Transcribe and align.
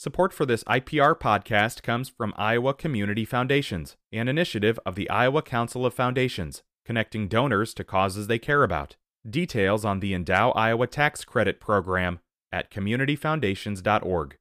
Support 0.00 0.32
for 0.32 0.46
this 0.46 0.64
IPR 0.64 1.14
podcast 1.14 1.82
comes 1.82 2.08
from 2.08 2.32
Iowa 2.38 2.72
Community 2.72 3.26
Foundations, 3.26 3.98
an 4.10 4.28
initiative 4.28 4.80
of 4.86 4.94
the 4.94 5.10
Iowa 5.10 5.42
Council 5.42 5.84
of 5.84 5.92
Foundations, 5.92 6.62
connecting 6.86 7.28
donors 7.28 7.74
to 7.74 7.84
causes 7.84 8.26
they 8.26 8.38
care 8.38 8.62
about. 8.64 8.96
Details 9.28 9.84
on 9.84 10.00
the 10.00 10.14
Endow 10.14 10.56
Iowa 10.56 10.86
Tax 10.86 11.22
Credit 11.26 11.60
Program 11.60 12.20
at 12.50 12.70
communityfoundations.org. 12.70 14.38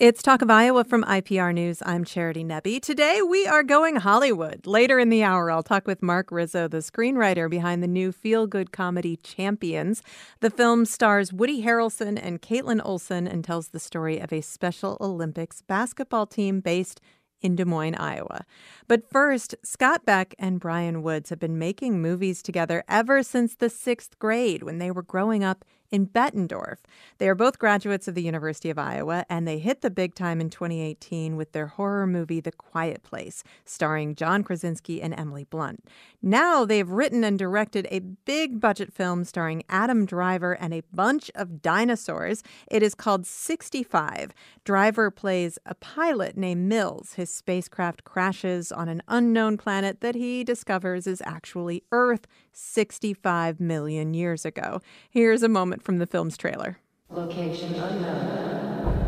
It's 0.00 0.22
Talk 0.22 0.42
of 0.42 0.50
Iowa 0.50 0.84
from 0.84 1.02
IPR 1.02 1.52
News. 1.52 1.82
I'm 1.84 2.04
Charity 2.04 2.44
Nebbe. 2.44 2.80
Today 2.80 3.20
we 3.20 3.48
are 3.48 3.64
going 3.64 3.96
Hollywood. 3.96 4.64
Later 4.64 5.00
in 5.00 5.08
the 5.08 5.24
hour, 5.24 5.50
I'll 5.50 5.64
talk 5.64 5.88
with 5.88 6.04
Mark 6.04 6.30
Rizzo, 6.30 6.68
the 6.68 6.76
screenwriter 6.76 7.50
behind 7.50 7.82
the 7.82 7.88
new 7.88 8.12
feel 8.12 8.46
good 8.46 8.70
comedy 8.70 9.16
Champions. 9.16 10.04
The 10.38 10.50
film 10.50 10.84
stars 10.84 11.32
Woody 11.32 11.64
Harrelson 11.64 12.16
and 12.16 12.40
Kaitlin 12.40 12.80
Olson 12.84 13.26
and 13.26 13.42
tells 13.42 13.70
the 13.70 13.80
story 13.80 14.20
of 14.20 14.32
a 14.32 14.40
Special 14.40 14.96
Olympics 15.00 15.62
basketball 15.62 16.26
team 16.26 16.60
based 16.60 17.00
in 17.40 17.56
Des 17.56 17.64
Moines, 17.64 17.96
Iowa. 17.96 18.46
But 18.86 19.10
first, 19.10 19.56
Scott 19.64 20.06
Beck 20.06 20.32
and 20.38 20.60
Brian 20.60 21.02
Woods 21.02 21.30
have 21.30 21.40
been 21.40 21.58
making 21.58 22.00
movies 22.00 22.40
together 22.40 22.84
ever 22.88 23.24
since 23.24 23.56
the 23.56 23.68
sixth 23.68 24.16
grade 24.20 24.62
when 24.62 24.78
they 24.78 24.92
were 24.92 25.02
growing 25.02 25.42
up 25.42 25.64
in 25.90 26.06
Bettendorf. 26.06 26.78
They 27.18 27.28
are 27.28 27.34
both 27.34 27.58
graduates 27.58 28.08
of 28.08 28.14
the 28.14 28.22
University 28.22 28.70
of 28.70 28.78
Iowa, 28.78 29.24
and 29.28 29.46
they 29.46 29.58
hit 29.58 29.80
the 29.80 29.90
big 29.90 30.14
time 30.14 30.40
in 30.40 30.50
2018 30.50 31.36
with 31.36 31.52
their 31.52 31.68
horror 31.68 32.06
movie 32.06 32.40
The 32.40 32.52
Quiet 32.52 33.02
Place, 33.02 33.42
starring 33.64 34.14
John 34.14 34.42
Krasinski 34.42 35.00
and 35.00 35.18
Emily 35.18 35.44
Blunt. 35.44 35.84
Now 36.22 36.64
they've 36.64 36.88
written 36.88 37.24
and 37.24 37.38
directed 37.38 37.86
a 37.90 38.00
big 38.00 38.60
budget 38.60 38.92
film 38.92 39.24
starring 39.24 39.62
Adam 39.68 40.04
Driver 40.04 40.52
and 40.52 40.74
a 40.74 40.82
bunch 40.92 41.30
of 41.34 41.62
dinosaurs. 41.62 42.42
It 42.70 42.82
is 42.82 42.94
called 42.94 43.26
65. 43.26 44.32
Driver 44.64 45.10
plays 45.10 45.58
a 45.64 45.74
pilot 45.74 46.36
named 46.36 46.68
Mills. 46.68 47.14
His 47.14 47.32
spacecraft 47.32 48.04
crashes 48.04 48.70
on 48.72 48.88
an 48.88 49.02
unknown 49.08 49.56
planet 49.56 50.00
that 50.00 50.14
he 50.14 50.44
discovers 50.44 51.06
is 51.06 51.22
actually 51.24 51.84
Earth 51.92 52.26
65 52.58 53.60
million 53.60 54.14
years 54.14 54.44
ago. 54.44 54.82
Here's 55.08 55.44
a 55.44 55.48
moment 55.48 55.82
from 55.82 55.98
the 55.98 56.06
film's 56.06 56.36
trailer. 56.36 56.78
Location 57.08 57.72
unknown. 57.74 58.98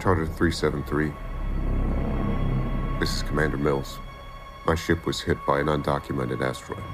Charter 0.00 0.26
373. 0.26 1.12
This 3.00 3.16
is 3.16 3.22
Commander 3.24 3.56
Mills. 3.56 3.98
My 4.64 4.76
ship 4.76 5.06
was 5.06 5.20
hit 5.20 5.38
by 5.44 5.58
an 5.58 5.66
undocumented 5.66 6.40
asteroid. 6.40 6.84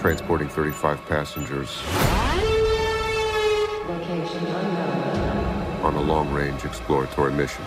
Transporting 0.00 0.48
35 0.48 0.98
passengers. 1.06 1.82
On 5.84 5.94
a 5.94 6.02
long 6.02 6.32
range 6.32 6.64
exploratory 6.64 7.32
mission. 7.32 7.64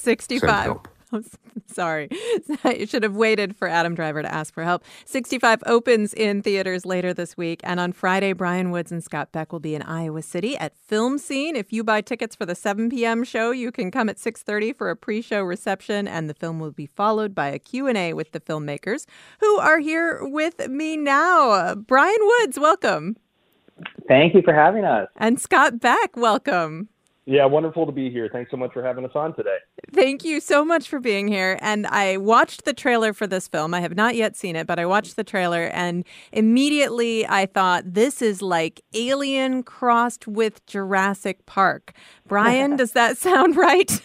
65. 0.00 0.78
I'm 1.12 1.24
sorry. 1.66 2.08
you 2.64 2.86
should 2.86 3.02
have 3.02 3.16
waited 3.16 3.56
for 3.56 3.66
Adam 3.66 3.94
Driver 3.94 4.22
to 4.22 4.32
ask 4.32 4.54
for 4.54 4.62
help. 4.62 4.84
65 5.04 5.62
opens 5.66 6.14
in 6.14 6.42
theaters 6.42 6.86
later 6.86 7.12
this 7.12 7.36
week. 7.36 7.60
And 7.64 7.80
on 7.80 7.92
Friday, 7.92 8.32
Brian 8.32 8.70
Woods 8.70 8.92
and 8.92 9.02
Scott 9.02 9.32
Beck 9.32 9.52
will 9.52 9.60
be 9.60 9.74
in 9.74 9.82
Iowa 9.82 10.22
City 10.22 10.56
at 10.56 10.76
Film 10.76 11.18
Scene. 11.18 11.56
If 11.56 11.72
you 11.72 11.82
buy 11.82 12.00
tickets 12.00 12.36
for 12.36 12.46
the 12.46 12.54
7 12.54 12.90
p.m. 12.90 13.24
show, 13.24 13.50
you 13.50 13.72
can 13.72 13.90
come 13.90 14.08
at 14.08 14.18
6.30 14.18 14.76
for 14.76 14.90
a 14.90 14.96
pre-show 14.96 15.42
reception. 15.42 16.06
And 16.06 16.30
the 16.30 16.34
film 16.34 16.60
will 16.60 16.72
be 16.72 16.86
followed 16.86 17.34
by 17.34 17.48
a 17.48 17.58
Q&A 17.58 18.12
with 18.12 18.32
the 18.32 18.40
filmmakers 18.40 19.06
who 19.40 19.58
are 19.58 19.80
here 19.80 20.20
with 20.22 20.68
me 20.68 20.96
now. 20.96 21.74
Brian 21.74 22.20
Woods, 22.20 22.58
welcome. 22.58 23.16
Thank 24.06 24.34
you 24.34 24.42
for 24.42 24.54
having 24.54 24.84
us. 24.84 25.08
And 25.16 25.40
Scott 25.40 25.80
Beck, 25.80 26.16
welcome. 26.16 26.88
Yeah, 27.30 27.44
wonderful 27.44 27.86
to 27.86 27.92
be 27.92 28.10
here. 28.10 28.28
Thanks 28.32 28.50
so 28.50 28.56
much 28.56 28.72
for 28.72 28.82
having 28.82 29.04
us 29.04 29.12
on 29.14 29.36
today. 29.36 29.58
Thank 29.94 30.24
you 30.24 30.40
so 30.40 30.64
much 30.64 30.88
for 30.88 30.98
being 30.98 31.28
here. 31.28 31.60
And 31.62 31.86
I 31.86 32.16
watched 32.16 32.64
the 32.64 32.72
trailer 32.72 33.12
for 33.12 33.28
this 33.28 33.46
film. 33.46 33.72
I 33.72 33.78
have 33.78 33.94
not 33.94 34.16
yet 34.16 34.34
seen 34.34 34.56
it, 34.56 34.66
but 34.66 34.80
I 34.80 34.86
watched 34.86 35.14
the 35.14 35.22
trailer 35.22 35.66
and 35.66 36.04
immediately 36.32 37.24
I 37.28 37.46
thought 37.46 37.84
this 37.86 38.20
is 38.20 38.42
like 38.42 38.80
Alien 38.94 39.62
crossed 39.62 40.26
with 40.26 40.66
Jurassic 40.66 41.46
Park. 41.46 41.92
Brian, 42.26 42.74
does 42.76 42.94
that 42.94 43.16
sound 43.16 43.56
right? 43.56 44.02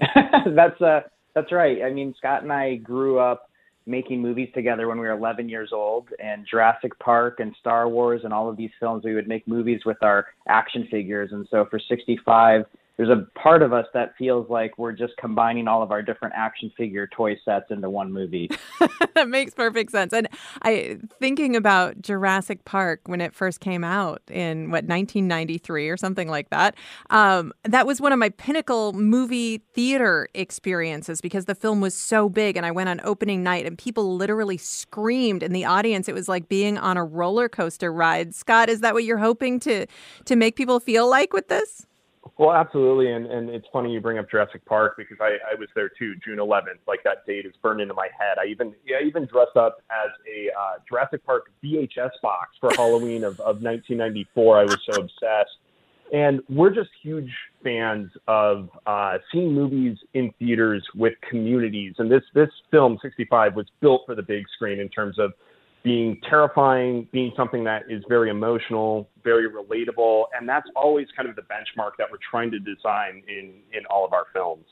that's 0.44 0.80
uh 0.80 1.02
that's 1.36 1.52
right. 1.52 1.84
I 1.84 1.92
mean, 1.92 2.12
Scott 2.18 2.42
and 2.42 2.52
I 2.52 2.74
grew 2.74 3.20
up 3.20 3.47
making 3.88 4.20
movies 4.20 4.50
together 4.54 4.86
when 4.86 4.98
we 4.98 5.06
were 5.06 5.12
11 5.12 5.48
years 5.48 5.70
old 5.72 6.08
and 6.22 6.46
Jurassic 6.48 6.96
Park 6.98 7.40
and 7.40 7.54
Star 7.58 7.88
Wars 7.88 8.20
and 8.24 8.32
all 8.32 8.48
of 8.48 8.56
these 8.56 8.70
films 8.78 9.02
we 9.04 9.14
would 9.14 9.26
make 9.26 9.48
movies 9.48 9.80
with 9.86 9.96
our 10.02 10.26
action 10.46 10.86
figures. 10.90 11.30
And 11.32 11.48
so 11.50 11.66
for 11.70 11.80
65 11.80 12.66
there's 12.98 13.10
a 13.10 13.26
part 13.38 13.62
of 13.62 13.72
us 13.72 13.86
that 13.94 14.16
feels 14.18 14.50
like 14.50 14.76
we're 14.76 14.92
just 14.92 15.16
combining 15.18 15.68
all 15.68 15.84
of 15.84 15.92
our 15.92 16.02
different 16.02 16.34
action 16.36 16.70
figure 16.76 17.06
toy 17.06 17.38
sets 17.44 17.66
into 17.70 17.88
one 17.88 18.12
movie. 18.12 18.50
that 19.14 19.28
makes 19.28 19.54
perfect 19.54 19.92
sense. 19.92 20.12
And 20.12 20.28
I 20.62 20.98
thinking 21.20 21.54
about 21.54 22.02
Jurassic 22.02 22.64
Park 22.64 23.02
when 23.06 23.20
it 23.20 23.36
first 23.36 23.60
came 23.60 23.84
out 23.84 24.20
in 24.28 24.70
what 24.70 24.84
1993 24.84 25.88
or 25.88 25.96
something 25.96 26.28
like 26.28 26.50
that. 26.50 26.74
Um, 27.10 27.52
that 27.62 27.86
was 27.86 28.00
one 28.00 28.12
of 28.12 28.18
my 28.18 28.30
pinnacle 28.30 28.92
movie 28.92 29.58
theater 29.74 30.28
experiences 30.34 31.20
because 31.20 31.44
the 31.44 31.54
film 31.54 31.80
was 31.80 31.94
so 31.94 32.28
big, 32.28 32.56
and 32.56 32.66
I 32.66 32.72
went 32.72 32.88
on 32.88 33.00
opening 33.04 33.44
night 33.44 33.64
and 33.64 33.78
people 33.78 34.16
literally 34.16 34.56
screamed 34.56 35.44
in 35.44 35.52
the 35.52 35.64
audience. 35.64 36.08
It 36.08 36.16
was 36.16 36.28
like 36.28 36.48
being 36.48 36.76
on 36.76 36.96
a 36.96 37.04
roller 37.04 37.48
coaster 37.48 37.92
ride. 37.92 38.34
Scott, 38.34 38.68
is 38.68 38.80
that 38.80 38.92
what 38.92 39.04
you're 39.04 39.18
hoping 39.18 39.60
to 39.60 39.86
to 40.24 40.34
make 40.34 40.56
people 40.56 40.80
feel 40.80 41.08
like 41.08 41.32
with 41.32 41.46
this? 41.46 41.87
Well, 42.36 42.52
absolutely, 42.52 43.12
and 43.12 43.26
and 43.26 43.48
it's 43.48 43.66
funny 43.72 43.92
you 43.92 44.00
bring 44.00 44.18
up 44.18 44.30
Jurassic 44.30 44.64
Park 44.64 44.96
because 44.96 45.16
I 45.20 45.38
I 45.50 45.54
was 45.58 45.68
there 45.74 45.88
too, 45.88 46.14
June 46.24 46.38
11th. 46.38 46.80
Like 46.86 47.02
that 47.04 47.24
date 47.26 47.46
is 47.46 47.52
burned 47.62 47.80
into 47.80 47.94
my 47.94 48.08
head. 48.18 48.38
I 48.38 48.46
even 48.46 48.74
yeah, 48.84 48.96
I 49.02 49.06
even 49.06 49.26
dressed 49.26 49.56
up 49.56 49.82
as 49.90 50.10
a 50.26 50.48
uh, 50.58 50.78
Jurassic 50.88 51.24
Park 51.24 51.50
VHS 51.64 52.10
box 52.22 52.56
for 52.60 52.70
Halloween 52.74 53.24
of 53.24 53.38
of 53.40 53.62
1994. 53.62 54.58
I 54.58 54.62
was 54.64 54.78
so 54.90 55.00
obsessed, 55.00 55.58
and 56.12 56.40
we're 56.48 56.74
just 56.74 56.90
huge 57.02 57.32
fans 57.62 58.10
of 58.26 58.68
uh, 58.86 59.18
seeing 59.32 59.52
movies 59.52 59.96
in 60.14 60.32
theaters 60.38 60.84
with 60.94 61.14
communities. 61.28 61.94
And 61.98 62.10
this 62.10 62.22
this 62.34 62.50
film 62.70 62.98
65 63.02 63.54
was 63.54 63.66
built 63.80 64.02
for 64.06 64.14
the 64.14 64.22
big 64.22 64.44
screen 64.54 64.80
in 64.80 64.88
terms 64.88 65.18
of 65.18 65.32
being 65.82 66.20
terrifying, 66.28 67.08
being 67.12 67.32
something 67.36 67.64
that 67.64 67.84
is 67.88 68.02
very 68.08 68.30
emotional, 68.30 69.08
very 69.22 69.48
relatable, 69.48 70.24
and 70.38 70.48
that's 70.48 70.68
always 70.74 71.06
kind 71.16 71.28
of 71.28 71.36
the 71.36 71.42
benchmark 71.42 71.92
that 71.98 72.10
we're 72.10 72.18
trying 72.30 72.50
to 72.50 72.58
design 72.58 73.22
in 73.28 73.54
in 73.72 73.86
all 73.90 74.04
of 74.04 74.12
our 74.12 74.26
films. 74.32 74.64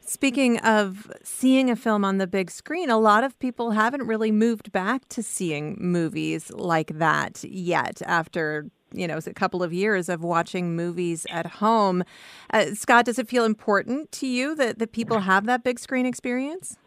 Speaking 0.00 0.58
of 0.60 1.12
seeing 1.22 1.70
a 1.70 1.76
film 1.76 2.04
on 2.04 2.16
the 2.16 2.26
big 2.26 2.50
screen, 2.50 2.88
a 2.88 2.98
lot 2.98 3.24
of 3.24 3.38
people 3.40 3.72
haven't 3.72 4.06
really 4.06 4.32
moved 4.32 4.72
back 4.72 5.06
to 5.08 5.22
seeing 5.22 5.76
movies 5.78 6.50
like 6.50 6.98
that 6.98 7.44
yet 7.44 8.00
after 8.06 8.70
you 8.92 9.06
know 9.06 9.18
a 9.18 9.34
couple 9.34 9.62
of 9.62 9.72
years 9.72 10.08
of 10.08 10.22
watching 10.22 10.74
movies 10.74 11.26
at 11.30 11.46
home. 11.46 12.04
Uh, 12.50 12.74
Scott, 12.74 13.04
does 13.04 13.18
it 13.18 13.28
feel 13.28 13.44
important 13.44 14.10
to 14.12 14.26
you 14.26 14.54
that 14.54 14.78
that 14.78 14.92
people 14.92 15.20
have 15.20 15.44
that 15.46 15.62
big 15.62 15.78
screen 15.78 16.06
experience? 16.06 16.78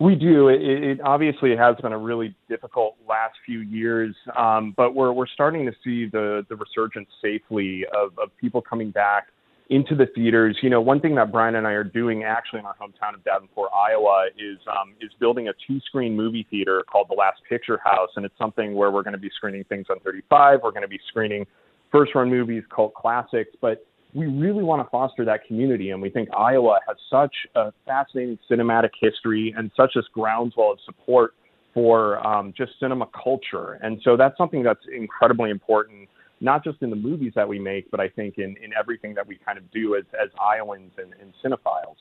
We 0.00 0.16
do. 0.16 0.48
It, 0.48 0.60
it, 0.60 1.00
obviously 1.02 1.56
has 1.56 1.76
been 1.76 1.92
a 1.92 1.98
really 1.98 2.34
difficult 2.48 2.96
last 3.08 3.34
few 3.46 3.60
years, 3.60 4.14
um, 4.36 4.74
but 4.76 4.94
we're 4.94 5.12
we're 5.12 5.28
starting 5.28 5.64
to 5.66 5.72
see 5.84 6.06
the 6.06 6.44
the 6.48 6.56
resurgence 6.56 7.08
safely 7.22 7.84
of, 7.94 8.18
of 8.18 8.36
people 8.40 8.60
coming 8.60 8.90
back 8.90 9.28
into 9.70 9.94
the 9.94 10.06
theaters. 10.14 10.58
You 10.62 10.70
know, 10.70 10.80
one 10.80 11.00
thing 11.00 11.14
that 11.14 11.30
Brian 11.30 11.54
and 11.54 11.66
I 11.66 11.72
are 11.72 11.84
doing 11.84 12.24
actually 12.24 12.58
in 12.58 12.66
our 12.66 12.74
hometown 12.74 13.14
of 13.14 13.22
Davenport, 13.22 13.70
Iowa, 13.72 14.26
is 14.36 14.58
um, 14.68 14.94
is 15.00 15.10
building 15.20 15.46
a 15.46 15.52
two 15.66 15.78
screen 15.86 16.16
movie 16.16 16.44
theater 16.50 16.82
called 16.90 17.06
the 17.08 17.14
Last 17.14 17.40
Picture 17.48 17.78
House, 17.84 18.10
and 18.16 18.24
it's 18.24 18.36
something 18.36 18.74
where 18.74 18.90
we're 18.90 19.04
going 19.04 19.12
to 19.12 19.18
be 19.18 19.30
screening 19.36 19.62
things 19.64 19.86
on 19.90 20.00
35. 20.00 20.60
We're 20.64 20.70
going 20.70 20.82
to 20.82 20.88
be 20.88 21.00
screening 21.08 21.46
first 21.92 22.16
run 22.16 22.28
movies, 22.28 22.64
cult 22.74 22.94
classics, 22.94 23.50
but 23.60 23.86
we 24.14 24.26
really 24.26 24.62
want 24.62 24.84
to 24.84 24.88
foster 24.90 25.24
that 25.24 25.44
community. 25.46 25.90
And 25.90 26.00
we 26.00 26.08
think 26.08 26.28
Iowa 26.36 26.78
has 26.86 26.96
such 27.10 27.34
a 27.56 27.72
fascinating 27.84 28.38
cinematic 28.50 28.90
history 29.00 29.52
and 29.56 29.70
such 29.76 29.92
this 29.94 30.04
groundswell 30.12 30.72
of 30.72 30.78
support 30.84 31.34
for 31.74 32.24
um, 32.24 32.54
just 32.56 32.72
cinema 32.78 33.06
culture. 33.22 33.80
And 33.82 34.00
so 34.04 34.16
that's 34.16 34.38
something 34.38 34.62
that's 34.62 34.84
incredibly 34.96 35.50
important, 35.50 36.08
not 36.40 36.62
just 36.62 36.80
in 36.82 36.90
the 36.90 36.96
movies 36.96 37.32
that 37.34 37.48
we 37.48 37.58
make, 37.58 37.90
but 37.90 37.98
I 37.98 38.08
think 38.08 38.38
in, 38.38 38.56
in 38.62 38.72
everything 38.78 39.14
that 39.14 39.26
we 39.26 39.36
kind 39.44 39.58
of 39.58 39.68
do 39.72 39.96
as, 39.96 40.04
as 40.14 40.30
Iowans 40.40 40.92
and, 40.96 41.12
and 41.20 41.32
cinephiles. 41.44 41.96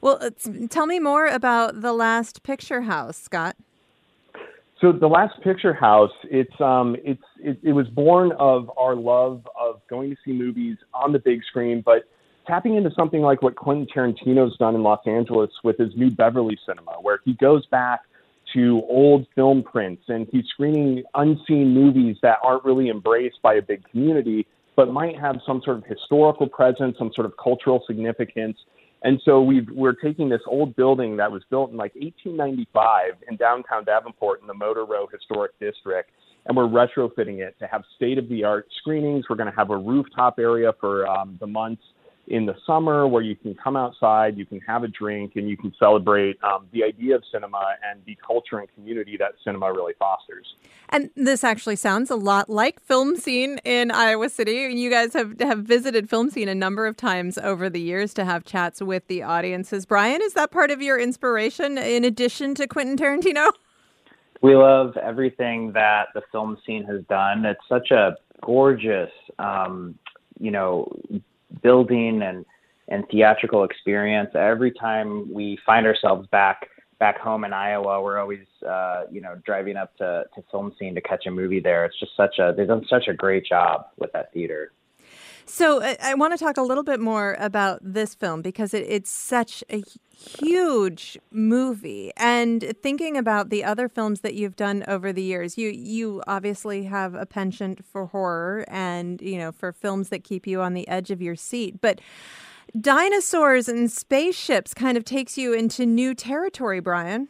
Well, 0.00 0.30
tell 0.70 0.86
me 0.86 0.98
more 0.98 1.26
about 1.26 1.82
The 1.82 1.92
Last 1.92 2.42
Picture 2.42 2.82
House, 2.82 3.18
Scott. 3.18 3.56
So 4.80 4.92
the 4.92 5.08
last 5.08 5.38
picture 5.42 5.74
house, 5.74 6.12
it's 6.24 6.58
um, 6.58 6.96
it's 7.04 7.22
it, 7.38 7.58
it 7.62 7.72
was 7.72 7.86
born 7.88 8.32
of 8.38 8.70
our 8.78 8.94
love 8.94 9.46
of 9.58 9.82
going 9.90 10.10
to 10.10 10.16
see 10.24 10.32
movies 10.32 10.78
on 10.94 11.12
the 11.12 11.18
big 11.18 11.44
screen, 11.44 11.82
but 11.84 12.04
tapping 12.46 12.76
into 12.76 12.90
something 12.96 13.20
like 13.20 13.42
what 13.42 13.56
Quentin 13.56 13.86
Tarantino's 13.94 14.56
done 14.56 14.74
in 14.74 14.82
Los 14.82 15.00
Angeles 15.06 15.50
with 15.62 15.76
his 15.76 15.94
new 15.96 16.10
Beverly 16.10 16.58
Cinema, 16.66 16.92
where 17.02 17.20
he 17.26 17.34
goes 17.34 17.66
back 17.66 18.00
to 18.54 18.82
old 18.88 19.26
film 19.34 19.62
prints 19.62 20.02
and 20.08 20.26
he's 20.32 20.44
screening 20.46 21.04
unseen 21.14 21.74
movies 21.74 22.16
that 22.22 22.38
aren't 22.42 22.64
really 22.64 22.88
embraced 22.88 23.40
by 23.42 23.54
a 23.54 23.62
big 23.62 23.88
community, 23.90 24.46
but 24.76 24.90
might 24.90 25.18
have 25.18 25.36
some 25.46 25.60
sort 25.62 25.76
of 25.76 25.84
historical 25.84 26.48
presence, 26.48 26.96
some 26.98 27.12
sort 27.14 27.26
of 27.26 27.34
cultural 27.36 27.84
significance. 27.86 28.56
And 29.02 29.20
so 29.24 29.42
we 29.42 29.66
are 29.82 29.94
taking 29.94 30.28
this 30.28 30.42
old 30.46 30.76
building 30.76 31.16
that 31.16 31.32
was 31.32 31.42
built 31.50 31.70
in 31.70 31.76
like 31.76 31.94
1895 31.94 33.14
in 33.28 33.36
downtown 33.36 33.84
Davenport 33.84 34.42
in 34.42 34.46
the 34.46 34.54
Motor 34.54 34.84
Row 34.84 35.06
Historic 35.10 35.58
District, 35.58 36.10
and 36.46 36.56
we're 36.56 36.68
retrofitting 36.68 37.38
it 37.38 37.56
to 37.60 37.66
have 37.66 37.82
state 37.96 38.18
of 38.18 38.28
the 38.28 38.44
art 38.44 38.66
screenings. 38.78 39.24
We're 39.28 39.36
going 39.36 39.50
to 39.50 39.56
have 39.56 39.70
a 39.70 39.76
rooftop 39.76 40.38
area 40.38 40.72
for 40.80 41.06
um, 41.06 41.38
the 41.40 41.46
months 41.46 41.82
in 42.26 42.46
the 42.46 42.54
summer 42.66 43.08
where 43.08 43.22
you 43.22 43.34
can 43.34 43.54
come 43.54 43.76
outside, 43.76 44.38
you 44.38 44.46
can 44.46 44.60
have 44.60 44.84
a 44.84 44.88
drink, 44.88 45.32
and 45.36 45.48
you 45.48 45.56
can 45.56 45.72
celebrate 45.78 46.38
um, 46.44 46.66
the 46.72 46.84
idea 46.84 47.16
of 47.16 47.22
cinema 47.32 47.74
and 47.88 48.00
the 48.06 48.16
culture 48.24 48.58
and 48.58 48.72
community 48.74 49.16
that 49.16 49.32
cinema 49.44 49.72
really 49.72 49.94
fosters. 49.98 50.54
And 50.90 51.10
this 51.16 51.42
actually 51.42 51.76
sounds 51.76 52.10
a 52.10 52.16
lot 52.16 52.48
like 52.48 52.80
Film 52.80 53.16
Scene 53.16 53.58
in 53.64 53.90
Iowa 53.90 54.28
City. 54.28 54.52
You 54.72 54.90
guys 54.90 55.12
have, 55.14 55.40
have 55.40 55.60
visited 55.60 56.08
Film 56.08 56.30
Scene 56.30 56.48
a 56.48 56.54
number 56.54 56.86
of 56.86 56.96
times 56.96 57.36
over 57.38 57.68
the 57.68 57.80
years 57.80 58.14
to 58.14 58.24
have 58.24 58.44
chats 58.44 58.80
with 58.80 59.06
the 59.08 59.22
audiences. 59.22 59.86
Brian, 59.86 60.20
is 60.22 60.34
that 60.34 60.50
part 60.50 60.70
of 60.70 60.80
your 60.80 60.98
inspiration 60.98 61.78
in 61.78 62.04
addition 62.04 62.54
to 62.56 62.66
Quentin 62.66 62.96
Tarantino? 62.96 63.50
We 64.42 64.56
love 64.56 64.96
everything 64.96 65.72
that 65.72 66.06
the 66.14 66.22
film 66.32 66.56
scene 66.64 66.84
has 66.84 67.02
done. 67.10 67.44
It's 67.44 67.60
such 67.68 67.90
a 67.90 68.16
gorgeous, 68.40 69.10
um, 69.38 69.98
you 70.38 70.50
know, 70.50 70.90
building 71.62 72.22
and 72.22 72.44
and 72.88 73.04
theatrical 73.08 73.64
experience. 73.64 74.30
Every 74.34 74.72
time 74.72 75.32
we 75.32 75.58
find 75.64 75.86
ourselves 75.86 76.26
back 76.28 76.68
back 76.98 77.18
home 77.18 77.44
in 77.44 77.52
Iowa, 77.52 78.02
we're 78.02 78.18
always 78.18 78.46
uh, 78.68 79.04
you 79.10 79.20
know 79.20 79.36
driving 79.44 79.76
up 79.76 79.96
to 79.98 80.24
to 80.34 80.42
film 80.50 80.72
scene 80.78 80.94
to 80.94 81.00
catch 81.00 81.26
a 81.26 81.30
movie 81.30 81.60
there. 81.60 81.84
It's 81.84 81.98
just 81.98 82.16
such 82.16 82.38
a 82.38 82.52
they've 82.56 82.68
done 82.68 82.84
such 82.88 83.08
a 83.08 83.14
great 83.14 83.44
job 83.44 83.86
with 83.98 84.12
that 84.12 84.32
theater. 84.32 84.72
So 85.46 85.82
uh, 85.82 85.94
I, 86.00 86.12
I 86.12 86.14
want 86.14 86.36
to 86.36 86.42
talk 86.42 86.56
a 86.56 86.62
little 86.62 86.84
bit 86.84 87.00
more 87.00 87.36
about 87.38 87.80
this 87.82 88.14
film 88.14 88.42
because 88.42 88.74
it, 88.74 88.84
it's 88.88 89.10
such 89.10 89.64
a 89.70 89.82
huge 90.16 91.18
movie. 91.30 92.12
And 92.16 92.74
thinking 92.82 93.16
about 93.16 93.50
the 93.50 93.64
other 93.64 93.88
films 93.88 94.20
that 94.20 94.34
you've 94.34 94.56
done 94.56 94.84
over 94.86 95.12
the 95.12 95.22
years, 95.22 95.56
you 95.58 95.68
you 95.70 96.22
obviously 96.26 96.84
have 96.84 97.14
a 97.14 97.26
penchant 97.26 97.84
for 97.84 98.06
horror 98.06 98.64
and 98.68 99.20
you 99.20 99.38
know 99.38 99.52
for 99.52 99.72
films 99.72 100.08
that 100.10 100.24
keep 100.24 100.46
you 100.46 100.60
on 100.60 100.74
the 100.74 100.86
edge 100.88 101.10
of 101.10 101.20
your 101.22 101.36
seat, 101.36 101.80
but. 101.80 102.00
Dinosaurs 102.80 103.68
and 103.68 103.90
spaceships 103.90 104.74
kind 104.74 104.96
of 104.96 105.04
takes 105.04 105.36
you 105.36 105.52
into 105.52 105.84
new 105.84 106.14
territory, 106.14 106.78
Brian. 106.78 107.26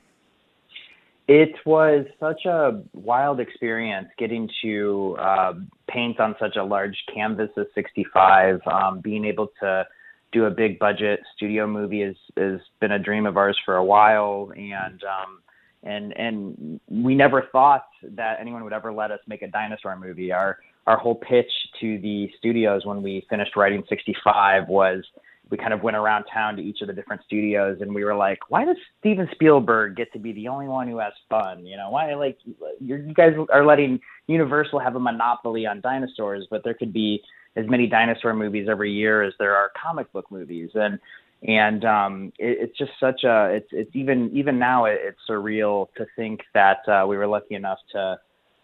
It 1.33 1.55
was 1.65 2.07
such 2.19 2.45
a 2.45 2.83
wild 2.93 3.39
experience 3.39 4.09
getting 4.19 4.51
to 4.63 5.17
uh, 5.21 5.53
paint 5.89 6.19
on 6.19 6.35
such 6.41 6.57
a 6.57 6.65
large 6.65 6.97
canvas 7.15 7.51
of 7.57 7.69
65, 7.73 8.61
um, 8.67 8.99
being 8.99 9.25
able 9.25 9.47
to 9.61 9.87
do 10.33 10.47
a 10.47 10.51
big 10.51 10.81
budget 10.81 11.21
studio 11.37 11.69
movie 11.69 12.01
has 12.01 12.17
has 12.37 12.59
been 12.81 12.91
a 12.91 12.99
dream 12.99 13.27
of 13.27 13.37
ours 13.37 13.57
for 13.65 13.77
a 13.77 13.85
while, 13.85 14.51
and 14.57 15.05
um, 15.05 15.41
and 15.85 16.13
and 16.19 16.81
we 16.89 17.15
never 17.15 17.47
thought 17.53 17.87
that 18.03 18.39
anyone 18.41 18.65
would 18.65 18.73
ever 18.73 18.93
let 18.93 19.13
us 19.13 19.21
make 19.29 19.43
a 19.43 19.49
dinosaur 19.49 19.97
movie. 19.97 20.33
Our 20.33 20.59
our 20.89 20.99
whole 20.99 21.15
pitch 21.15 21.53
to 21.81 21.97
the 22.01 22.29
studios 22.39 22.85
when 22.85 23.03
we 23.03 23.25
finished 23.31 23.55
writing 23.55 23.85
65 23.89 24.67
was 24.67 25.05
we 25.51 25.57
kind 25.57 25.73
of 25.73 25.83
went 25.83 25.97
around 25.97 26.25
town 26.33 26.57
to 26.57 26.63
each 26.63 26.81
of 26.81 26.87
the 26.87 26.93
different 26.93 27.23
studios 27.25 27.79
and 27.81 27.95
we 27.95 28.05
were 28.05 28.15
like, 28.15 28.39
why 28.49 28.65
does 28.65 28.77
Steven 29.01 29.29
Spielberg 29.33 29.97
get 29.97 30.13
to 30.13 30.19
be 30.19 30.33
the 30.33 30.49
only 30.49 30.69
one 30.69 30.89
who 30.89 30.99
has 30.99 31.13
fun? 31.29 31.67
You 31.67 31.77
know, 31.77 31.91
why 31.91 32.15
like 32.15 32.39
you 32.81 32.99
guys 33.15 33.33
are 33.53 33.67
letting 33.67 34.01
Universal 34.29 34.79
have 34.79 34.95
a 34.95 35.01
monopoly 35.01 35.67
on 35.67 35.81
dinosaurs, 35.81 36.47
but 36.51 36.63
there 36.63 36.75
could 36.75 36.93
be 36.93 37.21
as 37.57 37.67
many 37.69 37.87
dinosaur 37.87 38.35
movies 38.35 38.69
every 38.71 38.93
year 38.93 39.23
as 39.23 39.33
there 39.39 39.57
are 39.57 39.71
comic 39.81 40.11
book 40.13 40.31
movies 40.31 40.71
and 40.75 40.99
and 41.43 41.85
um 41.85 42.33
it, 42.39 42.59
it's 42.61 42.79
just 42.79 42.93
such 43.01 43.25
a 43.25 43.47
it's 43.47 43.69
it's 43.73 43.91
even 43.95 44.31
even 44.33 44.59
now 44.59 44.85
it, 44.85 44.99
it's 45.03 45.19
surreal 45.29 45.89
to 45.97 46.07
think 46.15 46.41
that 46.55 46.79
uh, 46.87 47.05
we 47.07 47.17
were 47.17 47.27
lucky 47.27 47.55
enough 47.55 47.79
to 47.91 48.19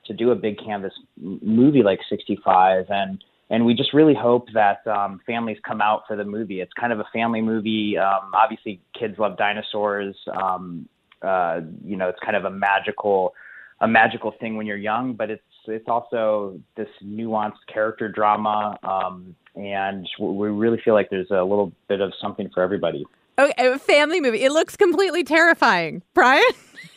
to 0.05 0.15
do 0.15 0.31
a 0.31 0.37
big 0.37 0.57
canvas 0.59 0.93
movie 1.17 1.83
like 1.83 1.99
65 2.09 2.87
and 2.91 3.25
and 3.49 3.65
we 3.65 3.75
just 3.75 3.93
really 3.93 4.15
hope 4.15 4.49
that 4.55 4.87
um, 4.87 5.21
families 5.25 5.59
come 5.67 5.81
out 5.81 6.03
for 6.09 6.17
the 6.17 6.25
movie. 6.25 6.61
It's 6.61 6.73
kind 6.73 6.93
of 6.93 6.99
a 6.99 7.07
family 7.13 7.41
movie. 7.41 7.97
Um, 7.97 8.33
obviously, 8.35 8.81
kids 8.99 9.19
love 9.19 9.37
dinosaurs. 9.37 10.17
Um, 10.33 10.89
uh, 11.23 11.61
you 11.85 11.97
know, 11.97 12.09
it's 12.09 12.19
kind 12.25 12.37
of 12.37 12.45
a 12.45 12.51
magical, 12.51 13.35
a 13.81 13.87
magical 13.87 14.33
thing 14.41 14.57
when 14.57 14.67
you're 14.67 14.77
young, 14.77 15.15
but 15.15 15.31
it's 15.31 15.43
it's 15.69 15.89
also 15.89 16.61
this 16.77 16.89
nuanced 17.05 17.55
character 17.73 18.09
drama, 18.09 18.79
um, 18.85 19.35
and 19.57 20.09
we 20.21 20.49
really 20.49 20.81
feel 20.85 20.95
like 20.95 21.11
there's 21.11 21.31
a 21.31 21.43
little 21.43 21.73
bit 21.89 22.01
of 22.01 22.13
something 22.21 22.49
for 22.55 22.63
everybody. 22.63 23.05
Okay, 23.39 23.53
a 23.67 23.79
family 23.79 24.21
movie. 24.21 24.45
It 24.45 24.53
looks 24.53 24.77
completely 24.77 25.25
terrifying, 25.25 26.03
Brian. 26.15 26.45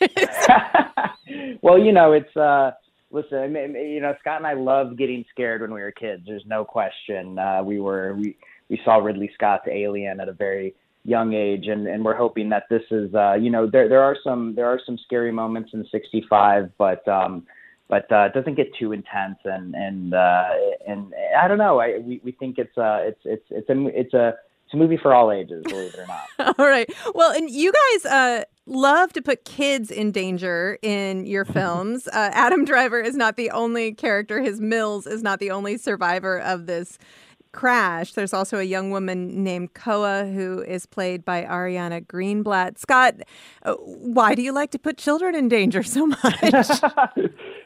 well, 1.62 1.78
you 1.78 1.92
know, 1.92 2.12
it's. 2.12 2.36
Uh, 2.36 2.72
listen, 3.10 3.54
you 3.54 4.00
know, 4.00 4.14
Scott 4.20 4.38
and 4.38 4.46
I 4.46 4.54
loved 4.54 4.98
getting 4.98 5.24
scared 5.30 5.60
when 5.60 5.72
we 5.72 5.80
were 5.80 5.92
kids. 5.92 6.22
There's 6.26 6.46
no 6.46 6.64
question. 6.64 7.38
Uh, 7.38 7.62
we 7.62 7.80
were 7.80 8.14
we 8.14 8.36
we 8.68 8.80
saw 8.84 8.96
Ridley 8.96 9.30
Scott's 9.34 9.66
Alien 9.70 10.20
at 10.20 10.28
a 10.28 10.32
very 10.32 10.74
young 11.04 11.34
age, 11.34 11.66
and 11.66 11.86
and 11.86 12.04
we're 12.04 12.16
hoping 12.16 12.48
that 12.50 12.64
this 12.70 12.82
is, 12.90 13.14
uh, 13.14 13.34
you 13.34 13.50
know, 13.50 13.68
there 13.68 13.88
there 13.88 14.02
are 14.02 14.16
some 14.22 14.54
there 14.54 14.66
are 14.66 14.80
some 14.84 14.98
scary 14.98 15.32
moments 15.32 15.70
in 15.72 15.86
65, 15.90 16.70
but 16.78 17.06
um, 17.08 17.46
but 17.88 18.10
uh, 18.12 18.26
it 18.26 18.34
doesn't 18.34 18.54
get 18.54 18.72
too 18.78 18.92
intense, 18.92 19.38
and 19.44 19.74
and 19.74 20.14
uh, 20.14 20.48
and 20.86 21.12
I 21.36 21.48
don't 21.48 21.58
know. 21.58 21.80
I 21.80 21.98
we 21.98 22.20
we 22.24 22.32
think 22.32 22.58
it's 22.58 22.76
uh 22.78 23.00
it's 23.02 23.20
it's 23.24 23.46
it's 23.50 23.68
a 23.68 23.86
it's 23.88 24.14
a 24.14 24.34
it's 24.66 24.74
a 24.74 24.76
movie 24.76 24.98
for 24.98 25.12
all 25.12 25.32
ages, 25.32 25.64
believe 25.64 25.94
it 25.94 25.98
or 25.98 26.06
not. 26.06 26.58
all 26.58 26.66
right. 26.66 26.88
Well, 27.14 27.32
and 27.32 27.50
you 27.50 27.72
guys 27.72 28.06
uh, 28.06 28.44
love 28.70 29.12
to 29.12 29.20
put 29.20 29.44
kids 29.44 29.90
in 29.90 30.12
danger 30.12 30.78
in 30.80 31.26
your 31.26 31.44
films. 31.44 32.06
Uh, 32.08 32.30
Adam 32.32 32.64
Driver 32.64 33.00
is 33.00 33.16
not 33.16 33.36
the 33.36 33.50
only 33.50 33.92
character. 33.92 34.40
His 34.40 34.60
Mills 34.60 35.06
is 35.06 35.22
not 35.22 35.40
the 35.40 35.50
only 35.50 35.76
survivor 35.76 36.38
of 36.38 36.66
this 36.66 36.96
crash. 37.52 38.12
There's 38.12 38.32
also 38.32 38.58
a 38.58 38.62
young 38.62 38.92
woman 38.92 39.42
named 39.42 39.74
Koa 39.74 40.24
who 40.26 40.62
is 40.62 40.86
played 40.86 41.24
by 41.24 41.42
Ariana 41.42 42.06
Greenblatt. 42.06 42.78
Scott, 42.78 43.16
uh, 43.64 43.74
why 43.74 44.36
do 44.36 44.42
you 44.42 44.52
like 44.52 44.70
to 44.70 44.78
put 44.78 44.96
children 44.96 45.34
in 45.34 45.48
danger 45.48 45.82
so 45.82 46.06
much? 46.22 46.22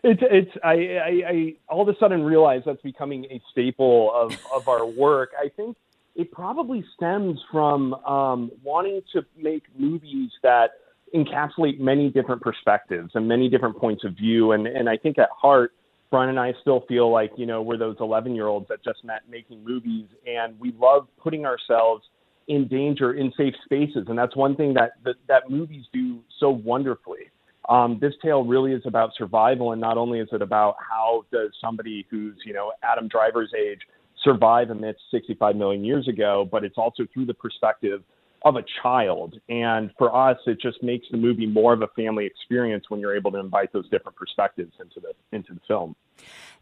it's 0.02 0.23
it's 0.23 0.50
I, 0.64 0.73
I, 0.73 1.23
I 1.28 1.54
all 1.68 1.82
of 1.82 1.94
a 1.94 1.99
sudden 1.99 2.23
realize 2.23 2.62
that's 2.64 2.80
becoming 2.80 3.26
a 3.26 3.42
staple 3.52 4.11
of 4.14 4.34
of 4.54 4.68
our 4.68 4.87
work. 4.87 5.32
I 5.38 5.50
think 5.50 5.76
it 6.14 6.32
probably 6.32 6.84
stems 6.96 7.40
from 7.50 7.92
um, 7.94 8.52
wanting 8.62 9.02
to 9.12 9.26
make 9.37 9.64
movies 9.76 10.30
that 10.42 10.70
encapsulate 11.14 11.78
many 11.78 12.11
different 12.11 12.42
perspectives 12.42 13.11
and 13.14 13.28
many 13.28 13.49
different 13.49 13.76
points 13.76 14.04
of 14.04 14.14
view. 14.14 14.52
And, 14.52 14.66
and 14.66 14.88
I 14.88 14.97
think 14.97 15.18
at 15.18 15.28
heart, 15.30 15.73
Brian 16.11 16.30
and 16.30 16.38
I 16.38 16.52
still 16.61 16.85
feel 16.88 17.11
like, 17.11 17.33
you 17.37 17.47
know, 17.47 17.62
we're 17.62 17.76
those 17.76 17.97
11 18.00 18.35
year 18.35 18.47
olds 18.47 18.66
that 18.68 18.85
just 18.85 19.04
met 19.04 19.23
making 19.28 19.64
movies 19.64 20.06
and 20.26 20.59
we 20.59 20.73
love 20.78 21.06
putting 21.18 21.47
ourselves 21.47 22.04
in 22.49 22.68
danger 22.68 23.14
in 23.14 23.33
safe 23.37 23.54
spaces. 23.64 24.06
And 24.09 24.18
that's 24.18 24.37
one 24.37 24.54
thing 24.56 24.75
that, 24.75 24.92
that, 25.04 25.16
that 25.28 25.50
movies 25.50 25.87
do 25.92 26.21
so 26.38 26.50
wonderfully. 26.50 27.30
Um, 27.68 27.99
this 28.00 28.12
tale 28.23 28.44
really 28.44 28.73
is 28.73 28.83
about 28.85 29.11
survival. 29.16 29.73
And 29.73 29.80
not 29.80 29.97
only 29.97 30.21
is 30.21 30.28
it 30.33 30.42
about 30.42 30.76
how 30.78 31.25
does 31.33 31.50
somebody 31.61 32.06
who's, 32.11 32.35
you 32.44 32.52
know, 32.52 32.73
Adam 32.83 33.09
Driver's 33.09 33.52
age 33.59 33.80
survive 34.23 34.71
amidst 34.71 35.02
65 35.11 35.56
million 35.56 35.85
years 35.85 36.06
ago, 36.09 36.47
but 36.50 36.64
it's 36.64 36.76
also 36.76 37.06
through 37.12 37.26
the 37.26 37.35
perspective 37.35 38.02
of 38.44 38.56
a 38.56 38.64
child. 38.82 39.40
And 39.48 39.90
for 39.98 40.14
us, 40.14 40.38
it 40.46 40.60
just 40.60 40.82
makes 40.82 41.06
the 41.10 41.16
movie 41.16 41.46
more 41.46 41.72
of 41.72 41.82
a 41.82 41.88
family 41.88 42.26
experience 42.26 42.84
when 42.88 43.00
you're 43.00 43.16
able 43.16 43.32
to 43.32 43.38
invite 43.38 43.72
those 43.72 43.88
different 43.88 44.16
perspectives 44.16 44.72
into 44.80 45.00
the 45.00 45.12
into 45.36 45.54
the 45.54 45.60
film. 45.66 45.96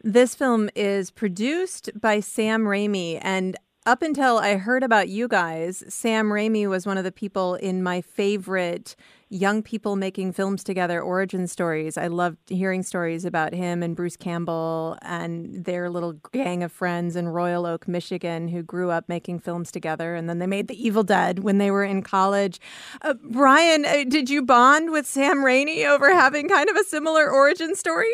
This 0.03 0.35
film 0.35 0.71
is 0.75 1.11
produced 1.11 1.91
by 2.01 2.21
Sam 2.21 2.65
Raimi, 2.65 3.19
and 3.23 3.57
up 3.85 4.03
until 4.03 4.39
I 4.39 4.57
heard 4.57 4.85
about 4.85 5.09
you 5.09 5.27
guys, 5.27 5.83
Sam 5.89 6.29
Raimi 6.29 6.69
was 6.69 6.87
one 6.87 6.99
of 6.99 7.05
the 7.05 7.13
people 7.13 7.55
in 7.57 7.83
my 7.83 8.01
favorite 8.01 8.95
young 9.29 9.63
people 9.63 9.97
making 9.97 10.33
films 10.33 10.63
together 10.63 11.01
origin 11.01 11.49
stories. 11.49 11.97
I 11.97 12.07
loved 12.07 12.39
hearing 12.49 12.83
stories 12.83 13.25
about 13.25 13.55
him 13.55 13.83
and 13.83 13.97
Bruce 13.97 14.17
Campbell 14.17 14.99
and 15.03 15.65
their 15.65 15.91
little 15.91 16.13
gang 16.33 16.63
of 16.63 16.71
friends 16.71 17.17
in 17.17 17.29
Royal 17.29 17.67
Oak, 17.67 17.89
Michigan, 17.89 18.49
who 18.49 18.63
grew 18.63 18.91
up 18.91 19.09
making 19.09 19.41
films 19.41 19.73
together. 19.73 20.15
And 20.15 20.29
then 20.29 20.39
they 20.39 20.47
made 20.47 20.69
The 20.69 20.87
Evil 20.87 21.03
Dead 21.03 21.41
when 21.41 21.59
they 21.59 21.71
were 21.71 21.85
in 21.85 22.03
college. 22.03 22.61
Uh, 23.01 23.15
Brian, 23.31 23.85
uh, 23.85 24.05
did 24.07 24.31
you 24.31 24.43
bond 24.43 24.93
with 24.93 25.07
Sam 25.07 25.39
Raimi 25.39 25.87
over 25.87 26.15
having 26.15 26.49
kind 26.49 26.69
of 26.69 26.77
a 26.77 26.85
similar 26.85 27.29
origin 27.29 27.75
story? 27.75 28.13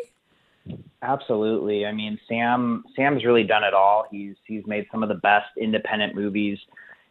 Absolutely. 1.02 1.86
I 1.86 1.92
mean, 1.92 2.18
Sam 2.28 2.84
Sam's 2.96 3.24
really 3.24 3.44
done 3.44 3.64
it 3.64 3.74
all. 3.74 4.06
He's 4.10 4.34
he's 4.46 4.66
made 4.66 4.86
some 4.90 5.02
of 5.02 5.08
the 5.08 5.14
best 5.16 5.46
independent 5.56 6.14
movies 6.14 6.58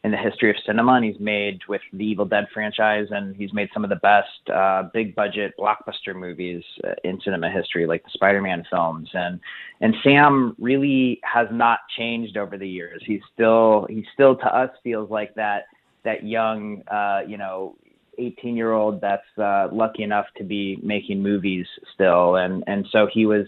in 0.04 0.12
the 0.12 0.18
history 0.18 0.50
of 0.50 0.56
cinema, 0.66 0.94
and 0.94 1.06
he's 1.06 1.20
made 1.20 1.60
with 1.68 1.82
the 1.92 2.06
Evil 2.06 2.26
Dead 2.26 2.46
franchise, 2.54 3.08
and 3.12 3.36
he's 3.36 3.52
made 3.54 3.70
some 3.74 3.84
of 3.84 3.90
the 3.90 3.96
best 3.98 4.50
uh, 4.54 4.84
big 4.94 5.16
budget 5.16 5.54
blockbuster 5.60 6.16
movies 6.16 6.64
uh, 6.84 6.92
in 7.04 7.20
cinema 7.22 7.50
history, 7.50 7.86
like 7.88 8.04
the 8.04 8.12
Spider-Man 8.14 8.64
films. 8.70 9.10
And 9.14 9.40
and 9.82 9.96
Sam 10.04 10.56
really 10.60 11.20
has 11.24 11.48
not 11.52 11.80
changed 11.98 12.38
over 12.38 12.58
the 12.58 12.68
years. 12.68 13.02
He's 13.06 13.22
still 13.34 13.88
he 13.90 14.06
still 14.14 14.36
to 14.36 14.46
us 14.46 14.70
feels 14.84 15.10
like 15.10 15.34
that 15.36 15.64
that 16.04 16.26
young 16.26 16.84
uh, 16.90 17.22
you 17.28 17.38
know 17.38 17.76
18 18.18 18.56
year 18.56 18.74
old 18.74 19.02
that's 19.02 19.38
uh, 19.38 19.68
lucky 19.72 20.04
enough 20.04 20.26
to 20.38 20.44
be 20.44 20.80
making 20.82 21.22
movies 21.22 21.66
still, 21.94 22.36
and 22.36 22.64
and 22.68 22.86
so 22.92 23.08
he 23.12 23.26
was 23.26 23.48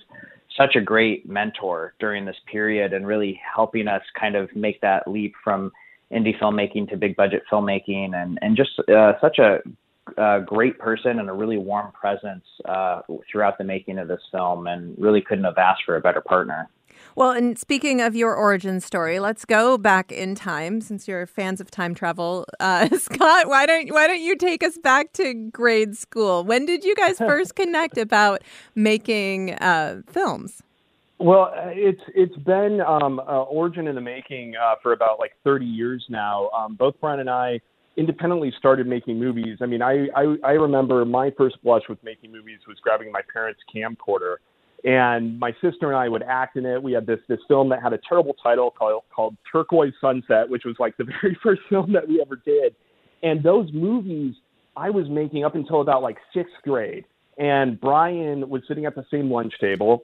such 0.57 0.75
a 0.75 0.81
great 0.81 1.27
mentor 1.27 1.93
during 1.99 2.25
this 2.25 2.35
period 2.51 2.93
and 2.93 3.07
really 3.07 3.39
helping 3.55 3.87
us 3.87 4.01
kind 4.19 4.35
of 4.35 4.53
make 4.55 4.81
that 4.81 5.07
leap 5.07 5.33
from 5.43 5.71
indie 6.11 6.37
filmmaking 6.39 6.89
to 6.89 6.97
big 6.97 7.15
budget 7.15 7.43
filmmaking, 7.51 8.15
and 8.15 8.39
and 8.41 8.57
just 8.57 8.71
uh, 8.89 9.13
such 9.21 9.39
a, 9.39 9.59
a, 10.17 10.41
great 10.41 10.77
person 10.79 11.19
and 11.19 11.29
a 11.29 11.33
really 11.33 11.57
warm 11.57 11.91
presence 11.91 12.43
uh, 12.65 13.01
throughout 13.31 13.57
the 13.57 13.63
making 13.63 13.99
of 13.99 14.07
this 14.07 14.21
film, 14.31 14.67
and 14.67 14.95
really 14.97 15.21
couldn't 15.21 15.45
have 15.45 15.57
asked 15.57 15.83
for 15.85 15.95
a 15.95 16.01
better 16.01 16.21
partner. 16.21 16.67
Well, 17.19 17.31
and 17.31 17.59
speaking 17.59 17.99
of 17.99 18.15
your 18.15 18.33
origin 18.33 18.79
story, 18.79 19.19
let's 19.19 19.43
go 19.43 19.77
back 19.77 20.09
in 20.09 20.35
time 20.35 20.79
since 20.79 21.05
you're 21.05 21.27
fans 21.27 21.59
of 21.59 21.69
time 21.69 21.93
travel. 21.93 22.45
Uh, 22.61 22.87
Scott, 22.97 23.49
why 23.49 23.65
don't 23.65 23.91
why 23.91 24.07
don't 24.07 24.21
you 24.21 24.37
take 24.37 24.63
us 24.63 24.77
back 24.77 25.11
to 25.15 25.33
grade 25.33 25.97
school? 25.97 26.45
When 26.45 26.65
did 26.65 26.85
you 26.85 26.95
guys 26.95 27.17
first 27.17 27.57
connect 27.57 27.97
about 27.97 28.41
making 28.73 29.55
uh, 29.55 30.03
films? 30.07 30.63
Well, 31.17 31.51
uh, 31.53 31.71
it's 31.73 31.99
it's 32.15 32.37
been 32.37 32.79
um, 32.79 33.19
uh, 33.19 33.41
origin 33.43 33.89
in 33.89 33.95
the 33.95 34.01
making 34.01 34.55
uh, 34.55 34.75
for 34.81 34.93
about 34.93 35.19
like 35.19 35.33
30 35.43 35.65
years 35.65 36.05
now. 36.07 36.49
Um, 36.51 36.75
both 36.75 36.95
Brian 37.01 37.19
and 37.19 37.29
I 37.29 37.59
independently 37.97 38.53
started 38.57 38.87
making 38.87 39.19
movies. 39.19 39.57
I 39.59 39.65
mean, 39.65 39.81
I, 39.81 40.07
I 40.15 40.37
I 40.41 40.51
remember 40.51 41.03
my 41.03 41.31
first 41.37 41.61
blush 41.63 41.83
with 41.89 42.01
making 42.01 42.31
movies 42.31 42.59
was 42.65 42.77
grabbing 42.81 43.11
my 43.11 43.23
parents' 43.33 43.59
camcorder, 43.75 44.37
and 44.83 45.39
my 45.39 45.51
sister 45.61 45.87
and 45.87 45.95
I 45.95 46.07
would 46.07 46.23
act 46.23 46.55
in 46.55 46.65
it. 46.65 46.81
We 46.81 46.93
had 46.93 47.05
this 47.05 47.19
this 47.27 47.39
film 47.47 47.69
that 47.69 47.81
had 47.81 47.93
a 47.93 47.99
terrible 48.07 48.35
title 48.41 48.71
called 48.71 49.03
called 49.13 49.35
Turquoise 49.51 49.93
Sunset, 49.99 50.49
which 50.49 50.63
was 50.65 50.75
like 50.79 50.95
the 50.97 51.03
very 51.21 51.37
first 51.41 51.61
film 51.69 51.93
that 51.93 52.07
we 52.07 52.21
ever 52.21 52.35
did. 52.45 52.75
And 53.21 53.43
those 53.43 53.69
movies 53.73 54.35
I 54.75 54.89
was 54.89 55.09
making 55.09 55.43
up 55.43 55.55
until 55.55 55.81
about 55.81 56.01
like 56.01 56.17
sixth 56.33 56.55
grade. 56.63 57.05
And 57.37 57.79
Brian 57.79 58.49
was 58.49 58.63
sitting 58.67 58.85
at 58.85 58.95
the 58.95 59.05
same 59.11 59.31
lunch 59.31 59.53
table 59.61 60.03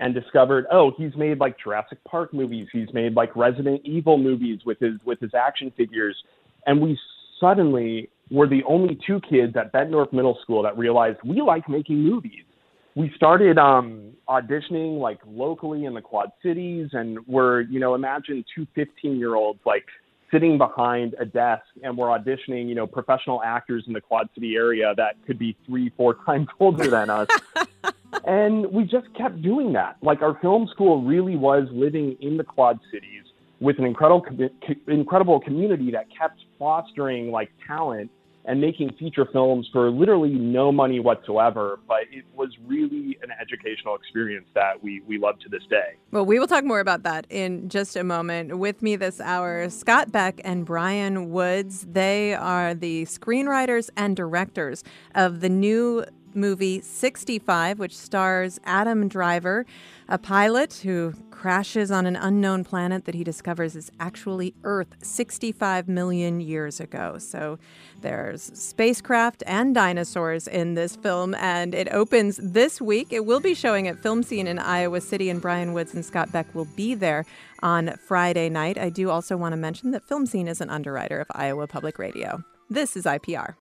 and 0.00 0.14
discovered, 0.14 0.66
oh, 0.72 0.92
he's 0.96 1.14
made 1.16 1.38
like 1.38 1.56
Jurassic 1.62 1.98
Park 2.04 2.34
movies. 2.34 2.68
He's 2.72 2.92
made 2.92 3.14
like 3.14 3.34
Resident 3.36 3.80
Evil 3.84 4.18
movies 4.18 4.60
with 4.66 4.78
his 4.80 4.94
with 5.04 5.20
his 5.20 5.34
action 5.34 5.72
figures, 5.76 6.16
and 6.66 6.80
we 6.80 6.98
suddenly 7.40 8.08
were 8.30 8.48
the 8.48 8.62
only 8.64 8.98
two 9.06 9.20
kids 9.28 9.54
at 9.56 9.72
Bettendorf 9.72 10.12
Middle 10.12 10.38
School 10.42 10.62
that 10.62 10.76
realized 10.76 11.18
we 11.24 11.42
like 11.42 11.68
making 11.68 12.02
movies. 12.02 12.44
We 12.96 13.12
started 13.16 13.58
um, 13.58 14.12
auditioning 14.28 15.00
like 15.00 15.18
locally 15.26 15.84
in 15.84 15.94
the 15.94 16.00
Quad 16.00 16.30
Cities, 16.42 16.90
and 16.92 17.18
we're 17.26 17.62
you 17.62 17.80
know 17.80 17.94
imagine 17.94 18.44
two 18.54 18.66
15 18.74 19.18
year 19.18 19.34
olds 19.34 19.60
like 19.66 19.84
sitting 20.34 20.58
behind 20.58 21.14
a 21.20 21.24
desk 21.24 21.62
and 21.82 21.96
we're 21.96 22.08
auditioning, 22.08 22.68
you 22.68 22.74
know, 22.74 22.86
professional 22.86 23.40
actors 23.44 23.84
in 23.86 23.92
the 23.92 24.00
Quad 24.00 24.28
City 24.34 24.56
area 24.56 24.92
that 24.96 25.14
could 25.26 25.38
be 25.38 25.56
three, 25.64 25.92
four 25.96 26.14
times 26.26 26.48
older 26.58 26.88
than 26.88 27.08
us. 27.08 27.28
and 28.26 28.66
we 28.72 28.84
just 28.84 29.06
kept 29.16 29.40
doing 29.42 29.72
that. 29.74 29.96
Like 30.02 30.22
our 30.22 30.38
film 30.40 30.68
school 30.72 31.02
really 31.02 31.36
was 31.36 31.68
living 31.70 32.16
in 32.20 32.36
the 32.36 32.44
Quad 32.44 32.80
Cities 32.92 33.22
with 33.60 33.78
an 33.78 33.84
incredible, 33.84 34.26
incredible 34.88 35.40
community 35.40 35.90
that 35.92 36.06
kept 36.16 36.40
fostering 36.58 37.30
like 37.30 37.50
talent 37.66 38.10
and 38.44 38.60
making 38.60 38.92
feature 38.98 39.26
films 39.32 39.68
for 39.72 39.90
literally 39.90 40.30
no 40.30 40.70
money 40.70 41.00
whatsoever. 41.00 41.78
But 41.88 42.02
it 42.10 42.24
was 42.34 42.50
really 42.66 43.18
an 43.22 43.30
educational 43.40 43.96
experience 43.96 44.46
that 44.54 44.82
we, 44.82 45.00
we 45.06 45.18
love 45.18 45.38
to 45.40 45.48
this 45.48 45.62
day. 45.70 45.96
Well, 46.10 46.26
we 46.26 46.38
will 46.38 46.46
talk 46.46 46.64
more 46.64 46.80
about 46.80 47.02
that 47.04 47.26
in 47.30 47.68
just 47.68 47.96
a 47.96 48.04
moment. 48.04 48.58
With 48.58 48.82
me 48.82 48.96
this 48.96 49.20
hour, 49.20 49.68
Scott 49.70 50.12
Beck 50.12 50.40
and 50.44 50.64
Brian 50.66 51.30
Woods. 51.30 51.86
They 51.90 52.34
are 52.34 52.74
the 52.74 53.04
screenwriters 53.04 53.90
and 53.96 54.16
directors 54.16 54.84
of 55.14 55.40
the 55.40 55.48
new 55.48 56.04
movie 56.34 56.80
65, 56.80 57.78
which 57.78 57.96
stars 57.96 58.58
Adam 58.64 59.08
Driver, 59.08 59.66
a 60.08 60.18
pilot 60.18 60.74
who 60.82 61.14
crashes 61.30 61.90
on 61.90 62.06
an 62.06 62.16
unknown 62.16 62.64
planet 62.64 63.04
that 63.04 63.14
he 63.14 63.22
discovers 63.22 63.76
is 63.76 63.90
actually 64.00 64.54
Earth 64.64 64.94
65 65.02 65.88
million 65.88 66.40
years 66.40 66.80
ago. 66.80 67.18
So 67.18 67.58
there's 68.00 68.42
spacecraft 68.58 69.42
and 69.46 69.74
dinosaurs 69.74 70.48
in 70.48 70.74
this 70.74 70.96
film, 70.96 71.34
and 71.34 71.74
it 71.74 71.88
opens 71.92 72.38
this 72.42 72.80
week. 72.80 73.12
It 73.12 73.26
will 73.26 73.40
be 73.40 73.54
showing 73.54 73.88
at 73.88 73.98
Film 74.02 74.22
Scene 74.22 74.46
in 74.46 74.58
Iowa 74.58 75.00
City, 75.00 75.28
and 75.28 75.40
Brian 75.40 75.72
Woods 75.72 75.94
and 75.94 76.04
Scott 76.04 76.32
Beck 76.32 76.54
will 76.54 76.68
be 76.76 76.94
there 76.94 77.26
on 77.62 77.96
Friday 77.96 78.48
night. 78.48 78.78
I 78.78 78.88
do 78.90 79.10
also 79.10 79.36
want 79.36 79.52
to 79.52 79.56
mention 79.56 79.90
that 79.90 80.04
Film 80.04 80.26
Scene 80.26 80.48
is 80.48 80.60
an 80.60 80.70
underwriter 80.70 81.20
of 81.20 81.26
Iowa 81.32 81.66
Public 81.66 81.98
Radio. 81.98 82.42
This 82.70 82.96
is 82.96 83.04
IPR. 83.04 83.56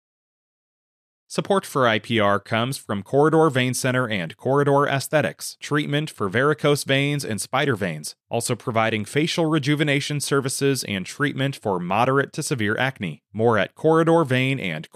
Support 1.33 1.65
for 1.65 1.85
IPR 1.85 2.45
comes 2.45 2.77
from 2.77 3.01
Corridor 3.01 3.49
Vein 3.49 3.73
Center 3.73 4.07
and 4.07 4.37
Corridor 4.37 4.85
Aesthetics, 4.85 5.57
treatment 5.59 6.11
for 6.11 6.29
varicose 6.29 6.83
veins 6.83 7.25
and 7.25 7.41
spider 7.41 7.75
veins, 7.75 8.13
also 8.29 8.55
providing 8.55 9.03
facial 9.03 9.47
rejuvenation 9.47 10.19
services 10.19 10.83
and 10.83 11.07
treatment 11.07 11.55
for 11.55 11.79
moderate 11.79 12.33
to 12.33 12.43
severe 12.43 12.77
acne. 12.77 13.23
More 13.33 13.57
at 13.57 13.73
Corridor 13.73 14.23
Vein 14.23 14.59
and. 14.59 14.87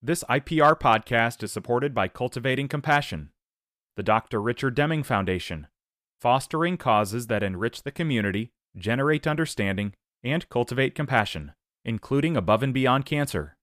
This 0.00 0.22
IPR 0.30 0.78
podcast 0.78 1.42
is 1.42 1.50
supported 1.50 1.94
by 1.96 2.06
Cultivating 2.06 2.68
Compassion, 2.68 3.30
the 3.96 4.04
Dr. 4.04 4.40
Richard 4.40 4.76
Deming 4.76 5.02
Foundation, 5.02 5.66
fostering 6.20 6.76
causes 6.76 7.26
that 7.26 7.42
enrich 7.42 7.82
the 7.82 7.90
community, 7.90 8.52
generate 8.76 9.26
understanding, 9.26 9.94
and 10.22 10.48
cultivate 10.48 10.94
compassion 10.94 11.54
including 11.84 12.36
above 12.36 12.62
and 12.62 12.74
beyond 12.74 13.04
cancer. 13.06 13.56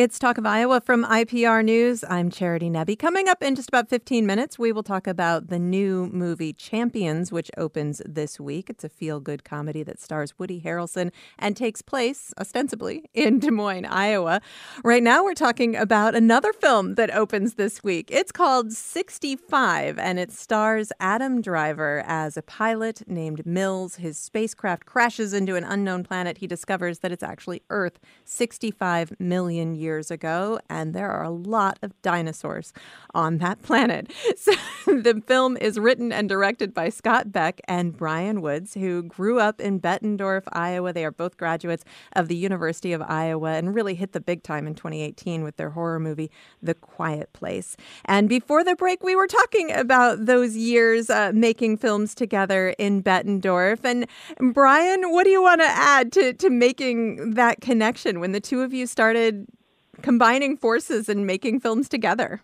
It's 0.00 0.18
Talk 0.18 0.38
of 0.38 0.46
Iowa 0.46 0.80
from 0.80 1.04
IPR 1.04 1.62
News. 1.62 2.04
I'm 2.08 2.30
Charity 2.30 2.70
Nebbe. 2.70 2.98
Coming 2.98 3.28
up 3.28 3.42
in 3.42 3.54
just 3.54 3.68
about 3.68 3.90
15 3.90 4.24
minutes, 4.24 4.58
we 4.58 4.72
will 4.72 4.82
talk 4.82 5.06
about 5.06 5.48
the 5.48 5.58
new 5.58 6.08
movie 6.10 6.54
Champions, 6.54 7.30
which 7.30 7.50
opens 7.58 8.00
this 8.06 8.40
week. 8.40 8.70
It's 8.70 8.82
a 8.82 8.88
feel 8.88 9.20
good 9.20 9.44
comedy 9.44 9.82
that 9.82 10.00
stars 10.00 10.38
Woody 10.38 10.62
Harrelson 10.62 11.12
and 11.38 11.54
takes 11.54 11.82
place, 11.82 12.32
ostensibly, 12.40 13.10
in 13.12 13.40
Des 13.40 13.50
Moines, 13.50 13.84
Iowa. 13.84 14.40
Right 14.82 15.02
now, 15.02 15.22
we're 15.22 15.34
talking 15.34 15.76
about 15.76 16.14
another 16.14 16.54
film 16.54 16.94
that 16.94 17.14
opens 17.14 17.56
this 17.56 17.84
week. 17.84 18.08
It's 18.10 18.32
called 18.32 18.72
65, 18.72 19.98
and 19.98 20.18
it 20.18 20.32
stars 20.32 20.92
Adam 20.98 21.42
Driver 21.42 22.02
as 22.06 22.38
a 22.38 22.42
pilot 22.42 23.02
named 23.06 23.44
Mills. 23.44 23.96
His 23.96 24.16
spacecraft 24.16 24.86
crashes 24.86 25.34
into 25.34 25.56
an 25.56 25.64
unknown 25.64 26.04
planet. 26.04 26.38
He 26.38 26.46
discovers 26.46 27.00
that 27.00 27.12
it's 27.12 27.22
actually 27.22 27.60
Earth 27.68 27.98
65 28.24 29.12
million 29.20 29.74
years 29.74 29.89
ago, 29.98 30.60
and 30.68 30.94
there 30.94 31.10
are 31.10 31.24
a 31.24 31.30
lot 31.30 31.78
of 31.82 32.00
dinosaurs 32.02 32.72
on 33.14 33.38
that 33.38 33.62
planet. 33.62 34.12
So 34.36 34.52
the 34.86 35.22
film 35.26 35.56
is 35.58 35.78
written 35.78 36.12
and 36.12 36.28
directed 36.28 36.72
by 36.72 36.88
Scott 36.88 37.30
Beck 37.30 37.60
and 37.66 37.94
Brian 37.94 38.40
Woods, 38.40 38.74
who 38.74 39.02
grew 39.02 39.38
up 39.38 39.60
in 39.60 39.80
Bettendorf, 39.80 40.44
Iowa. 40.52 40.92
They 40.92 41.04
are 41.04 41.10
both 41.10 41.36
graduates 41.36 41.84
of 42.14 42.28
the 42.28 42.36
University 42.36 42.92
of 42.92 43.02
Iowa 43.02 43.52
and 43.52 43.74
really 43.74 43.94
hit 43.94 44.12
the 44.12 44.20
big 44.20 44.42
time 44.42 44.66
in 44.66 44.74
2018 44.74 45.42
with 45.44 45.56
their 45.56 45.70
horror 45.70 46.00
movie, 46.00 46.30
The 46.62 46.74
Quiet 46.74 47.32
Place. 47.32 47.76
And 48.06 48.28
before 48.28 48.64
the 48.64 48.76
break, 48.76 49.02
we 49.02 49.14
were 49.14 49.26
talking 49.26 49.72
about 49.72 50.24
those 50.26 50.56
years 50.56 51.10
uh, 51.10 51.32
making 51.34 51.76
films 51.78 52.14
together 52.14 52.74
in 52.78 53.02
Bettendorf. 53.02 53.84
And 53.84 54.06
Brian, 54.54 55.10
what 55.10 55.24
do 55.24 55.30
you 55.30 55.42
want 55.42 55.60
to 55.60 55.66
add 55.66 56.12
to, 56.12 56.32
to 56.34 56.50
making 56.50 57.34
that 57.34 57.60
connection 57.60 58.20
when 58.20 58.32
the 58.32 58.40
two 58.40 58.62
of 58.62 58.72
you 58.72 58.86
started 58.86 59.46
combining 60.02 60.56
forces 60.56 61.08
and 61.08 61.26
making 61.26 61.60
films 61.60 61.88
together. 61.88 62.42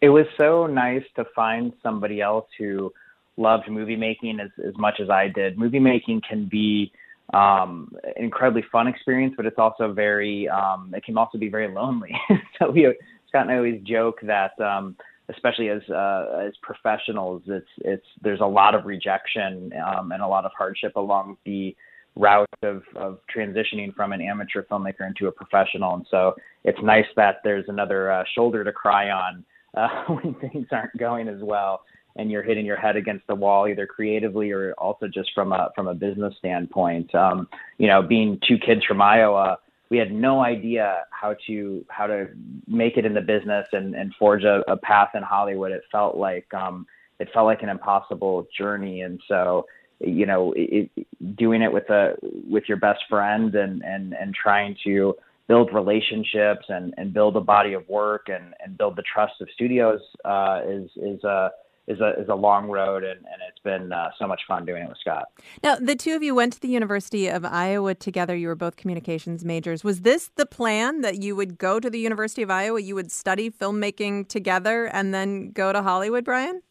It 0.00 0.08
was 0.08 0.26
so 0.38 0.66
nice 0.66 1.04
to 1.16 1.24
find 1.34 1.72
somebody 1.82 2.20
else 2.20 2.46
who 2.58 2.92
loved 3.36 3.68
movie 3.70 3.96
making 3.96 4.40
as, 4.40 4.50
as 4.66 4.74
much 4.76 5.00
as 5.00 5.10
I 5.10 5.28
did. 5.28 5.58
Movie 5.58 5.78
making 5.78 6.22
can 6.28 6.46
be 6.46 6.92
um, 7.34 7.92
an 8.02 8.24
incredibly 8.24 8.64
fun 8.72 8.86
experience, 8.86 9.34
but 9.36 9.46
it's 9.46 9.58
also 9.58 9.92
very, 9.92 10.48
um, 10.48 10.92
it 10.94 11.04
can 11.04 11.16
also 11.16 11.38
be 11.38 11.48
very 11.48 11.68
lonely. 11.68 12.18
so 12.58 12.70
we, 12.70 12.94
Scott 13.28 13.42
and 13.42 13.52
I 13.52 13.56
always 13.56 13.80
joke 13.82 14.20
that, 14.22 14.58
um, 14.60 14.96
especially 15.28 15.68
as 15.68 15.82
uh, 15.88 16.44
as 16.46 16.52
professionals, 16.62 17.42
it's 17.46 17.68
it's 17.78 18.06
there's 18.22 18.40
a 18.40 18.46
lot 18.46 18.74
of 18.74 18.84
rejection 18.84 19.72
um, 19.86 20.10
and 20.12 20.22
a 20.22 20.26
lot 20.26 20.44
of 20.44 20.50
hardship 20.56 20.96
along 20.96 21.36
the 21.44 21.76
route 22.16 22.48
of, 22.62 22.82
of 22.96 23.18
transitioning 23.34 23.94
from 23.94 24.12
an 24.12 24.20
amateur 24.20 24.62
filmmaker 24.64 25.06
into 25.06 25.26
a 25.26 25.32
professional. 25.32 25.94
And 25.94 26.06
so 26.10 26.34
it's 26.64 26.78
nice 26.82 27.06
that 27.16 27.36
there's 27.44 27.64
another 27.68 28.12
uh, 28.12 28.24
shoulder 28.34 28.64
to 28.64 28.72
cry 28.72 29.10
on 29.10 29.44
uh, 29.76 30.04
when 30.08 30.34
things 30.34 30.66
aren't 30.72 30.96
going 30.98 31.28
as 31.28 31.40
well. 31.42 31.82
and 32.16 32.30
you're 32.30 32.42
hitting 32.42 32.66
your 32.66 32.76
head 32.76 32.96
against 32.96 33.26
the 33.26 33.34
wall 33.34 33.68
either 33.68 33.86
creatively 33.86 34.50
or 34.50 34.72
also 34.74 35.06
just 35.06 35.30
from 35.34 35.52
a 35.52 35.70
from 35.74 35.88
a 35.88 35.94
business 35.94 36.34
standpoint. 36.38 37.14
Um, 37.14 37.48
you 37.78 37.86
know, 37.86 38.02
being 38.02 38.38
two 38.46 38.58
kids 38.58 38.84
from 38.84 39.00
Iowa, 39.00 39.58
we 39.90 39.98
had 39.98 40.12
no 40.12 40.40
idea 40.40 41.04
how 41.10 41.34
to 41.46 41.84
how 41.88 42.06
to 42.06 42.28
make 42.66 42.96
it 42.96 43.04
in 43.04 43.14
the 43.14 43.20
business 43.20 43.66
and, 43.72 43.94
and 43.94 44.12
forge 44.18 44.44
a, 44.44 44.62
a 44.68 44.76
path 44.76 45.10
in 45.14 45.22
Hollywood. 45.22 45.72
It 45.72 45.82
felt 45.90 46.16
like 46.16 46.52
um, 46.54 46.86
it 47.18 47.28
felt 47.32 47.46
like 47.46 47.62
an 47.62 47.68
impossible 47.68 48.46
journey, 48.56 49.02
and 49.02 49.20
so 49.28 49.66
you 50.00 50.26
know, 50.26 50.52
it, 50.56 50.90
doing 51.36 51.62
it 51.62 51.72
with 51.72 51.88
a 51.90 52.14
with 52.22 52.64
your 52.68 52.78
best 52.78 53.00
friend 53.08 53.54
and 53.54 53.82
and 53.82 54.14
and 54.14 54.34
trying 54.34 54.76
to 54.84 55.14
build 55.46 55.72
relationships 55.72 56.66
and 56.68 56.94
and 56.96 57.12
build 57.12 57.36
a 57.36 57.40
body 57.40 57.74
of 57.74 57.88
work 57.88 58.28
and 58.28 58.54
and 58.64 58.78
build 58.78 58.96
the 58.96 59.02
trust 59.02 59.34
of 59.40 59.48
studios 59.54 60.00
uh, 60.24 60.60
is 60.66 60.90
is 60.96 61.22
a 61.24 61.50
is 61.90 62.00
a 62.00 62.20
is 62.20 62.28
a 62.28 62.34
long 62.34 62.68
road, 62.68 63.02
and, 63.02 63.18
and 63.18 63.42
it's 63.48 63.58
been 63.64 63.92
uh, 63.92 64.10
so 64.16 64.26
much 64.26 64.40
fun 64.46 64.64
doing 64.64 64.84
it 64.84 64.88
with 64.88 64.98
Scott. 64.98 65.24
Now, 65.62 65.74
the 65.74 65.96
two 65.96 66.14
of 66.14 66.22
you 66.22 66.34
went 66.34 66.52
to 66.52 66.60
the 66.60 66.68
University 66.68 67.26
of 67.26 67.44
Iowa 67.44 67.94
together. 67.96 68.36
You 68.36 68.46
were 68.46 68.54
both 68.54 68.76
communications 68.76 69.44
majors. 69.44 69.82
Was 69.82 70.02
this 70.02 70.30
the 70.36 70.46
plan 70.46 71.00
that 71.00 71.20
you 71.20 71.34
would 71.34 71.58
go 71.58 71.80
to 71.80 71.90
the 71.90 71.98
University 71.98 72.42
of 72.42 72.50
Iowa, 72.50 72.80
you 72.80 72.94
would 72.94 73.10
study 73.10 73.50
filmmaking 73.50 74.28
together, 74.28 74.86
and 74.86 75.12
then 75.12 75.50
go 75.50 75.72
to 75.72 75.82
Hollywood, 75.82 76.24
Brian? 76.24 76.62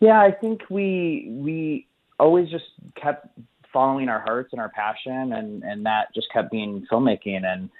Yeah, 0.00 0.20
I 0.20 0.30
think 0.30 0.62
we 0.70 1.26
we 1.28 1.87
always 2.18 2.48
just 2.50 2.64
kept 3.00 3.26
following 3.72 4.08
our 4.08 4.20
hearts 4.20 4.50
and 4.52 4.60
our 4.60 4.70
passion, 4.70 5.32
and 5.32 5.62
and 5.62 5.84
that 5.86 6.14
just 6.14 6.28
kept 6.32 6.50
being 6.50 6.86
filmmaking 6.90 7.44
and 7.44 7.70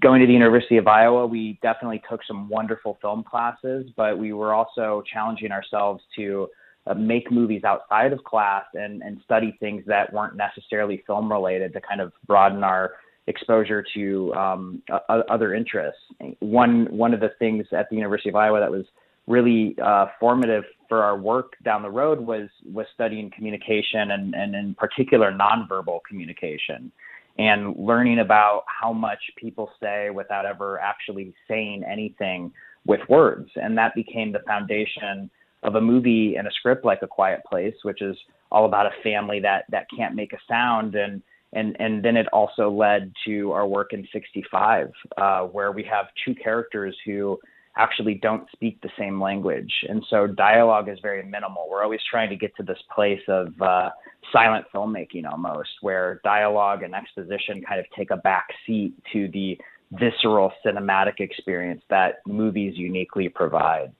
going 0.00 0.20
to 0.20 0.26
the 0.26 0.32
University 0.32 0.76
of 0.76 0.86
Iowa, 0.86 1.26
we 1.26 1.58
definitely 1.62 2.02
took 2.08 2.20
some 2.26 2.48
wonderful 2.48 2.98
film 3.00 3.24
classes, 3.24 3.86
but 3.96 4.16
we 4.16 4.32
were 4.32 4.54
also 4.54 5.02
challenging 5.12 5.50
ourselves 5.50 6.02
to 6.16 6.48
uh, 6.86 6.94
make 6.94 7.30
movies 7.30 7.62
outside 7.64 8.12
of 8.12 8.22
class 8.24 8.64
and, 8.74 9.02
and 9.02 9.20
study 9.24 9.56
things 9.60 9.82
that 9.86 10.12
weren't 10.12 10.36
necessarily 10.36 11.02
film 11.06 11.30
related 11.30 11.72
to 11.72 11.80
kind 11.80 12.00
of 12.00 12.12
broaden 12.26 12.62
our 12.62 12.92
exposure 13.26 13.84
to 13.94 14.34
um, 14.34 14.82
other 15.08 15.54
interests. 15.54 16.00
One 16.40 16.86
one 16.90 17.14
of 17.14 17.20
the 17.20 17.30
things 17.38 17.66
at 17.72 17.88
the 17.88 17.96
University 17.96 18.28
of 18.30 18.36
Iowa 18.36 18.58
that 18.58 18.70
was 18.70 18.84
really 19.28 19.76
uh, 19.82 20.06
formative 20.18 20.64
for 20.92 21.02
our 21.02 21.16
work 21.16 21.54
down 21.64 21.80
the 21.80 21.90
road 21.90 22.20
was 22.20 22.50
was 22.70 22.84
studying 22.92 23.30
communication 23.34 24.10
and, 24.10 24.34
and 24.34 24.54
in 24.54 24.74
particular 24.74 25.32
nonverbal 25.32 26.00
communication 26.06 26.92
and 27.38 27.74
learning 27.78 28.18
about 28.18 28.64
how 28.66 28.92
much 28.92 29.18
people 29.38 29.70
say 29.82 30.10
without 30.10 30.44
ever 30.44 30.78
actually 30.80 31.32
saying 31.48 31.82
anything 31.90 32.52
with 32.84 33.00
words. 33.08 33.48
And 33.56 33.78
that 33.78 33.94
became 33.94 34.32
the 34.32 34.40
foundation 34.46 35.30
of 35.62 35.76
a 35.76 35.80
movie 35.80 36.34
and 36.36 36.46
a 36.46 36.50
script 36.50 36.84
like 36.84 37.00
A 37.00 37.06
Quiet 37.06 37.40
Place, 37.48 37.76
which 37.84 38.02
is 38.02 38.14
all 38.50 38.66
about 38.66 38.84
a 38.84 39.02
family 39.02 39.40
that 39.40 39.64
that 39.70 39.86
can't 39.96 40.14
make 40.14 40.34
a 40.34 40.38
sound 40.46 40.94
and 40.94 41.22
and 41.54 41.74
and 41.80 42.04
then 42.04 42.18
it 42.18 42.26
also 42.34 42.70
led 42.70 43.10
to 43.24 43.50
our 43.52 43.66
work 43.66 43.94
in 43.94 44.06
65 44.12 44.90
uh, 45.16 45.40
where 45.44 45.72
we 45.72 45.84
have 45.84 46.08
two 46.22 46.34
characters 46.34 46.94
who 47.06 47.38
actually 47.76 48.14
don't 48.14 48.46
speak 48.52 48.80
the 48.82 48.90
same 48.98 49.20
language 49.20 49.72
and 49.88 50.04
so 50.10 50.26
dialogue 50.26 50.88
is 50.88 50.98
very 51.00 51.22
minimal 51.22 51.66
we're 51.70 51.82
always 51.82 52.00
trying 52.10 52.28
to 52.28 52.36
get 52.36 52.54
to 52.56 52.62
this 52.62 52.78
place 52.94 53.22
of 53.28 53.48
uh, 53.62 53.90
silent 54.32 54.66
filmmaking 54.74 55.30
almost, 55.30 55.70
where 55.80 56.20
dialogue 56.24 56.82
and 56.82 56.94
exposition 56.94 57.62
kind 57.66 57.80
of 57.80 57.86
take 57.96 58.10
a 58.10 58.16
back 58.16 58.48
seat 58.66 58.94
to 59.12 59.28
the 59.28 59.58
visceral 59.92 60.52
cinematic 60.64 61.20
experience 61.20 61.82
that 61.90 62.20
movies 62.26 62.74
uniquely 62.76 63.28
provide. 63.28 63.92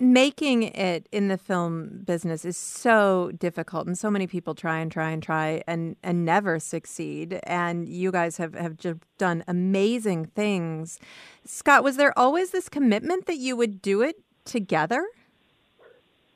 Making 0.00 0.62
it 0.62 1.08
in 1.10 1.26
the 1.26 1.36
film 1.36 2.02
business 2.04 2.44
is 2.44 2.56
so 2.56 3.32
difficult, 3.36 3.88
and 3.88 3.98
so 3.98 4.10
many 4.10 4.28
people 4.28 4.54
try 4.54 4.78
and 4.78 4.92
try 4.92 5.10
and 5.10 5.20
try 5.20 5.62
and, 5.66 5.96
and 6.04 6.24
never 6.24 6.60
succeed. 6.60 7.40
And 7.42 7.88
you 7.88 8.12
guys 8.12 8.36
have, 8.36 8.54
have 8.54 8.76
just 8.76 9.00
done 9.18 9.42
amazing 9.48 10.26
things. 10.26 11.00
Scott, 11.44 11.82
was 11.82 11.96
there 11.96 12.16
always 12.16 12.50
this 12.50 12.68
commitment 12.68 13.26
that 13.26 13.38
you 13.38 13.56
would 13.56 13.82
do 13.82 14.00
it 14.02 14.22
together? 14.44 15.04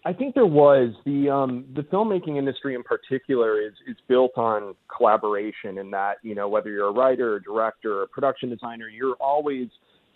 I 0.04 0.12
think 0.12 0.34
there 0.34 0.46
was 0.46 0.94
the 1.04 1.30
um, 1.30 1.64
the 1.74 1.82
filmmaking 1.82 2.36
industry 2.36 2.74
in 2.74 2.82
particular 2.82 3.60
is 3.60 3.74
is 3.86 3.96
built 4.08 4.36
on 4.36 4.74
collaboration 4.94 5.78
in 5.78 5.92
that 5.92 6.16
you 6.22 6.34
know 6.34 6.48
whether 6.48 6.70
you're 6.70 6.88
a 6.88 6.92
writer, 6.92 7.36
a 7.36 7.42
director, 7.42 8.02
a 8.02 8.08
production 8.08 8.48
designer, 8.50 8.88
you're 8.88 9.14
always 9.20 9.68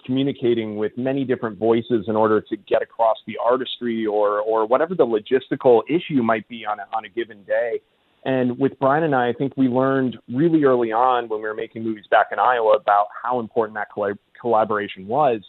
communicating 0.04 0.76
with 0.76 0.92
many 0.96 1.24
different 1.24 1.58
voices 1.58 2.06
in 2.08 2.16
order 2.16 2.40
to 2.40 2.56
get 2.56 2.82
across 2.82 3.16
the 3.26 3.36
artistry 3.42 4.06
or 4.06 4.40
or 4.40 4.66
whatever 4.66 4.94
the 4.94 5.06
logistical 5.06 5.82
issue 5.88 6.22
might 6.22 6.48
be 6.48 6.64
on 6.64 6.78
a, 6.80 6.86
on 6.96 7.04
a 7.04 7.08
given 7.08 7.42
day. 7.44 7.80
And 8.24 8.58
with 8.58 8.72
Brian 8.80 9.04
and 9.04 9.14
I, 9.14 9.28
I 9.28 9.32
think 9.32 9.56
we 9.56 9.68
learned 9.68 10.16
really 10.28 10.64
early 10.64 10.90
on 10.90 11.28
when 11.28 11.40
we 11.40 11.46
were 11.46 11.54
making 11.54 11.84
movies 11.84 12.06
back 12.10 12.28
in 12.32 12.40
Iowa 12.40 12.74
about 12.74 13.06
how 13.22 13.38
important 13.38 13.76
that 13.76 13.88
collab- 13.96 14.18
collaboration 14.40 15.06
was. 15.06 15.40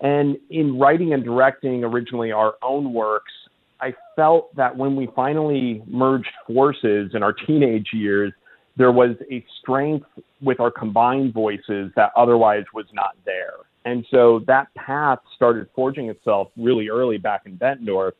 And 0.00 0.36
in 0.50 0.76
writing 0.78 1.14
and 1.14 1.24
directing 1.24 1.84
originally 1.84 2.32
our 2.32 2.54
own 2.62 2.92
works, 2.92 3.32
I 3.80 3.94
felt 4.16 4.54
that 4.56 4.76
when 4.76 4.96
we 4.96 5.08
finally 5.14 5.82
merged 5.86 6.30
forces 6.46 7.12
in 7.14 7.22
our 7.22 7.32
teenage 7.32 7.88
years, 7.92 8.32
there 8.76 8.92
was 8.92 9.16
a 9.30 9.44
strength 9.60 10.06
with 10.42 10.60
our 10.60 10.70
combined 10.70 11.32
voices 11.32 11.92
that 11.96 12.10
otherwise 12.16 12.64
was 12.74 12.86
not 12.92 13.16
there. 13.24 13.54
And 13.86 14.04
so 14.10 14.40
that 14.48 14.74
path 14.74 15.20
started 15.36 15.68
forging 15.74 16.10
itself 16.10 16.48
really 16.56 16.88
early 16.88 17.18
back 17.18 17.42
in 17.46 17.56
Bettendorf. 17.56 18.12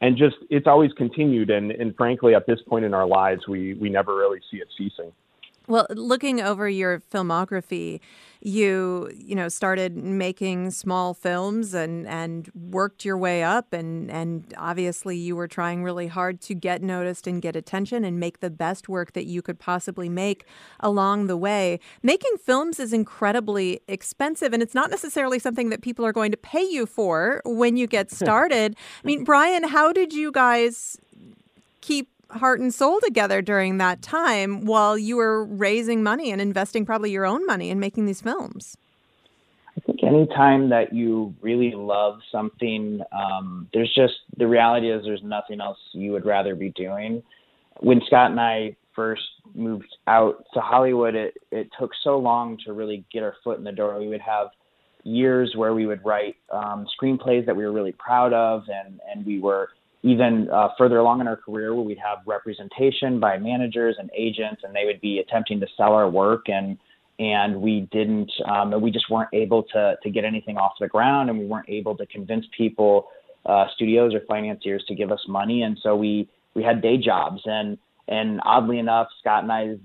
And 0.00 0.16
just 0.16 0.36
it's 0.48 0.66
always 0.66 0.92
continued 0.94 1.50
and, 1.50 1.70
and 1.70 1.94
frankly 1.94 2.34
at 2.34 2.46
this 2.46 2.58
point 2.66 2.86
in 2.86 2.94
our 2.94 3.06
lives 3.06 3.46
we 3.46 3.74
we 3.74 3.90
never 3.90 4.16
really 4.16 4.40
see 4.50 4.56
it 4.56 4.68
ceasing. 4.76 5.12
Well, 5.70 5.86
looking 5.90 6.40
over 6.40 6.68
your 6.68 7.00
filmography, 7.12 8.00
you 8.42 9.08
you 9.14 9.36
know 9.36 9.48
started 9.48 9.96
making 9.96 10.70
small 10.70 11.14
films 11.14 11.74
and 11.74 12.08
and 12.08 12.50
worked 12.54 13.04
your 13.04 13.16
way 13.18 13.42
up 13.42 13.72
and 13.72 14.10
and 14.10 14.52
obviously 14.56 15.16
you 15.16 15.36
were 15.36 15.46
trying 15.46 15.84
really 15.84 16.06
hard 16.06 16.40
to 16.40 16.54
get 16.54 16.82
noticed 16.82 17.26
and 17.26 17.42
get 17.42 17.54
attention 17.54 18.02
and 18.02 18.18
make 18.18 18.40
the 18.40 18.48
best 18.48 18.88
work 18.88 19.12
that 19.12 19.26
you 19.26 19.42
could 19.42 19.58
possibly 19.58 20.08
make 20.08 20.44
along 20.80 21.28
the 21.28 21.36
way. 21.36 21.78
Making 22.02 22.36
films 22.42 22.80
is 22.80 22.92
incredibly 22.92 23.80
expensive 23.86 24.52
and 24.52 24.62
it's 24.62 24.74
not 24.74 24.90
necessarily 24.90 25.38
something 25.38 25.68
that 25.68 25.82
people 25.82 26.04
are 26.04 26.12
going 26.12 26.32
to 26.32 26.38
pay 26.38 26.64
you 26.64 26.84
for 26.86 27.42
when 27.44 27.76
you 27.76 27.86
get 27.86 28.10
started. 28.22 28.74
I 29.04 29.06
mean, 29.06 29.22
Brian, 29.22 29.68
how 29.68 29.92
did 29.92 30.12
you 30.12 30.32
guys 30.32 30.96
keep 31.80 32.08
heart 32.32 32.60
and 32.60 32.72
soul 32.72 33.00
together 33.00 33.42
during 33.42 33.78
that 33.78 34.02
time 34.02 34.64
while 34.64 34.96
you 34.96 35.16
were 35.16 35.44
raising 35.44 36.02
money 36.02 36.30
and 36.30 36.40
investing 36.40 36.84
probably 36.86 37.10
your 37.10 37.26
own 37.26 37.44
money 37.46 37.70
in 37.70 37.80
making 37.80 38.06
these 38.06 38.20
films? 38.20 38.76
I 39.76 39.80
think 39.80 40.02
anytime 40.02 40.68
that 40.70 40.92
you 40.92 41.34
really 41.40 41.72
love 41.74 42.18
something, 42.30 43.00
um, 43.12 43.68
there's 43.72 43.92
just 43.94 44.14
the 44.36 44.46
reality 44.46 44.90
is 44.90 45.04
there's 45.04 45.22
nothing 45.22 45.60
else 45.60 45.78
you 45.92 46.12
would 46.12 46.26
rather 46.26 46.54
be 46.54 46.70
doing. 46.70 47.22
When 47.80 48.00
Scott 48.06 48.30
and 48.30 48.40
I 48.40 48.76
first 48.94 49.22
moved 49.54 49.96
out 50.06 50.44
to 50.54 50.60
Hollywood, 50.60 51.14
it, 51.14 51.34
it 51.50 51.68
took 51.78 51.92
so 52.02 52.18
long 52.18 52.58
to 52.66 52.72
really 52.72 53.04
get 53.12 53.22
our 53.22 53.34
foot 53.42 53.58
in 53.58 53.64
the 53.64 53.72
door. 53.72 53.98
We 53.98 54.08
would 54.08 54.20
have 54.20 54.48
years 55.04 55.54
where 55.56 55.72
we 55.72 55.86
would 55.86 56.04
write 56.04 56.36
um, 56.52 56.86
screenplays 57.00 57.46
that 57.46 57.56
we 57.56 57.64
were 57.64 57.72
really 57.72 57.92
proud 57.92 58.32
of, 58.32 58.64
and, 58.68 59.00
and 59.10 59.24
we 59.24 59.40
were 59.40 59.70
even 60.02 60.48
uh, 60.50 60.68
further 60.78 60.98
along 60.98 61.20
in 61.20 61.28
our 61.28 61.36
career 61.36 61.74
where 61.74 61.84
we'd 61.84 61.98
have 61.98 62.18
representation 62.26 63.20
by 63.20 63.36
managers 63.38 63.96
and 63.98 64.10
agents 64.16 64.62
and 64.64 64.74
they 64.74 64.84
would 64.84 65.00
be 65.00 65.18
attempting 65.18 65.60
to 65.60 65.66
sell 65.76 65.92
our 65.92 66.08
work 66.08 66.48
and 66.48 66.78
and 67.18 67.60
we 67.60 67.86
didn't 67.92 68.32
um, 68.50 68.80
we 68.80 68.90
just 68.90 69.10
weren't 69.10 69.28
able 69.32 69.62
to 69.64 69.94
to 70.02 70.10
get 70.10 70.24
anything 70.24 70.56
off 70.56 70.72
the 70.80 70.88
ground 70.88 71.28
and 71.28 71.38
we 71.38 71.44
weren't 71.44 71.68
able 71.68 71.96
to 71.96 72.06
convince 72.06 72.46
people 72.56 73.08
uh, 73.46 73.66
studios 73.74 74.14
or 74.14 74.20
financiers 74.28 74.84
to 74.88 74.94
give 74.94 75.10
us 75.10 75.20
money. 75.28 75.62
And 75.62 75.78
so 75.82 75.96
we 75.96 76.28
we 76.54 76.62
had 76.62 76.82
day 76.82 76.96
jobs 76.96 77.42
and 77.44 77.78
and 78.08 78.40
oddly 78.44 78.78
enough 78.78 79.08
Scott 79.20 79.44
and 79.44 79.52
I's 79.52 79.76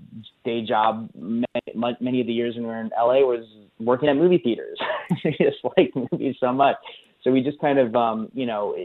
day 0.44 0.64
job 0.64 1.08
many, 1.14 1.96
many 2.00 2.20
of 2.20 2.26
the 2.26 2.32
years 2.32 2.54
when 2.54 2.64
we 2.64 2.70
were 2.70 2.80
in 2.80 2.90
LA 2.96 3.20
was 3.20 3.46
working 3.78 4.08
at 4.08 4.16
movie 4.16 4.38
theaters. 4.38 4.78
Just 5.22 5.58
like 5.76 5.92
movies 5.94 6.36
so 6.40 6.52
much. 6.52 6.76
So 7.22 7.32
we 7.32 7.40
just 7.40 7.58
kind 7.60 7.78
of 7.78 7.94
um, 7.96 8.28
you 8.34 8.46
know 8.46 8.76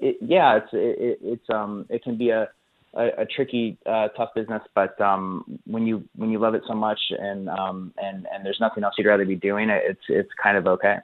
it, 0.00 0.16
yeah, 0.20 0.56
it's 0.56 0.68
it, 0.72 1.18
it's 1.22 1.50
um 1.50 1.86
it 1.88 2.02
can 2.02 2.16
be 2.16 2.30
a 2.30 2.48
a, 2.94 3.22
a 3.22 3.26
tricky, 3.26 3.78
uh, 3.86 4.08
tough 4.08 4.30
business, 4.34 4.62
but 4.74 5.00
um, 5.00 5.60
when 5.64 5.86
you 5.86 6.04
when 6.16 6.30
you 6.30 6.38
love 6.38 6.54
it 6.54 6.62
so 6.66 6.74
much 6.74 6.98
and 7.10 7.48
um, 7.48 7.92
and 7.98 8.26
and 8.32 8.44
there's 8.44 8.58
nothing 8.60 8.84
else 8.84 8.94
you'd 8.98 9.06
rather 9.06 9.24
be 9.24 9.36
doing, 9.36 9.70
it's 9.70 10.00
it's 10.08 10.30
kind 10.42 10.56
of 10.56 10.66
okay. 10.66 10.96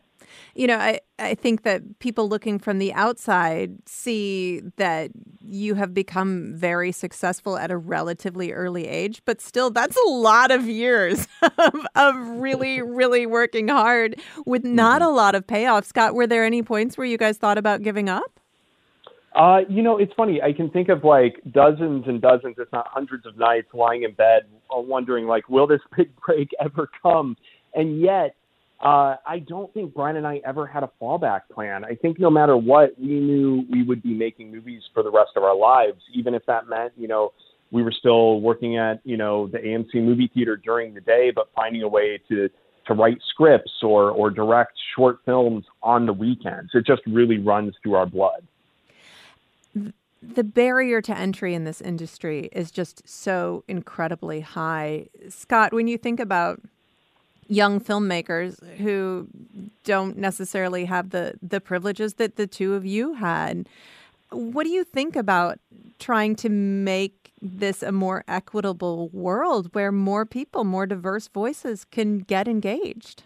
You 0.55 0.67
know, 0.67 0.79
I, 0.79 1.01
I 1.21 1.35
think 1.37 1.63
that 1.63 2.01
people 2.01 2.29
looking 2.29 2.59
from 2.59 2.79
the 2.79 2.93
outside 2.95 3.77
see 3.87 4.61
that 4.77 5.11
you 5.41 5.75
have 5.75 5.95
become 5.95 6.53
very 6.55 6.91
successful 6.91 7.57
at 7.57 7.71
a 7.71 7.77
relatively 7.77 8.53
early 8.53 8.89
age, 8.89 9.23
but 9.25 9.41
still, 9.41 9.71
that's 9.71 9.97
a 9.97 10.09
lot 10.09 10.51
of 10.51 10.67
years 10.67 11.29
of, 11.59 11.87
of 11.95 12.17
really, 12.17 12.83
really 12.83 13.25
working 13.25 13.69
hard 13.69 14.21
with 14.47 14.65
not 14.65 15.01
mm-hmm. 15.01 15.11
a 15.11 15.15
lot 15.15 15.37
of 15.37 15.47
payoff. 15.47 15.85
Scott, 15.85 16.15
were 16.15 16.27
there 16.27 16.45
any 16.45 16.63
points 16.63 16.99
where 16.99 17.07
you 17.07 17.19
guys 17.19 17.39
thought 17.39 17.59
about 17.59 17.83
giving 17.83 18.09
up? 18.09 18.41
Uh, 19.37 19.59
you 19.69 19.83
know, 19.83 19.99
it's 19.99 20.13
funny. 20.17 20.41
I 20.41 20.53
can 20.53 20.71
think 20.71 20.89
of 20.89 21.05
like 21.05 21.43
dozens 21.53 22.07
and 22.07 22.23
dozens, 22.23 22.57
if 22.59 22.69
not 22.73 22.87
hundreds 22.89 23.27
of 23.27 23.37
nights 23.37 23.69
lying 23.75 24.05
in 24.05 24.13
bed 24.13 24.45
uh, 24.75 24.81
wondering 24.81 25.27
like, 25.27 25.49
will 25.49 25.67
this 25.67 25.81
big 25.97 26.11
break 26.25 26.49
ever 26.59 26.89
come? 27.03 27.37
And 27.75 28.01
yet, 28.01 28.35
uh, 28.81 29.17
I 29.27 29.41
don't 29.47 29.73
think 29.75 29.95
Brian 29.95 30.17
and 30.17 30.27
I 30.27 30.41
ever 30.47 30.67
had 30.67 30.83
a 30.83 30.91
fallback 31.01 31.43
plan. 31.53 31.85
I 31.85 31.95
think 31.95 32.19
no 32.19 32.31
matter 32.31 32.57
what, 32.57 32.99
we 32.99 33.21
knew 33.21 33.65
we 33.71 33.83
would 33.83 34.03
be 34.03 34.15
making 34.15 34.51
movies 34.51 34.83
for 34.95 35.03
the 35.03 35.11
rest 35.11 35.31
of 35.37 35.43
our 35.45 35.57
lives, 35.57 36.01
even 36.15 36.35
if 36.35 36.45
that 36.47 36.69
meant, 36.69 36.93
you 36.97 37.09
know, 37.09 37.33
we 37.71 37.83
were 37.83 37.93
still 37.93 38.41
working 38.41 38.79
at, 38.79 39.01
you 39.05 39.17
know, 39.19 39.49
the 39.49 39.59
AMC 39.59 39.95
movie 39.97 40.31
theater 40.33 40.57
during 40.57 40.95
the 40.95 41.01
day, 41.01 41.31
but 41.35 41.49
finding 41.55 41.83
a 41.83 41.89
way 41.89 42.19
to 42.29 42.49
to 42.87 42.95
write 42.95 43.19
scripts 43.31 43.73
or 43.83 44.11
or 44.11 44.31
direct 44.31 44.73
short 44.95 45.19
films 45.27 45.65
on 45.83 46.07
the 46.07 46.13
weekends. 46.13 46.71
It 46.73 46.87
just 46.87 47.03
really 47.07 47.39
runs 47.39 47.75
through 47.83 47.95
our 47.95 48.07
blood. 48.07 48.47
The 50.35 50.45
barrier 50.45 51.01
to 51.03 51.17
entry 51.17 51.55
in 51.55 51.65
this 51.65 51.81
industry 51.81 52.49
is 52.53 52.71
just 52.71 53.09
so 53.09 53.65
incredibly 53.69 54.41
high. 54.41 55.07
Scott, 55.29 55.73
when 55.73 55.89
you 55.89 55.99
think 55.99 56.21
about 56.21 56.61
young 57.49 57.81
filmmakers 57.81 58.63
who 58.79 59.29
don't 59.85 60.17
necessarily 60.17 60.85
have 60.85 61.11
the 61.11 61.35
the 61.43 61.61
privileges 61.61 62.15
that 62.15 62.37
the 62.37 62.47
two 62.47 62.75
of 62.75 62.85
you 62.85 63.15
had. 63.15 63.69
What 64.31 64.65
do 64.65 64.71
you 64.71 64.85
think 64.85 65.15
about 65.15 65.59
trying 65.99 66.35
to 66.37 66.49
make 66.49 67.31
this 67.41 67.83
a 67.83 67.93
more 67.93 68.25
equitable 68.27 69.09
world 69.11 69.69
where 69.73 69.93
more 69.93 70.27
people, 70.27 70.65
more 70.65 70.87
diverse 70.87 71.29
voices 71.29 71.85
can 71.85 72.19
get 72.19 72.49
engaged? 72.49 73.23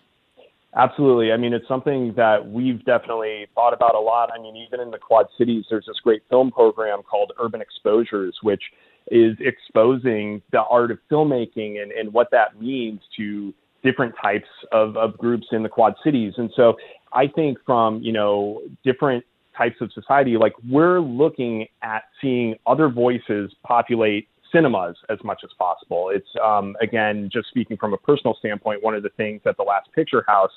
Absolutely. 0.76 1.32
I 1.32 1.36
mean, 1.36 1.52
it's 1.52 1.66
something 1.66 2.14
that 2.16 2.48
we've 2.48 2.84
definitely 2.84 3.46
thought 3.54 3.72
about 3.72 3.96
a 3.96 4.00
lot. 4.00 4.30
I 4.32 4.40
mean, 4.40 4.56
even 4.56 4.80
in 4.80 4.92
the 4.92 4.98
Quad 4.98 5.26
Cities, 5.36 5.64
there's 5.68 5.86
this 5.86 5.98
great 6.02 6.22
film 6.30 6.52
program 6.52 7.02
called 7.02 7.32
Urban 7.40 7.60
Exposures, 7.60 8.38
which 8.42 8.62
is 9.10 9.36
exposing 9.40 10.40
the 10.52 10.62
art 10.62 10.92
of 10.92 10.98
filmmaking 11.10 11.82
and, 11.82 11.90
and 11.90 12.12
what 12.12 12.30
that 12.30 12.60
means 12.60 13.00
to 13.16 13.52
different 13.82 14.14
types 14.22 14.46
of, 14.70 14.96
of 14.96 15.18
groups 15.18 15.48
in 15.50 15.64
the 15.64 15.68
Quad 15.68 15.94
Cities. 16.04 16.34
And 16.36 16.50
so 16.54 16.76
I 17.12 17.26
think 17.26 17.58
from, 17.66 18.00
you 18.00 18.12
know, 18.12 18.62
different 18.84 19.24
types 19.56 19.76
of 19.80 19.90
society, 19.92 20.36
like 20.36 20.52
we're 20.68 21.00
looking 21.00 21.66
at 21.82 22.04
seeing 22.20 22.54
other 22.66 22.88
voices 22.88 23.52
populate 23.66 24.28
cinemas 24.52 24.96
as 25.08 25.18
much 25.24 25.40
as 25.44 25.50
possible. 25.58 26.10
It's, 26.12 26.28
um, 26.42 26.76
again, 26.80 27.28
just 27.32 27.48
speaking 27.48 27.76
from 27.76 27.92
a 27.92 27.98
personal 27.98 28.36
standpoint, 28.38 28.82
one 28.82 28.94
of 28.94 29.02
the 29.02 29.10
things 29.10 29.40
at 29.46 29.56
the 29.56 29.62
Last 29.62 29.88
Picture 29.94 30.24
House 30.26 30.52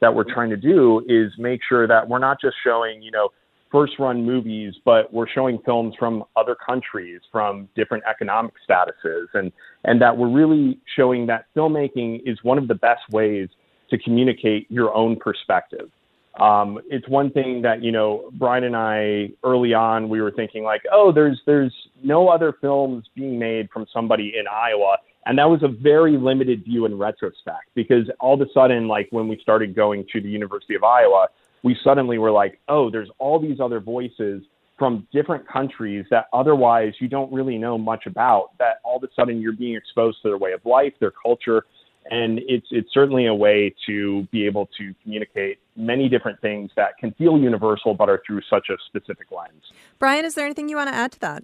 that 0.00 0.14
we're 0.14 0.32
trying 0.32 0.50
to 0.50 0.56
do 0.56 1.02
is 1.08 1.32
make 1.38 1.60
sure 1.68 1.86
that 1.86 2.08
we're 2.08 2.18
not 2.18 2.40
just 2.40 2.56
showing, 2.64 3.02
you 3.02 3.10
know, 3.10 3.30
first 3.70 3.98
run 3.98 4.24
movies, 4.24 4.74
but 4.84 5.12
we're 5.12 5.28
showing 5.28 5.58
films 5.64 5.94
from 5.98 6.24
other 6.36 6.54
countries, 6.54 7.20
from 7.30 7.68
different 7.76 8.02
economic 8.08 8.54
statuses, 8.68 9.26
and, 9.34 9.52
and 9.84 10.00
that 10.00 10.16
we're 10.16 10.30
really 10.30 10.78
showing 10.96 11.26
that 11.26 11.46
filmmaking 11.54 12.20
is 12.24 12.38
one 12.42 12.58
of 12.58 12.68
the 12.68 12.74
best 12.74 13.02
ways 13.10 13.48
to 13.90 13.98
communicate 13.98 14.70
your 14.70 14.94
own 14.94 15.16
perspective. 15.16 15.90
Um, 16.38 16.78
it's 16.88 17.08
one 17.08 17.30
thing 17.30 17.62
that 17.62 17.82
you 17.82 17.90
know 17.90 18.30
Brian 18.34 18.64
and 18.64 18.76
I 18.76 19.30
early 19.44 19.74
on 19.74 20.08
we 20.08 20.20
were 20.20 20.30
thinking 20.30 20.62
like, 20.62 20.82
oh, 20.92 21.12
there's 21.12 21.40
there's 21.46 21.74
no 22.02 22.28
other 22.28 22.54
films 22.60 23.06
being 23.14 23.38
made 23.38 23.68
from 23.72 23.86
somebody 23.92 24.34
in 24.38 24.46
Iowa, 24.46 24.98
and 25.26 25.36
that 25.38 25.48
was 25.48 25.62
a 25.62 25.68
very 25.68 26.16
limited 26.16 26.64
view 26.64 26.86
in 26.86 26.96
retrospect 26.96 27.70
because 27.74 28.08
all 28.20 28.34
of 28.34 28.40
a 28.40 28.50
sudden, 28.54 28.88
like 28.88 29.08
when 29.10 29.26
we 29.28 29.38
started 29.42 29.74
going 29.74 30.06
to 30.12 30.20
the 30.20 30.28
University 30.28 30.74
of 30.74 30.84
Iowa, 30.84 31.28
we 31.64 31.76
suddenly 31.82 32.18
were 32.18 32.30
like, 32.30 32.60
oh, 32.68 32.90
there's 32.90 33.10
all 33.18 33.40
these 33.40 33.58
other 33.60 33.80
voices 33.80 34.42
from 34.78 35.08
different 35.12 35.46
countries 35.48 36.06
that 36.10 36.26
otherwise 36.32 36.92
you 37.00 37.08
don't 37.08 37.32
really 37.32 37.58
know 37.58 37.76
much 37.76 38.06
about. 38.06 38.56
That 38.58 38.76
all 38.84 38.98
of 38.98 39.02
a 39.02 39.08
sudden 39.16 39.40
you're 39.40 39.52
being 39.52 39.74
exposed 39.74 40.18
to 40.22 40.28
their 40.28 40.38
way 40.38 40.52
of 40.52 40.64
life, 40.64 40.92
their 41.00 41.10
culture, 41.10 41.64
and 42.10 42.40
it's 42.46 42.66
it's 42.70 42.92
certainly 42.92 43.26
a 43.26 43.34
way 43.34 43.74
to 43.86 44.26
be 44.30 44.46
able 44.46 44.68
to 44.78 44.94
communicate 45.02 45.58
many 45.76 46.08
different 46.08 46.40
things 46.40 46.70
that 46.76 46.96
can 46.98 47.12
feel 47.12 47.38
universal 47.38 47.94
but 47.94 48.08
are 48.08 48.22
through 48.26 48.40
such 48.48 48.68
a 48.70 48.76
specific 48.86 49.28
lens. 49.30 49.62
Brian, 49.98 50.24
is 50.24 50.34
there 50.34 50.44
anything 50.44 50.68
you 50.68 50.76
want 50.76 50.88
to 50.88 50.94
add 50.94 51.12
to 51.12 51.20
that? 51.20 51.42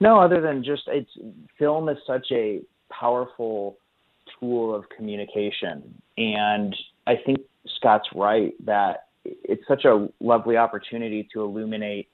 No, 0.00 0.18
other 0.18 0.40
than 0.40 0.64
just 0.64 0.82
it's 0.88 1.10
film 1.58 1.88
is 1.88 1.98
such 2.06 2.26
a 2.30 2.60
powerful 2.90 3.76
tool 4.38 4.74
of 4.74 4.84
communication, 4.96 6.00
and 6.16 6.74
I 7.06 7.16
think 7.16 7.40
Scott's 7.76 8.08
right 8.14 8.52
that 8.66 9.06
it's 9.24 9.66
such 9.66 9.84
a 9.84 10.08
lovely 10.20 10.56
opportunity 10.56 11.28
to 11.32 11.42
illuminate 11.42 12.08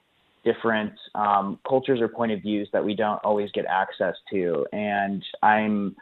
different 0.45 0.93
um, 1.15 1.59
cultures 1.69 2.01
or 2.01 2.09
point 2.09 2.33
of 2.33 2.41
views 2.41 2.69
that 2.73 2.85
we 2.85 2.95
don't 2.95 3.19
always 3.25 3.51
get 3.53 3.67
access 3.67 4.15
to. 4.33 4.67
And 4.73 5.23
I'm 5.43 5.97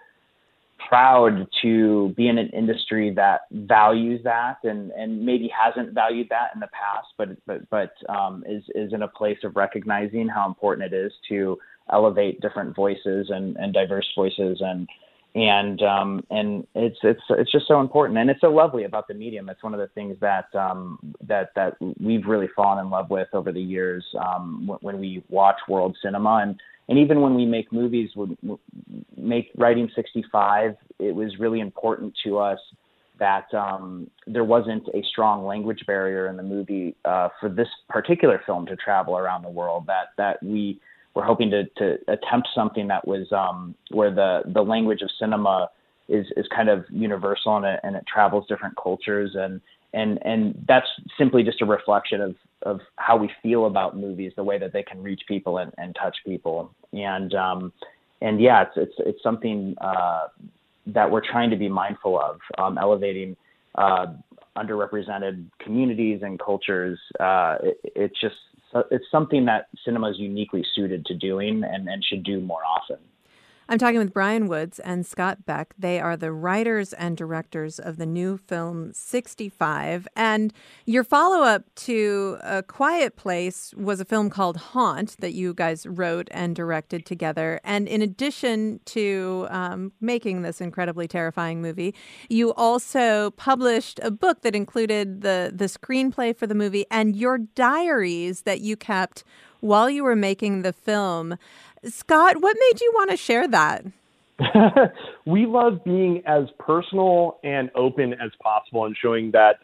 proud 0.88 1.46
to 1.62 2.14
be 2.16 2.28
in 2.28 2.38
an 2.38 2.48
industry 2.50 3.12
that 3.14 3.42
values 3.50 4.20
that 4.24 4.58
and, 4.64 4.90
and 4.92 5.24
maybe 5.24 5.48
hasn't 5.48 5.92
valued 5.92 6.28
that 6.30 6.50
in 6.54 6.60
the 6.60 6.68
past, 6.68 7.08
but 7.16 7.28
but 7.46 7.68
but 7.70 7.92
um, 8.08 8.44
is 8.48 8.62
is 8.74 8.92
in 8.92 9.02
a 9.02 9.08
place 9.08 9.38
of 9.44 9.56
recognizing 9.56 10.28
how 10.28 10.46
important 10.46 10.92
it 10.92 10.96
is 10.96 11.12
to 11.28 11.58
elevate 11.90 12.40
different 12.40 12.76
voices 12.76 13.30
and, 13.30 13.56
and 13.56 13.72
diverse 13.72 14.06
voices 14.14 14.58
and 14.60 14.88
and 15.34 15.82
um, 15.82 16.24
and 16.30 16.66
it's 16.74 16.98
it's 17.02 17.20
it's 17.30 17.52
just 17.52 17.68
so 17.68 17.80
important, 17.80 18.18
and 18.18 18.30
it's 18.30 18.40
so 18.40 18.50
lovely 18.50 18.84
about 18.84 19.08
the 19.08 19.14
medium. 19.14 19.48
It's 19.48 19.62
one 19.62 19.74
of 19.74 19.80
the 19.80 19.88
things 19.88 20.16
that 20.20 20.46
um, 20.54 20.98
that 21.26 21.50
that 21.54 21.76
we've 22.00 22.26
really 22.26 22.48
fallen 22.56 22.84
in 22.84 22.90
love 22.90 23.10
with 23.10 23.28
over 23.32 23.52
the 23.52 23.60
years 23.60 24.04
um, 24.18 24.76
when, 24.80 24.98
we 24.98 25.22
watch 25.28 25.58
world 25.68 25.96
cinema, 26.02 26.38
and 26.42 26.58
and 26.88 26.98
even 26.98 27.20
when 27.20 27.34
we 27.34 27.44
make 27.44 27.72
movies, 27.72 28.10
when 28.14 28.36
make 29.16 29.50
writing 29.56 29.90
65, 29.94 30.76
it 30.98 31.14
was 31.14 31.38
really 31.38 31.60
important 31.60 32.14
to 32.24 32.38
us 32.38 32.58
that 33.18 33.52
um, 33.52 34.08
there 34.26 34.44
wasn't 34.44 34.86
a 34.94 35.02
strong 35.10 35.44
language 35.44 35.84
barrier 35.86 36.28
in 36.28 36.36
the 36.36 36.42
movie 36.42 36.96
uh, 37.04 37.28
for 37.40 37.48
this 37.48 37.68
particular 37.88 38.40
film 38.46 38.64
to 38.66 38.76
travel 38.76 39.18
around 39.18 39.42
the 39.42 39.50
world. 39.50 39.84
That 39.86 40.08
that 40.16 40.42
we 40.42 40.80
we're 41.18 41.24
hoping 41.24 41.50
to, 41.50 41.64
to 41.78 41.98
attempt 42.06 42.46
something 42.54 42.86
that 42.86 43.06
was 43.06 43.26
um, 43.32 43.74
where 43.90 44.14
the, 44.14 44.42
the 44.54 44.62
language 44.62 45.02
of 45.02 45.10
cinema 45.18 45.68
is, 46.08 46.24
is 46.36 46.46
kind 46.54 46.68
of 46.68 46.84
universal 46.90 47.56
and 47.56 47.66
it, 47.66 47.80
and 47.82 47.96
it 47.96 48.04
travels 48.06 48.46
different 48.48 48.76
cultures 48.80 49.32
and 49.34 49.60
and 49.94 50.18
and 50.24 50.64
that's 50.68 50.86
simply 51.18 51.42
just 51.42 51.60
a 51.62 51.64
reflection 51.64 52.20
of 52.20 52.36
of 52.62 52.80
how 52.96 53.16
we 53.16 53.30
feel 53.42 53.64
about 53.66 53.96
movies, 53.96 54.32
the 54.36 54.44
way 54.44 54.58
that 54.58 54.72
they 54.72 54.82
can 54.82 55.02
reach 55.02 55.22
people 55.26 55.58
and, 55.58 55.72
and 55.78 55.96
touch 56.00 56.14
people, 56.26 56.70
and 56.92 57.34
um, 57.34 57.72
and 58.20 58.38
yeah, 58.38 58.62
it's 58.62 58.72
it's 58.76 58.94
it's 58.98 59.22
something 59.22 59.74
uh, 59.80 60.26
that 60.88 61.10
we're 61.10 61.26
trying 61.26 61.48
to 61.48 61.56
be 61.56 61.70
mindful 61.70 62.20
of, 62.20 62.38
um, 62.58 62.76
elevating 62.76 63.34
uh, 63.76 64.06
underrepresented 64.58 65.46
communities 65.58 66.20
and 66.22 66.38
cultures. 66.38 66.98
Uh, 67.18 67.56
it, 67.62 67.80
it's 67.96 68.20
just 68.20 68.36
it's 68.90 69.06
something 69.10 69.44
that 69.46 69.68
cinema 69.84 70.10
is 70.10 70.18
uniquely 70.18 70.64
suited 70.74 71.06
to 71.06 71.14
doing 71.14 71.62
and, 71.64 71.88
and 71.88 72.04
should 72.04 72.24
do 72.24 72.40
more 72.40 72.60
often. 72.64 72.98
I'm 73.70 73.78
talking 73.78 73.98
with 73.98 74.14
Brian 74.14 74.48
Woods 74.48 74.78
and 74.78 75.04
Scott 75.04 75.44
Beck. 75.44 75.74
They 75.78 76.00
are 76.00 76.16
the 76.16 76.32
writers 76.32 76.94
and 76.94 77.18
directors 77.18 77.78
of 77.78 77.98
the 77.98 78.06
new 78.06 78.38
film 78.38 78.94
65. 78.94 80.08
And 80.16 80.54
your 80.86 81.04
follow 81.04 81.44
up 81.44 81.64
to 81.74 82.38
A 82.42 82.62
Quiet 82.62 83.16
Place 83.16 83.74
was 83.76 84.00
a 84.00 84.06
film 84.06 84.30
called 84.30 84.56
Haunt 84.56 85.18
that 85.18 85.34
you 85.34 85.52
guys 85.52 85.86
wrote 85.86 86.28
and 86.30 86.56
directed 86.56 87.04
together. 87.04 87.60
And 87.62 87.86
in 87.88 88.00
addition 88.00 88.80
to 88.86 89.46
um, 89.50 89.92
making 90.00 90.40
this 90.40 90.62
incredibly 90.62 91.06
terrifying 91.06 91.60
movie, 91.60 91.94
you 92.30 92.54
also 92.54 93.32
published 93.32 94.00
a 94.02 94.10
book 94.10 94.40
that 94.42 94.54
included 94.54 95.20
the, 95.20 95.52
the 95.54 95.66
screenplay 95.66 96.34
for 96.34 96.46
the 96.46 96.54
movie 96.54 96.86
and 96.90 97.14
your 97.14 97.36
diaries 97.36 98.42
that 98.42 98.62
you 98.62 98.78
kept 98.78 99.24
while 99.60 99.90
you 99.90 100.04
were 100.04 100.16
making 100.16 100.62
the 100.62 100.72
film. 100.72 101.36
Scott, 101.86 102.40
what 102.40 102.56
made 102.58 102.80
you 102.80 102.92
want 102.94 103.10
to 103.10 103.16
share 103.16 103.46
that? 103.48 103.84
we 105.26 105.46
love 105.46 105.84
being 105.84 106.22
as 106.26 106.44
personal 106.58 107.38
and 107.42 107.70
open 107.74 108.14
as 108.14 108.30
possible 108.42 108.84
and 108.84 108.96
showing 109.00 109.32
that 109.32 109.56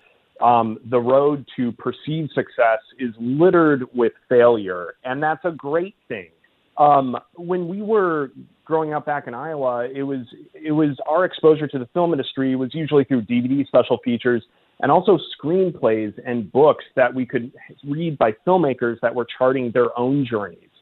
um, 0.44 0.78
the 0.90 0.98
road 0.98 1.46
to 1.56 1.72
perceived 1.72 2.32
success 2.34 2.80
is 2.98 3.14
littered 3.20 3.84
with 3.94 4.12
failure, 4.28 4.94
and 5.04 5.22
that's 5.22 5.44
a 5.44 5.52
great 5.52 5.94
thing. 6.08 6.30
Um, 6.76 7.16
when 7.36 7.68
we 7.68 7.82
were 7.82 8.32
growing 8.64 8.92
up 8.92 9.06
back 9.06 9.28
in 9.28 9.34
Iowa, 9.34 9.88
it 9.88 10.02
was 10.02 10.26
it 10.54 10.72
was 10.72 10.96
our 11.08 11.24
exposure 11.24 11.68
to 11.68 11.78
the 11.78 11.86
film 11.94 12.12
industry 12.12 12.56
was 12.56 12.74
usually 12.74 13.04
through 13.04 13.22
DVD 13.22 13.64
special 13.66 13.98
features 14.04 14.42
and 14.80 14.90
also 14.90 15.18
screenplays 15.40 16.12
and 16.26 16.50
books 16.50 16.84
that 16.96 17.14
we 17.14 17.24
could 17.24 17.52
read 17.84 18.18
by 18.18 18.32
filmmakers 18.44 18.98
that 19.02 19.14
were 19.14 19.26
charting 19.38 19.70
their 19.72 19.96
own 19.96 20.26
journeys 20.28 20.73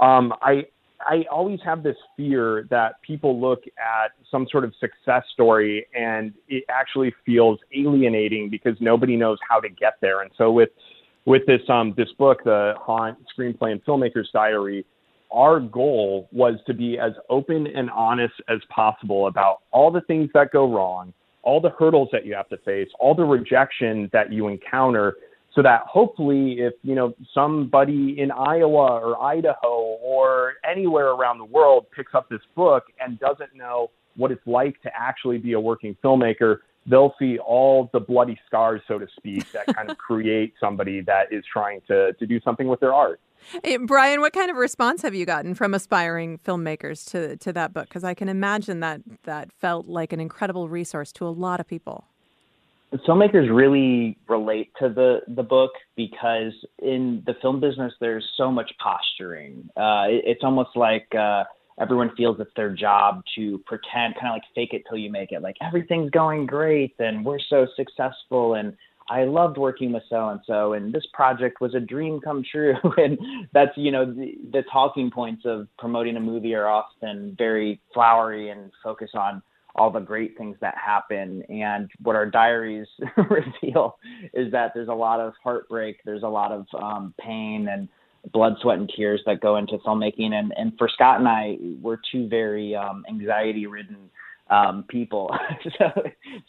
um, 0.00 0.32
I 0.42 0.64
I 1.00 1.24
always 1.30 1.60
have 1.64 1.82
this 1.82 1.96
fear 2.16 2.66
that 2.70 3.00
people 3.02 3.40
look 3.40 3.62
at 3.78 4.12
some 4.30 4.46
sort 4.50 4.64
of 4.64 4.74
success 4.78 5.22
story 5.32 5.86
and 5.94 6.34
it 6.48 6.64
actually 6.68 7.14
feels 7.24 7.58
alienating 7.74 8.50
because 8.50 8.76
nobody 8.80 9.16
knows 9.16 9.38
how 9.48 9.60
to 9.60 9.68
get 9.68 9.94
there. 10.00 10.20
And 10.20 10.30
so 10.36 10.50
with 10.52 10.70
with 11.24 11.42
this 11.46 11.60
um, 11.68 11.94
this 11.96 12.08
book, 12.18 12.44
the 12.44 12.74
Haunt 12.78 13.18
Screenplay 13.36 13.72
and 13.72 13.84
Filmmaker's 13.84 14.28
Diary, 14.32 14.84
our 15.30 15.60
goal 15.60 16.28
was 16.32 16.54
to 16.66 16.74
be 16.74 16.98
as 16.98 17.12
open 17.28 17.66
and 17.66 17.90
honest 17.90 18.34
as 18.48 18.58
possible 18.68 19.26
about 19.26 19.60
all 19.70 19.90
the 19.90 20.00
things 20.02 20.28
that 20.34 20.50
go 20.50 20.70
wrong, 20.70 21.12
all 21.42 21.60
the 21.60 21.70
hurdles 21.78 22.08
that 22.12 22.26
you 22.26 22.34
have 22.34 22.48
to 22.48 22.58
face, 22.58 22.88
all 22.98 23.14
the 23.14 23.24
rejection 23.24 24.10
that 24.12 24.32
you 24.32 24.48
encounter, 24.48 25.16
so 25.54 25.62
that 25.62 25.82
hopefully 25.86 26.60
if 26.60 26.74
you 26.82 26.94
know 26.94 27.14
somebody 27.34 28.16
in 28.18 28.30
Iowa 28.30 29.00
or 29.00 29.22
Idaho 29.22 29.98
or 30.02 30.54
anywhere 30.68 31.08
around 31.08 31.38
the 31.38 31.44
world 31.44 31.86
picks 31.94 32.14
up 32.14 32.28
this 32.28 32.40
book 32.54 32.84
and 33.00 33.18
doesn't 33.18 33.54
know 33.54 33.90
what 34.16 34.30
it's 34.30 34.46
like 34.46 34.80
to 34.82 34.90
actually 34.96 35.38
be 35.38 35.52
a 35.52 35.60
working 35.60 35.96
filmmaker, 36.02 36.58
they'll 36.86 37.14
see 37.18 37.38
all 37.38 37.90
the 37.92 38.00
bloody 38.00 38.38
scars, 38.46 38.80
so 38.86 38.98
to 38.98 39.06
speak, 39.16 39.50
that 39.52 39.66
kind 39.74 39.90
of 39.90 39.98
create 40.08 40.54
somebody 40.60 41.00
that 41.02 41.32
is 41.32 41.44
trying 41.52 41.80
to 41.88 42.12
to 42.14 42.26
do 42.26 42.40
something 42.40 42.68
with 42.68 42.80
their 42.80 42.94
art. 42.94 43.20
Hey, 43.64 43.78
Brian, 43.78 44.20
what 44.20 44.34
kind 44.34 44.50
of 44.50 44.56
response 44.58 45.00
have 45.02 45.14
you 45.14 45.24
gotten 45.24 45.54
from 45.54 45.72
aspiring 45.74 46.38
filmmakers 46.38 47.08
to 47.10 47.36
to 47.38 47.52
that 47.52 47.72
book? 47.72 47.88
Because 47.88 48.04
I 48.04 48.14
can 48.14 48.28
imagine 48.28 48.80
that 48.80 49.00
that 49.24 49.50
felt 49.52 49.86
like 49.86 50.12
an 50.12 50.20
incredible 50.20 50.68
resource 50.68 51.12
to 51.14 51.26
a 51.26 51.30
lot 51.30 51.58
of 51.58 51.66
people. 51.66 52.04
Filmmakers 53.06 53.54
really 53.54 54.18
relate 54.28 54.72
to 54.80 54.88
the 54.88 55.20
the 55.34 55.42
book 55.42 55.70
because 55.96 56.52
in 56.80 57.22
the 57.26 57.34
film 57.40 57.60
business, 57.60 57.92
there's 58.00 58.28
so 58.36 58.50
much 58.50 58.70
posturing. 58.82 59.68
Uh, 59.76 60.06
it, 60.08 60.22
it's 60.26 60.44
almost 60.44 60.70
like 60.74 61.06
uh, 61.14 61.44
everyone 61.80 62.10
feels 62.16 62.38
it's 62.40 62.50
their 62.56 62.74
job 62.74 63.22
to 63.36 63.58
pretend, 63.66 64.14
kind 64.14 64.28
of 64.28 64.34
like 64.34 64.42
fake 64.54 64.72
it 64.72 64.82
till 64.88 64.98
you 64.98 65.10
make 65.10 65.32
it. 65.32 65.40
Like 65.40 65.56
everything's 65.60 66.10
going 66.10 66.46
great 66.46 66.94
and 66.98 67.24
we're 67.24 67.38
so 67.48 67.66
successful 67.76 68.54
and 68.54 68.76
I 69.10 69.24
loved 69.24 69.58
working 69.58 69.92
with 69.92 70.04
so 70.08 70.28
and 70.28 70.40
so, 70.46 70.74
and 70.74 70.92
this 70.92 71.02
project 71.12 71.60
was 71.60 71.74
a 71.74 71.80
dream 71.80 72.20
come 72.20 72.44
true. 72.48 72.76
and 72.96 73.18
that's 73.52 73.76
you 73.76 73.90
know 73.90 74.06
the, 74.06 74.34
the 74.52 74.62
talking 74.72 75.10
points 75.10 75.42
of 75.44 75.66
promoting 75.78 76.16
a 76.16 76.20
movie 76.20 76.54
are 76.54 76.68
often 76.68 77.34
very 77.36 77.80
flowery 77.92 78.50
and 78.50 78.70
focus 78.84 79.10
on 79.14 79.42
all 79.74 79.90
the 79.90 80.00
great 80.00 80.36
things 80.36 80.56
that 80.60 80.74
happen. 80.76 81.42
And 81.48 81.90
what 82.02 82.16
our 82.16 82.26
diaries 82.26 82.86
reveal 83.16 83.98
is 84.34 84.50
that 84.52 84.72
there's 84.74 84.88
a 84.88 84.94
lot 84.94 85.20
of 85.20 85.34
heartbreak, 85.42 85.98
there's 86.04 86.22
a 86.22 86.28
lot 86.28 86.52
of 86.52 86.66
um, 86.80 87.14
pain 87.20 87.68
and 87.70 87.88
blood, 88.32 88.54
sweat, 88.60 88.78
and 88.78 88.90
tears 88.94 89.22
that 89.26 89.40
go 89.40 89.56
into 89.56 89.78
filmmaking. 89.78 90.32
And 90.32 90.52
and 90.56 90.72
for 90.78 90.88
Scott 90.88 91.18
and 91.18 91.28
I, 91.28 91.56
we're 91.80 91.98
two 92.12 92.28
very 92.28 92.74
um, 92.74 93.04
anxiety 93.08 93.66
ridden 93.66 94.10
um, 94.50 94.84
people. 94.88 95.34
so 95.78 96.02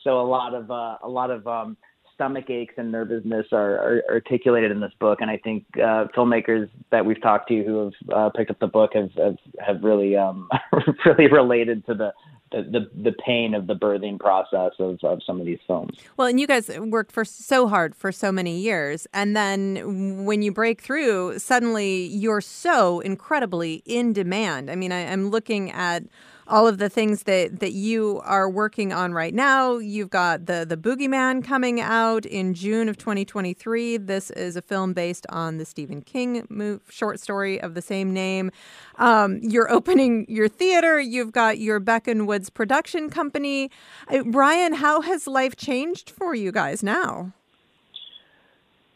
so 0.04 0.22
a 0.22 0.28
lot 0.28 0.54
of 0.54 0.70
uh, 0.72 0.98
a 1.04 1.10
lot 1.10 1.32
of 1.32 1.48
um, 1.48 1.78
stomach 2.22 2.50
aches 2.50 2.76
and 2.78 2.92
nervousness 2.92 3.48
are, 3.52 3.78
are, 3.78 4.04
articulated 4.10 4.72
in 4.72 4.80
this 4.80 4.92
book, 5.00 5.22
and 5.22 5.30
I 5.30 5.38
think 5.38 5.66
uh, 5.78 6.06
filmmakers 6.16 6.70
that 6.92 7.04
we've 7.04 7.22
talked 7.22 7.48
to 7.50 7.64
who 7.64 7.86
have 7.86 8.16
uh, 8.16 8.30
picked 8.30 8.52
up 8.52 8.60
the 8.60 8.68
book 8.68 8.92
have 8.94 9.12
have, 9.18 9.38
have 9.60 9.84
really 9.84 10.16
um, 10.16 10.50
really 11.06 11.32
related 11.32 11.86
to 11.88 11.94
the, 11.94 12.14
the 12.52 12.90
the 12.94 13.14
pain 13.14 13.54
of 13.54 13.68
the 13.68 13.76
birthing 13.76 14.20
process 14.20 14.72
of, 14.80 15.00
of 15.04 15.22
some 15.26 15.40
of 15.40 15.46
these 15.46 15.60
films. 15.66 15.98
Well, 16.18 16.28
and 16.28 16.40
you 16.40 16.48
guys 16.48 16.70
worked 16.78 17.12
for 17.12 17.26
so 17.26 17.68
hard 17.68 17.96
for 17.96 18.12
so 18.12 18.32
many 18.32 18.60
years, 18.60 19.08
and 19.14 19.36
then 19.36 20.26
when 20.26 20.42
you 20.42 20.52
break 20.52 20.82
through, 20.82 21.40
suddenly 21.40 22.06
you're 22.06 22.42
so 22.42 23.00
incredibly 23.00 23.82
in 23.86 24.14
demand. 24.14 24.70
I 24.70 24.76
mean, 24.76 24.92
I, 24.92 25.12
I'm 25.12 25.30
looking 25.30 25.72
at 25.72 26.04
all 26.52 26.68
of 26.68 26.78
the 26.78 26.90
things 26.90 27.24
that 27.24 27.62
that 27.62 27.72
you 27.72 28.22
are 28.26 28.50
working 28.50 28.92
on 28.92 29.14
right 29.14 29.34
now. 29.34 29.78
You've 29.78 30.10
got 30.10 30.46
the 30.46 30.66
the 30.68 30.78
Boogeyman 30.78 31.44
coming 31.44 31.80
out 31.80 32.26
in 32.26 32.54
June 32.54 32.90
of 32.90 32.98
2023. 32.98 33.98
This 33.98 34.30
is 34.32 34.56
a 34.56 34.62
film 34.62 34.94
based 34.94 35.26
on 35.30 35.58
the 35.58 35.66
Stephen 35.66 36.02
King 36.02 36.46
move, 36.50 36.82
short 36.90 37.20
story 37.20 37.60
of 37.60 37.74
the 37.74 37.82
same 37.82 38.14
name. 38.14 38.52
Um, 38.98 39.40
you're 39.42 39.72
opening 39.72 40.26
your 40.28 40.50
theater. 40.50 41.00
You've 41.00 41.32
got 41.32 41.58
your 41.58 41.80
Woods 41.82 42.50
production 42.50 43.10
company. 43.10 43.72
Uh, 44.10 44.24
Brian, 44.26 44.74
how 44.74 45.02
has 45.02 45.28
life 45.28 45.56
changed 45.56 46.10
for 46.10 46.36
you 46.36 46.52
guys 46.52 46.84
now? 46.84 47.32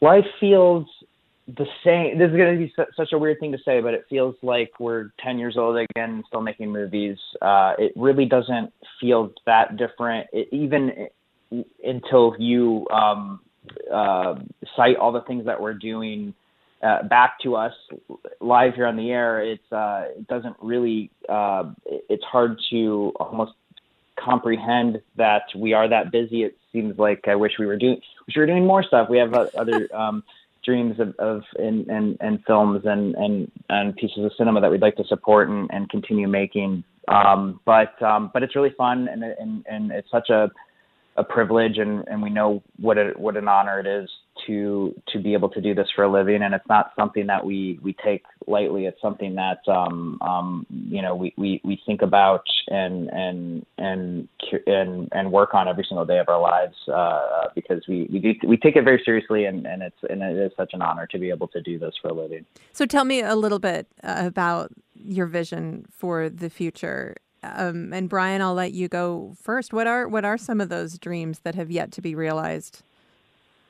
Life 0.00 0.26
feels 0.38 0.86
the 1.46 1.66
same. 1.84 2.18
This 2.18 2.30
is 2.30 2.36
going 2.36 2.58
to 2.58 2.66
be 2.66 2.72
su- 2.74 2.92
such 2.96 3.12
a 3.12 3.18
weird 3.18 3.38
thing 3.38 3.52
to 3.52 3.58
say, 3.64 3.80
but 3.80 3.94
it 3.94 4.04
feels 4.10 4.34
like 4.42 4.72
we're 4.80 5.10
10 5.20 5.38
years 5.38 5.56
old 5.56 5.76
again, 5.76 6.24
still 6.26 6.40
making 6.40 6.72
movies. 6.72 7.18
Uh, 7.40 7.74
it 7.78 7.92
really 7.94 8.24
doesn't 8.24 8.72
feel 9.00 9.32
that 9.46 9.76
different, 9.76 10.26
it, 10.32 10.48
even 10.50 11.08
until 11.84 12.34
you 12.38 12.86
um, 12.90 13.40
uh, 13.92 14.34
cite 14.76 14.96
all 14.96 15.12
the 15.12 15.22
things 15.22 15.46
that 15.46 15.60
we're 15.60 15.74
doing 15.74 16.34
uh, 16.82 17.02
back 17.04 17.38
to 17.40 17.56
us 17.56 17.72
live 18.40 18.74
here 18.74 18.86
on 18.86 18.96
the 18.96 19.10
air. 19.10 19.40
It's 19.40 19.72
uh, 19.72 20.06
it 20.16 20.26
doesn't 20.26 20.56
really. 20.60 21.10
Uh, 21.28 21.72
it's 21.86 22.24
hard 22.24 22.60
to 22.70 23.12
almost 23.18 23.52
comprehend 24.18 25.00
that 25.16 25.42
we 25.54 25.72
are 25.72 25.88
that 25.88 26.10
busy. 26.10 26.42
It 26.42 26.58
seems 26.72 26.98
like 26.98 27.28
I 27.28 27.34
wish 27.34 27.52
we 27.58 27.66
were 27.66 27.76
doing 27.76 28.00
wish 28.26 28.36
we 28.36 28.40
were 28.40 28.46
doing 28.46 28.66
more 28.66 28.82
stuff. 28.82 29.08
We 29.08 29.18
have 29.18 29.32
uh, 29.34 29.46
other. 29.56 29.88
Um, 29.94 30.22
streams 30.66 30.98
of, 30.98 31.14
of 31.20 31.42
in, 31.60 31.88
in, 31.88 32.18
in 32.20 32.42
films 32.44 32.82
and, 32.84 33.14
and, 33.14 33.48
and 33.68 33.94
pieces 33.94 34.24
of 34.24 34.32
cinema 34.36 34.60
that 34.60 34.68
we'd 34.68 34.82
like 34.82 34.96
to 34.96 35.04
support 35.04 35.48
and, 35.48 35.70
and 35.72 35.88
continue 35.90 36.26
making. 36.26 36.82
Um, 37.06 37.60
but 37.64 38.02
um, 38.02 38.32
but 38.34 38.42
it's 38.42 38.56
really 38.56 38.74
fun 38.76 39.06
and, 39.06 39.22
and, 39.22 39.64
and 39.70 39.92
it's 39.92 40.10
such 40.10 40.28
a 40.28 40.50
a 41.16 41.24
privilege 41.24 41.78
and, 41.78 42.04
and 42.08 42.22
we 42.22 42.30
know 42.30 42.62
what 42.78 42.98
a, 42.98 43.12
what 43.16 43.36
an 43.36 43.48
honor 43.48 43.80
it 43.80 43.86
is 43.86 44.08
to 44.46 44.94
to 45.08 45.18
be 45.18 45.32
able 45.32 45.48
to 45.48 45.60
do 45.60 45.74
this 45.74 45.88
for 45.94 46.04
a 46.04 46.12
living. 46.12 46.42
And 46.42 46.54
it's 46.54 46.68
not 46.68 46.92
something 46.98 47.26
that 47.26 47.44
we 47.44 47.78
we 47.82 47.94
take 48.04 48.24
lightly. 48.46 48.86
It's 48.86 49.00
something 49.00 49.34
that 49.36 49.58
um, 49.68 50.18
um, 50.20 50.66
you 50.70 51.02
know 51.02 51.14
we, 51.14 51.32
we, 51.36 51.60
we 51.64 51.80
think 51.86 52.02
about 52.02 52.44
and 52.68 53.08
and 53.08 53.66
and 53.78 54.28
and 54.66 55.08
and 55.12 55.32
work 55.32 55.54
on 55.54 55.68
every 55.68 55.84
single 55.88 56.04
day 56.04 56.18
of 56.18 56.28
our 56.28 56.40
lives 56.40 56.76
uh, 56.92 57.48
because 57.54 57.82
we 57.88 58.08
we 58.12 58.18
do 58.18 58.34
we 58.46 58.56
take 58.56 58.76
it 58.76 58.84
very 58.84 59.00
seriously 59.04 59.44
and, 59.44 59.66
and 59.66 59.82
it's 59.82 59.96
and 60.08 60.22
it 60.22 60.36
is 60.36 60.52
such 60.56 60.70
an 60.74 60.82
honor 60.82 61.06
to 61.06 61.18
be 61.18 61.30
able 61.30 61.48
to 61.48 61.60
do 61.60 61.78
this 61.78 61.94
for 62.00 62.08
a 62.08 62.14
living. 62.14 62.44
So 62.72 62.86
tell 62.86 63.04
me 63.04 63.20
a 63.22 63.36
little 63.36 63.58
bit 63.58 63.86
uh, 64.02 64.22
about 64.26 64.72
your 64.94 65.26
vision 65.26 65.86
for 65.90 66.28
the 66.28 66.50
future 66.50 67.16
um, 67.54 67.92
and 67.92 68.08
Brian, 68.08 68.42
I'll 68.42 68.54
let 68.54 68.72
you 68.72 68.88
go 68.88 69.36
first. 69.40 69.72
What 69.72 69.86
are 69.86 70.08
what 70.08 70.24
are 70.24 70.38
some 70.38 70.60
of 70.60 70.68
those 70.68 70.98
dreams 70.98 71.40
that 71.40 71.54
have 71.54 71.70
yet 71.70 71.92
to 71.92 72.02
be 72.02 72.14
realized? 72.14 72.82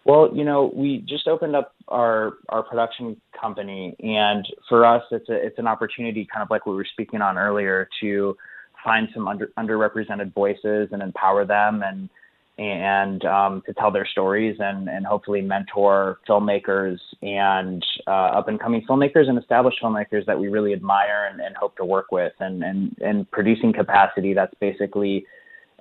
Well, 0.04 0.30
you 0.32 0.44
know, 0.44 0.70
we 0.72 0.98
just 0.98 1.26
opened 1.26 1.56
up 1.56 1.74
our 1.88 2.34
our 2.48 2.62
production 2.62 3.20
company, 3.38 3.96
and 3.98 4.46
for 4.68 4.86
us, 4.86 5.02
it's 5.10 5.28
a 5.28 5.34
it's 5.34 5.58
an 5.58 5.66
opportunity, 5.66 6.26
kind 6.32 6.42
of 6.42 6.50
like 6.50 6.64
we 6.64 6.74
were 6.74 6.86
speaking 6.90 7.20
on 7.20 7.36
earlier, 7.36 7.88
to 8.00 8.36
find 8.84 9.08
some 9.12 9.26
under 9.26 9.48
underrepresented 9.58 10.32
voices 10.32 10.88
and 10.92 11.02
empower 11.02 11.44
them, 11.44 11.82
and 11.84 12.08
and 12.58 13.24
um, 13.26 13.62
to 13.66 13.74
tell 13.74 13.90
their 13.90 14.06
stories 14.06 14.56
and, 14.58 14.88
and 14.88 15.04
hopefully 15.04 15.42
mentor 15.42 16.20
filmmakers 16.28 16.98
and 17.22 17.84
uh, 18.06 18.10
up 18.38 18.48
and 18.48 18.58
coming 18.58 18.84
filmmakers 18.88 19.28
and 19.28 19.38
established 19.38 19.78
filmmakers 19.82 20.24
that 20.26 20.38
we 20.38 20.48
really 20.48 20.72
admire 20.72 21.28
and, 21.30 21.40
and 21.40 21.54
hope 21.56 21.76
to 21.76 21.84
work 21.84 22.10
with. 22.10 22.32
And, 22.40 22.62
and, 22.62 22.96
and 23.00 23.30
producing 23.30 23.72
capacity 23.72 24.32
that's 24.32 24.54
basically 24.60 25.26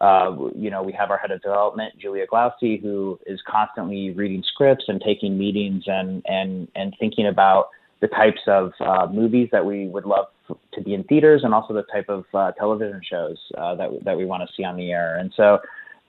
uh, 0.02 0.36
you 0.54 0.70
know 0.70 0.84
we 0.84 0.92
have 0.92 1.10
our 1.10 1.18
head 1.18 1.32
of 1.32 1.42
development 1.42 1.98
Julia 1.98 2.26
Glausi 2.28 2.82
who 2.82 3.18
is 3.26 3.40
constantly 3.48 4.12
reading 4.12 4.44
scripts 4.46 4.84
and 4.90 5.02
taking 5.02 5.38
meetings 5.38 5.86
and 5.88 6.22
and 6.26 6.68
and 6.76 6.94
thinking 7.00 7.28
about 7.28 7.70
the 8.02 8.08
types 8.10 8.42
of 8.48 8.74
uh, 8.82 9.08
movies 9.12 9.48
that 9.54 9.66
we 9.66 9.88
would 9.88 10.06
love 10.06 10.26
to 10.74 10.82
be 10.82 10.94
in 10.94 11.04
theaters 11.06 11.42
and 11.44 11.54
also 11.54 11.74
the 11.74 11.84
type 11.84 12.10
of 12.10 12.26
uh, 12.34 12.52
television 12.60 13.02
shows 13.10 13.38
uh, 13.58 13.74
that 13.76 13.90
that 14.04 14.18
we 14.18 14.26
want 14.26 14.48
to 14.48 14.54
see 14.56 14.64
on 14.64 14.76
the 14.76 14.92
air. 14.92 15.18
And 15.18 15.32
so 15.36 15.60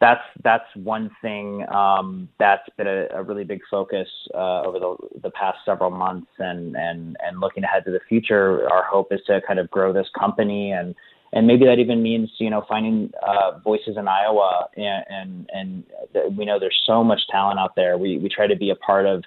that's 0.01 0.23
that's 0.45 0.65
one 0.75 1.11
thing 1.23 1.65
um, 1.75 2.29
that's 2.39 2.69
been 2.77 2.87
a, 2.87 3.07
a, 3.15 3.23
really 3.23 3.45
big 3.45 3.61
focus 3.71 4.09
uh, 4.35 4.63
over 4.63 4.79
the 4.79 4.97
the 5.23 5.31
past 5.31 5.59
several 5.65 5.91
months, 5.91 6.31
and 6.39 6.77
and 6.77 7.17
and 7.21 7.41
looking 7.41 7.65
ahead 7.65 7.85
to 7.87 7.91
the 7.91 8.01
future, 8.09 8.69
our 8.71 8.85
hope 8.85 9.09
is 9.11 9.21
to 9.27 9.41
kind 9.47 9.59
of 9.59 9.71
grow 9.71 9.93
this 9.93 10.09
company, 10.19 10.73
and 10.73 10.95
and 11.33 11.47
maybe 11.47 11.65
that 11.65 11.79
even 11.79 12.03
means 12.03 12.31
you 12.39 12.51
know 12.51 12.65
finding 12.69 13.11
uh, 13.27 13.59
voices 13.61 13.97
in 13.97 14.07
Iowa, 14.07 14.69
and 14.77 15.49
and, 15.51 15.51
and 16.15 16.37
we 16.37 16.45
know 16.45 16.59
there's 16.59 16.83
so 16.87 17.03
much 17.03 17.21
talent 17.31 17.59
out 17.59 17.75
there. 17.75 17.97
We 17.97 18.19
we 18.19 18.29
try 18.29 18.47
to 18.47 18.57
be 18.57 18.71
a 18.71 18.77
part 18.77 19.07
of 19.07 19.25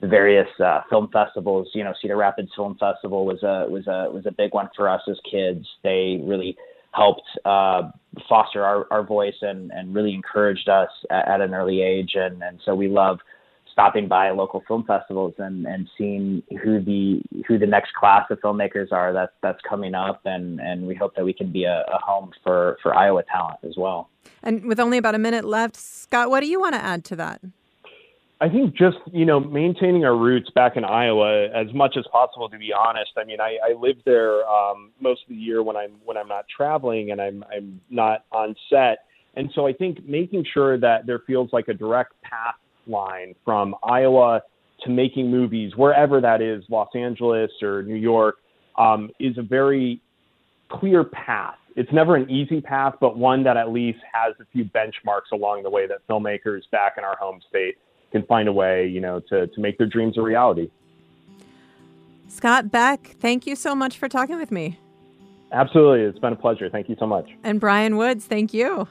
the 0.00 0.08
various 0.08 0.48
uh, 0.62 0.80
film 0.90 1.10
festivals. 1.12 1.68
You 1.74 1.84
know, 1.84 1.94
Cedar 2.00 2.16
Rapids 2.16 2.50
Film 2.56 2.76
Festival 2.78 3.24
was 3.24 3.42
a 3.44 3.66
was 3.70 3.86
a 3.86 4.10
was 4.10 4.26
a 4.26 4.32
big 4.32 4.52
one 4.52 4.68
for 4.74 4.88
us 4.88 5.02
as 5.08 5.18
kids. 5.30 5.64
They 5.84 6.20
really 6.24 6.56
helped 6.92 7.28
uh, 7.44 7.90
foster 8.28 8.64
our, 8.64 8.86
our 8.90 9.02
voice 9.02 9.34
and, 9.42 9.70
and 9.72 9.94
really 9.94 10.14
encouraged 10.14 10.68
us 10.68 10.88
at, 11.10 11.28
at, 11.28 11.40
an 11.40 11.54
early 11.54 11.82
age. 11.82 12.12
And, 12.14 12.42
and 12.42 12.60
so 12.64 12.74
we 12.74 12.88
love 12.88 13.18
stopping 13.72 14.08
by 14.08 14.30
local 14.30 14.62
film 14.66 14.84
festivals 14.84 15.34
and, 15.38 15.66
and 15.66 15.88
seeing 15.96 16.42
who 16.62 16.80
the 16.80 17.22
who 17.46 17.58
the 17.58 17.66
next 17.66 17.94
class 17.94 18.24
of 18.30 18.40
filmmakers 18.40 18.90
are 18.90 19.12
that's 19.12 19.32
that's 19.40 19.60
coming 19.68 19.94
up 19.94 20.20
and, 20.24 20.60
and 20.60 20.84
we 20.86 20.96
hope 20.96 21.14
that 21.14 21.24
we 21.24 21.32
can 21.32 21.52
be 21.52 21.64
a, 21.64 21.84
a 21.92 21.98
home 22.04 22.32
for, 22.42 22.76
for 22.82 22.94
Iowa 22.94 23.22
talent 23.30 23.58
as 23.62 23.76
well. 23.76 24.10
And 24.42 24.64
with 24.64 24.80
only 24.80 24.98
about 24.98 25.14
a 25.14 25.18
minute 25.18 25.44
left, 25.44 25.76
Scott, 25.76 26.28
what 26.30 26.40
do 26.40 26.46
you 26.46 26.58
want 26.58 26.74
to 26.74 26.82
add 26.82 27.04
to 27.06 27.16
that? 27.16 27.40
I 28.40 28.48
think 28.48 28.76
just 28.76 28.98
you 29.12 29.24
know 29.24 29.40
maintaining 29.40 30.04
our 30.04 30.16
roots 30.16 30.48
back 30.50 30.76
in 30.76 30.84
Iowa 30.84 31.48
as 31.48 31.72
much 31.74 31.96
as 31.98 32.04
possible. 32.12 32.48
To 32.48 32.58
be 32.58 32.72
honest, 32.72 33.10
I 33.16 33.24
mean 33.24 33.40
I, 33.40 33.58
I 33.64 33.74
live 33.78 33.96
there 34.04 34.46
um, 34.48 34.92
most 35.00 35.22
of 35.22 35.30
the 35.30 35.34
year 35.34 35.62
when 35.62 35.76
I'm 35.76 35.94
when 36.04 36.16
I'm 36.16 36.28
not 36.28 36.44
traveling 36.54 37.10
and 37.10 37.20
I'm 37.20 37.44
I'm 37.52 37.80
not 37.90 38.24
on 38.30 38.54
set, 38.70 38.98
and 39.34 39.50
so 39.54 39.66
I 39.66 39.72
think 39.72 40.06
making 40.06 40.44
sure 40.54 40.78
that 40.78 41.06
there 41.06 41.20
feels 41.26 41.50
like 41.52 41.68
a 41.68 41.74
direct 41.74 42.12
path 42.22 42.54
line 42.86 43.34
from 43.44 43.74
Iowa 43.82 44.42
to 44.84 44.90
making 44.90 45.30
movies 45.30 45.72
wherever 45.76 46.20
that 46.20 46.40
is, 46.40 46.62
Los 46.68 46.88
Angeles 46.94 47.50
or 47.60 47.82
New 47.82 47.96
York, 47.96 48.36
um, 48.78 49.10
is 49.18 49.36
a 49.36 49.42
very 49.42 50.00
clear 50.70 51.02
path. 51.02 51.56
It's 51.74 51.92
never 51.92 52.14
an 52.14 52.30
easy 52.30 52.60
path, 52.60 52.94
but 53.00 53.18
one 53.18 53.42
that 53.42 53.56
at 53.56 53.72
least 53.72 53.98
has 54.12 54.34
a 54.40 54.44
few 54.52 54.64
benchmarks 54.64 55.32
along 55.32 55.64
the 55.64 55.70
way 55.70 55.88
that 55.88 56.06
filmmakers 56.08 56.62
back 56.70 56.94
in 56.98 57.04
our 57.04 57.16
home 57.16 57.40
state 57.48 57.76
can 58.12 58.22
find 58.24 58.48
a 58.48 58.52
way, 58.52 58.86
you 58.86 59.00
know, 59.00 59.20
to, 59.28 59.46
to 59.46 59.60
make 59.60 59.78
their 59.78 59.86
dreams 59.86 60.16
a 60.18 60.22
reality. 60.22 60.70
Scott 62.28 62.70
Beck, 62.70 63.16
thank 63.20 63.46
you 63.46 63.56
so 63.56 63.74
much 63.74 63.98
for 63.98 64.08
talking 64.08 64.36
with 64.36 64.52
me. 64.52 64.78
Absolutely. 65.52 66.02
It's 66.02 66.18
been 66.18 66.34
a 66.34 66.36
pleasure. 66.36 66.68
Thank 66.68 66.88
you 66.88 66.96
so 66.98 67.06
much. 67.06 67.30
And 67.42 67.58
Brian 67.58 67.96
Woods, 67.96 68.26
thank 68.26 68.52
you. 68.52 68.86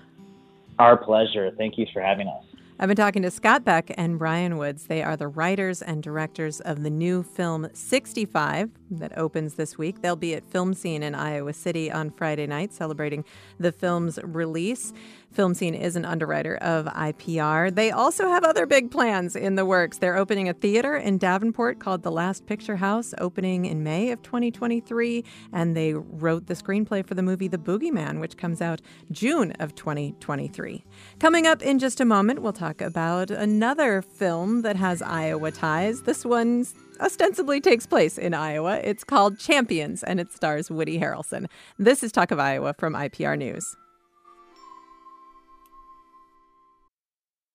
Our 0.80 0.98
pleasure. 0.98 1.52
Thank 1.58 1.78
you 1.78 1.86
for 1.94 2.02
having 2.02 2.28
us. 2.28 2.44
I've 2.80 2.88
been 2.88 2.96
talking 2.96 3.24
to 3.24 3.32
Scott 3.32 3.64
Beck 3.64 3.92
and 3.98 4.20
Brian 4.20 4.56
Woods. 4.56 4.86
They 4.86 5.02
are 5.02 5.18
the 5.18 5.28
writers 5.28 5.82
and 5.82 6.04
directors 6.04 6.60
of 6.60 6.84
the 6.84 6.92
new 6.92 7.24
film 7.24 7.70
65 7.74 8.70
that 8.92 9.18
opens 9.18 9.56
this 9.56 9.80
week. 9.80 10.04
They'll 10.04 10.16
be 10.16 10.36
at 10.36 10.48
FilmScene 10.48 11.02
in 11.02 11.16
Iowa 11.16 11.54
City 11.54 11.92
on 11.92 12.12
Friday 12.12 12.46
night 12.46 12.74
celebrating 12.74 13.26
the 13.60 13.72
film's 13.72 14.20
release. 14.22 14.94
FilmScene 15.36 15.80
is 15.80 15.96
an 15.96 16.06
underwriter 16.06 16.56
of 16.58 16.86
IPR. 16.86 17.74
They 17.74 17.92
also 17.92 18.30
have 18.30 18.44
other 18.44 18.66
big 18.66 18.90
plans 18.92 19.36
in 19.36 19.56
the 19.56 19.66
works. 19.66 19.98
They're 19.98 20.16
opening 20.16 20.48
a 20.48 20.54
theater 20.54 20.96
in 20.96 21.18
Davenport 21.18 21.80
called 21.80 22.04
The 22.04 22.12
Last 22.12 22.46
Picture 22.46 22.78
House, 22.78 23.14
opening 23.18 23.66
in 23.66 23.84
May 23.84 24.12
of 24.12 24.22
2023. 24.22 25.24
And 25.52 25.76
they 25.76 25.94
wrote 25.94 26.48
the 26.48 26.54
screenplay 26.54 27.06
for 27.06 27.14
the 27.14 27.22
movie 27.22 27.48
The 27.48 27.58
Boogeyman, 27.58 28.20
which 28.20 28.38
comes 28.38 28.62
out 28.62 28.82
June 29.12 29.52
of 29.54 29.76
2023. 29.76 30.86
Coming 31.20 31.46
up 31.46 31.62
in 31.62 31.78
just 31.78 32.00
a 32.00 32.06
moment, 32.06 32.42
we'll 32.42 32.54
talk 32.54 32.67
about 32.82 33.32
another 33.32 34.02
film 34.02 34.62
that 34.62 34.76
has 34.76 35.02
Iowa 35.02 35.52
ties. 35.52 36.04
This 36.04 36.26
one 36.26 36.66
ostensibly 37.00 37.62
takes 37.62 37.86
place 37.86 38.18
in 38.18 38.34
Iowa. 38.34 38.80
It's 38.84 39.04
called 39.04 39.40
Champions, 39.40 40.04
and 40.04 40.20
it 40.20 40.32
stars 40.34 40.70
Woody 40.70 41.00
Harrelson. 41.00 41.48
This 41.80 42.04
is 42.04 42.12
Talk 42.12 42.32
of 42.32 42.40
Iowa 42.40 42.74
from 42.74 42.94
IPR 42.94 43.38
News. 43.38 43.76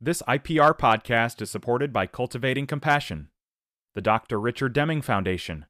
This 0.01 0.23
IPR 0.23 0.77
podcast 0.77 1.41
is 1.41 1.51
supported 1.51 1.93
by 1.93 2.07
Cultivating 2.07 2.67
Compassion, 2.67 3.29
the 3.95 4.01
Dr. 4.01 4.41
Richard 4.41 4.73
Deming 4.73 5.03
Foundation, 5.03 5.67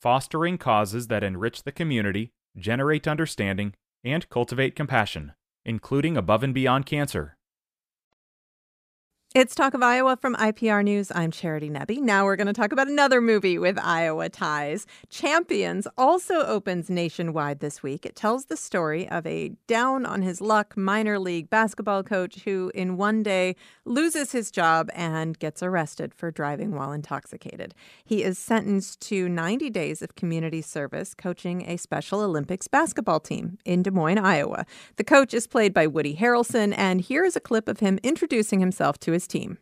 fostering 0.00 0.56
causes 0.56 1.08
that 1.08 1.22
enrich 1.22 1.64
the 1.64 1.72
community, 1.72 2.32
generate 2.56 3.08
understanding, 3.08 3.74
and 4.02 4.28
cultivate 4.30 4.76
compassion, 4.76 5.32
including 5.64 6.16
above 6.16 6.42
and 6.42 6.54
beyond 6.54 6.86
cancer. 6.86 7.36
It's 9.34 9.56
Talk 9.56 9.74
of 9.74 9.82
Iowa 9.82 10.16
from 10.16 10.36
IPR 10.36 10.84
News. 10.84 11.10
I'm 11.12 11.32
Charity 11.32 11.68
Nebbe. 11.68 12.00
Now 12.00 12.24
we're 12.24 12.36
going 12.36 12.46
to 12.46 12.52
talk 12.52 12.70
about 12.70 12.86
another 12.86 13.20
movie 13.20 13.58
with 13.58 13.76
Iowa 13.80 14.28
ties. 14.28 14.86
Champions 15.10 15.88
also 15.98 16.46
opens 16.46 16.88
nationwide 16.88 17.58
this 17.58 17.82
week. 17.82 18.06
It 18.06 18.14
tells 18.14 18.44
the 18.44 18.56
story 18.56 19.08
of 19.08 19.26
a 19.26 19.50
down 19.66 20.06
on 20.06 20.22
his 20.22 20.40
luck 20.40 20.76
minor 20.76 21.18
league 21.18 21.50
basketball 21.50 22.04
coach 22.04 22.44
who, 22.44 22.70
in 22.76 22.96
one 22.96 23.24
day, 23.24 23.56
loses 23.84 24.30
his 24.30 24.52
job 24.52 24.88
and 24.94 25.36
gets 25.36 25.64
arrested 25.64 26.14
for 26.14 26.30
driving 26.30 26.72
while 26.72 26.92
intoxicated. 26.92 27.74
He 28.04 28.22
is 28.22 28.38
sentenced 28.38 29.00
to 29.08 29.28
90 29.28 29.68
days 29.68 30.00
of 30.00 30.14
community 30.14 30.62
service 30.62 31.12
coaching 31.12 31.68
a 31.68 31.76
Special 31.76 32.20
Olympics 32.20 32.68
basketball 32.68 33.18
team 33.18 33.58
in 33.64 33.82
Des 33.82 33.90
Moines, 33.90 34.18
Iowa. 34.18 34.64
The 34.94 35.02
coach 35.02 35.34
is 35.34 35.48
played 35.48 35.74
by 35.74 35.88
Woody 35.88 36.14
Harrelson, 36.14 36.72
and 36.76 37.00
here 37.00 37.24
is 37.24 37.34
a 37.34 37.40
clip 37.40 37.68
of 37.68 37.80
him 37.80 37.98
introducing 38.04 38.60
himself 38.60 38.96
to 39.00 39.10
his 39.10 39.23
team. 39.26 39.58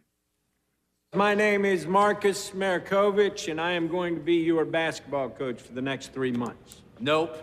My 1.14 1.34
name 1.34 1.66
is 1.66 1.86
Marcus 1.86 2.52
Markovich, 2.52 3.50
and 3.50 3.60
I 3.60 3.72
am 3.72 3.86
going 3.88 4.14
to 4.14 4.20
be 4.20 4.36
your 4.36 4.64
basketball 4.64 5.28
coach 5.28 5.60
for 5.60 5.72
the 5.72 5.82
next 5.82 6.12
three 6.14 6.32
months. 6.32 6.80
Nope. 7.00 7.36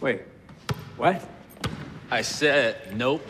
Wait, 0.00 0.22
what? 0.96 1.28
I 2.10 2.22
said 2.22 2.96
nope. 2.96 3.26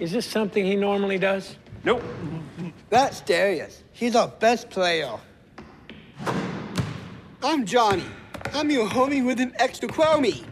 Is 0.00 0.12
this 0.12 0.26
something 0.26 0.64
he 0.64 0.74
normally 0.74 1.18
does? 1.18 1.56
Nope. 1.84 2.02
That's 2.90 3.20
Darius. 3.20 3.82
He's 3.92 4.16
our 4.16 4.28
best 4.28 4.70
player. 4.70 5.18
I'm 7.42 7.64
Johnny. 7.64 8.04
I'm 8.52 8.70
your 8.70 8.88
homie 8.88 9.24
with 9.24 9.40
an 9.40 9.52
extra 9.56 9.88
chromie. 9.88 10.44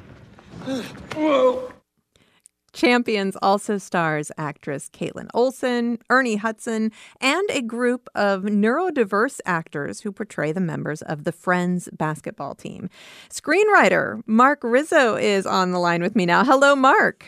Champions 2.72 3.37
also 3.40 3.79
stars 3.79 4.31
actress 4.37 4.90
Kaitlin 4.92 5.29
Olson, 5.33 5.98
Ernie 6.11 6.37
Hudson, 6.37 6.92
and 7.22 7.48
a 7.50 7.62
group 7.62 8.09
of 8.14 8.42
neurodiverse 8.42 9.40
actors 9.46 10.00
who 10.00 10.12
portray 10.12 10.52
the 10.52 10.61
members 10.61 11.00
of 11.00 11.24
the 11.24 11.33
Friends 11.33 11.88
basketball 11.96 12.55
team. 12.55 12.90
Screenwriter 13.31 14.22
Mark 14.26 14.61
Rizzo 14.62 15.16
is 15.16 15.46
on 15.46 15.70
the 15.70 15.79
line 15.79 16.02
with 16.02 16.14
me 16.14 16.26
now. 16.26 16.44
Hello, 16.44 16.76
Mark. 16.76 17.24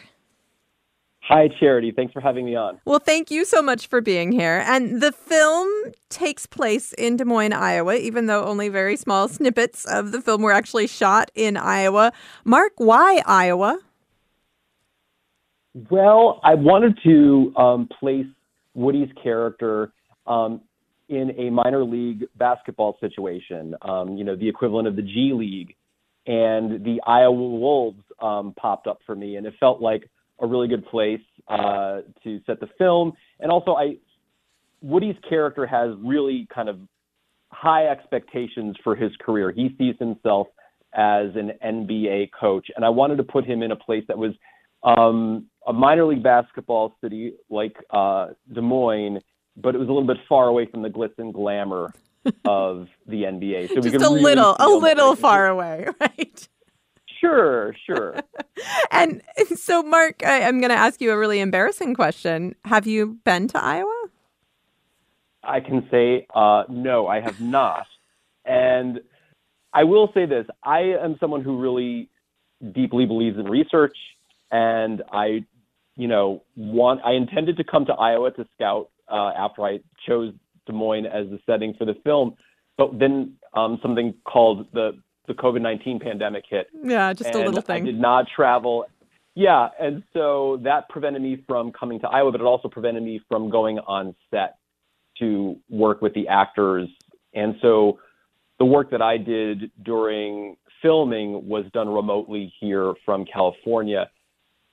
Hi, 1.28 1.48
Charity. 1.60 1.92
Thanks 1.92 2.14
for 2.14 2.22
having 2.22 2.46
me 2.46 2.56
on. 2.56 2.80
Well, 2.86 3.00
thank 3.00 3.30
you 3.30 3.44
so 3.44 3.60
much 3.60 3.86
for 3.86 4.00
being 4.00 4.32
here. 4.32 4.64
And 4.66 5.02
the 5.02 5.12
film 5.12 5.68
takes 6.08 6.46
place 6.46 6.94
in 6.94 7.18
Des 7.18 7.26
Moines, 7.26 7.52
Iowa, 7.52 7.96
even 7.96 8.26
though 8.26 8.46
only 8.46 8.70
very 8.70 8.96
small 8.96 9.28
snippets 9.28 9.84
of 9.84 10.10
the 10.10 10.22
film 10.22 10.40
were 10.40 10.52
actually 10.52 10.86
shot 10.86 11.30
in 11.34 11.58
Iowa. 11.58 12.14
Mark, 12.44 12.72
why 12.76 13.22
Iowa? 13.26 13.78
Well, 15.90 16.40
I 16.42 16.54
wanted 16.54 16.98
to 17.04 17.52
um, 17.56 17.88
place 18.00 18.26
Woody's 18.72 19.10
character 19.22 19.92
um, 20.26 20.62
in 21.10 21.32
a 21.38 21.50
minor 21.50 21.84
league 21.84 22.24
basketball 22.36 22.96
situation, 23.00 23.74
um, 23.82 24.16
you 24.16 24.24
know, 24.24 24.34
the 24.34 24.48
equivalent 24.48 24.88
of 24.88 24.96
the 24.96 25.02
G 25.02 25.32
League. 25.34 25.74
And 26.26 26.82
the 26.84 27.02
Iowa 27.06 27.32
Wolves 27.32 28.02
um, 28.18 28.54
popped 28.58 28.86
up 28.86 29.00
for 29.04 29.14
me, 29.14 29.36
and 29.36 29.46
it 29.46 29.52
felt 29.60 29.82
like 29.82 30.08
a 30.40 30.46
really 30.46 30.68
good 30.68 30.86
place 30.86 31.20
uh, 31.48 32.00
to 32.24 32.40
set 32.46 32.60
the 32.60 32.68
film. 32.78 33.12
And 33.40 33.50
also, 33.50 33.74
I 33.74 33.96
Woody's 34.80 35.16
character 35.28 35.66
has 35.66 35.90
really 36.04 36.46
kind 36.54 36.68
of 36.68 36.78
high 37.50 37.86
expectations 37.86 38.76
for 38.84 38.94
his 38.94 39.10
career. 39.20 39.50
He 39.50 39.74
sees 39.78 39.94
himself 39.98 40.48
as 40.94 41.28
an 41.34 41.52
NBA 41.64 42.30
coach, 42.38 42.68
and 42.76 42.84
I 42.84 42.88
wanted 42.88 43.16
to 43.16 43.24
put 43.24 43.44
him 43.44 43.62
in 43.62 43.72
a 43.72 43.76
place 43.76 44.04
that 44.08 44.16
was 44.16 44.32
um, 44.82 45.46
a 45.66 45.72
minor 45.72 46.04
league 46.04 46.22
basketball 46.22 46.96
city 47.02 47.34
like 47.50 47.76
uh, 47.90 48.28
Des 48.52 48.60
Moines, 48.60 49.20
but 49.56 49.74
it 49.74 49.78
was 49.78 49.88
a 49.88 49.92
little 49.92 50.06
bit 50.06 50.18
far 50.28 50.48
away 50.48 50.66
from 50.66 50.82
the 50.82 50.88
glitz 50.88 51.18
and 51.18 51.34
glamour 51.34 51.92
of 52.44 52.88
the 53.06 53.22
NBA. 53.22 53.68
So 53.68 53.80
Just 53.80 53.94
a 53.94 53.98
really 53.98 54.22
little, 54.22 54.56
a 54.58 54.68
little 54.68 55.16
far 55.16 55.48
away, 55.48 55.86
right? 56.00 56.48
Sure, 57.20 57.74
sure. 57.86 58.16
and 58.90 59.22
so, 59.56 59.82
Mark, 59.82 60.24
I, 60.24 60.42
I'm 60.42 60.60
going 60.60 60.70
to 60.70 60.76
ask 60.76 61.00
you 61.00 61.10
a 61.10 61.18
really 61.18 61.40
embarrassing 61.40 61.94
question. 61.94 62.54
Have 62.64 62.86
you 62.86 63.18
been 63.24 63.48
to 63.48 63.62
Iowa? 63.62 64.04
I 65.42 65.60
can 65.60 65.86
say 65.90 66.26
uh, 66.34 66.64
no, 66.68 67.06
I 67.06 67.20
have 67.20 67.40
not. 67.40 67.86
And 68.44 69.00
I 69.72 69.84
will 69.84 70.10
say 70.14 70.26
this 70.26 70.46
I 70.62 70.80
am 70.80 71.16
someone 71.20 71.42
who 71.42 71.58
really 71.58 72.08
deeply 72.72 73.06
believes 73.06 73.38
in 73.38 73.46
research, 73.46 73.96
and 74.50 75.02
I, 75.12 75.44
you 75.96 76.08
know, 76.08 76.42
want 76.56 77.00
I 77.04 77.12
intended 77.12 77.56
to 77.58 77.64
come 77.64 77.86
to 77.86 77.92
Iowa 77.92 78.30
to 78.32 78.46
scout 78.54 78.90
uh, 79.10 79.32
after 79.36 79.62
I 79.62 79.80
chose 80.06 80.32
Des 80.66 80.72
Moines 80.72 81.06
as 81.06 81.28
the 81.30 81.38
setting 81.46 81.74
for 81.78 81.84
the 81.84 81.94
film, 82.04 82.34
but 82.76 82.98
then 82.98 83.34
um, 83.54 83.78
something 83.82 84.14
called 84.24 84.66
the 84.72 84.92
the 85.28 85.34
COVID 85.34 85.60
nineteen 85.60 86.00
pandemic 86.00 86.44
hit. 86.48 86.68
Yeah, 86.82 87.12
just 87.12 87.34
a 87.34 87.38
little 87.38 87.62
thing. 87.62 87.82
I 87.82 87.86
did 87.86 88.00
not 88.00 88.26
travel. 88.34 88.86
Yeah, 89.34 89.68
and 89.80 90.02
so 90.12 90.58
that 90.64 90.88
prevented 90.88 91.22
me 91.22 91.44
from 91.46 91.70
coming 91.70 92.00
to 92.00 92.08
Iowa, 92.08 92.32
but 92.32 92.40
it 92.40 92.44
also 92.44 92.66
prevented 92.66 93.04
me 93.04 93.20
from 93.28 93.48
going 93.50 93.78
on 93.78 94.16
set 94.32 94.56
to 95.20 95.56
work 95.70 96.02
with 96.02 96.12
the 96.14 96.26
actors. 96.26 96.88
And 97.34 97.54
so 97.62 98.00
the 98.58 98.64
work 98.64 98.90
that 98.90 99.00
I 99.00 99.16
did 99.16 99.70
during 99.84 100.56
filming 100.82 101.46
was 101.48 101.64
done 101.72 101.88
remotely 101.88 102.52
here 102.58 102.94
from 103.04 103.24
California. 103.24 104.10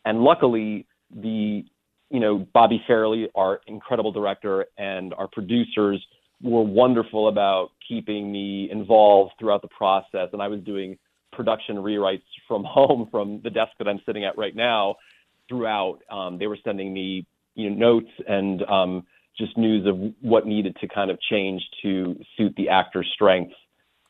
And 0.04 0.22
luckily, 0.22 0.88
the 1.16 1.64
you 2.10 2.20
know 2.20 2.48
Bobby 2.54 2.84
Farrelly, 2.90 3.28
our 3.36 3.62
incredible 3.68 4.12
director, 4.12 4.66
and 4.78 5.14
our 5.14 5.28
producers 5.28 6.04
were 6.42 6.64
wonderful 6.64 7.28
about 7.28 7.72
keeping 7.88 8.32
me 8.32 8.70
involved 8.72 9.34
throughout 9.40 9.62
the 9.62 9.68
process. 9.70 10.30
And 10.34 10.42
I 10.42 10.48
was 10.48 10.62
doing 10.62 10.98
production 11.32 11.78
rewrites 11.78 12.24
from 12.48 12.64
home 12.68 13.08
from 13.12 13.42
the 13.44 13.50
desk 13.50 13.72
that 13.80 13.88
I'm 13.88 14.00
sitting 14.06 14.26
at 14.26 14.38
right 14.38 14.56
now. 14.56 14.96
throughout. 15.50 16.00
Um, 16.10 16.38
they 16.40 16.48
were 16.48 16.58
sending 16.64 16.94
me 16.94 17.26
you 17.56 17.70
know 17.70 17.76
notes 17.76 18.12
and 18.28 18.62
um, 18.64 19.04
just 19.38 19.58
news 19.58 19.88
of 19.88 20.14
what 20.22 20.46
needed 20.46 20.76
to 20.82 20.88
kind 20.88 21.12
of 21.12 21.20
change 21.30 21.62
to 21.82 22.16
suit 22.38 22.54
the 22.58 22.70
actor's 22.70 23.10
strengths. 23.14 23.56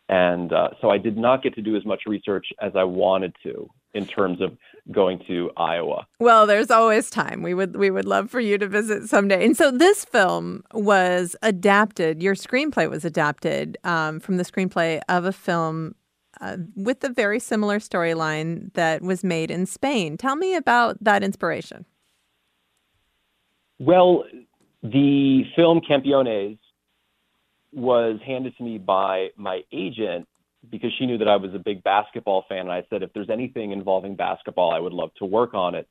And 0.07 0.53
uh, 0.53 0.69
so 0.81 0.89
I 0.91 0.99
did 0.99 1.17
not 1.17 1.41
get 1.41 1.55
to 1.55 1.61
do 1.61 1.75
as 1.75 1.85
much 1.85 2.01
research 2.05 2.45
as 2.61 2.73
I 2.75 2.83
wanted 2.83 3.35
to 3.43 3.67
in 3.95 4.05
terms 4.05 4.41
of 4.41 4.55
going 4.91 5.19
to 5.27 5.49
Iowa. 5.57 6.05
Well, 6.19 6.45
there's 6.45 6.69
always 6.69 7.09
time. 7.09 7.41
We 7.41 7.53
would 7.53 7.75
we 7.75 7.89
would 7.89 8.05
love 8.05 8.29
for 8.29 8.39
you 8.39 8.57
to 8.59 8.67
visit 8.67 9.09
someday. 9.09 9.43
And 9.45 9.57
so 9.57 9.71
this 9.71 10.05
film 10.05 10.63
was 10.73 11.35
adapted. 11.41 12.21
Your 12.21 12.35
screenplay 12.35 12.89
was 12.89 13.03
adapted 13.03 13.77
um, 13.83 14.19
from 14.19 14.37
the 14.37 14.43
screenplay 14.43 15.01
of 15.09 15.25
a 15.25 15.31
film 15.31 15.95
uh, 16.41 16.57
with 16.75 17.03
a 17.03 17.09
very 17.09 17.39
similar 17.39 17.79
storyline 17.79 18.73
that 18.73 19.01
was 19.01 19.23
made 19.23 19.49
in 19.49 19.65
Spain. 19.65 20.17
Tell 20.17 20.35
me 20.35 20.55
about 20.55 21.03
that 21.03 21.23
inspiration. 21.23 21.85
Well, 23.79 24.25
the 24.83 25.43
film 25.55 25.81
Campeones 25.89 26.59
was 27.73 28.19
handed 28.25 28.55
to 28.57 28.63
me 28.63 28.77
by 28.77 29.29
my 29.35 29.61
agent 29.71 30.27
because 30.71 30.91
she 30.97 31.05
knew 31.05 31.17
that 31.17 31.27
I 31.27 31.35
was 31.35 31.53
a 31.53 31.59
big 31.59 31.83
basketball 31.83 32.45
fan. 32.47 32.61
And 32.61 32.71
I 32.71 32.83
said, 32.89 33.03
if 33.03 33.11
there's 33.13 33.29
anything 33.29 33.71
involving 33.71 34.15
basketball, 34.15 34.71
I 34.71 34.79
would 34.79 34.93
love 34.93 35.09
to 35.17 35.25
work 35.25 35.53
on 35.53 35.75
it. 35.75 35.87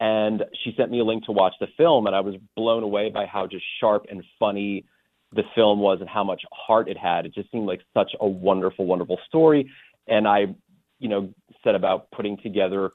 And 0.00 0.44
she 0.62 0.72
sent 0.76 0.90
me 0.90 1.00
a 1.00 1.04
link 1.04 1.24
to 1.24 1.32
watch 1.32 1.54
the 1.60 1.66
film, 1.76 2.06
and 2.06 2.14
I 2.14 2.20
was 2.20 2.36
blown 2.56 2.84
away 2.84 3.10
by 3.10 3.26
how 3.26 3.46
just 3.46 3.64
sharp 3.80 4.06
and 4.10 4.22
funny 4.38 4.84
the 5.32 5.42
film 5.54 5.80
was 5.80 5.98
and 6.00 6.08
how 6.08 6.24
much 6.24 6.42
heart 6.52 6.88
it 6.88 6.96
had. 6.96 7.26
It 7.26 7.34
just 7.34 7.50
seemed 7.50 7.66
like 7.66 7.80
such 7.94 8.12
a 8.20 8.26
wonderful, 8.26 8.86
wonderful 8.86 9.18
story. 9.26 9.70
And 10.06 10.26
I, 10.26 10.54
you 10.98 11.08
know, 11.08 11.34
set 11.64 11.74
about 11.74 12.10
putting 12.12 12.38
together 12.38 12.90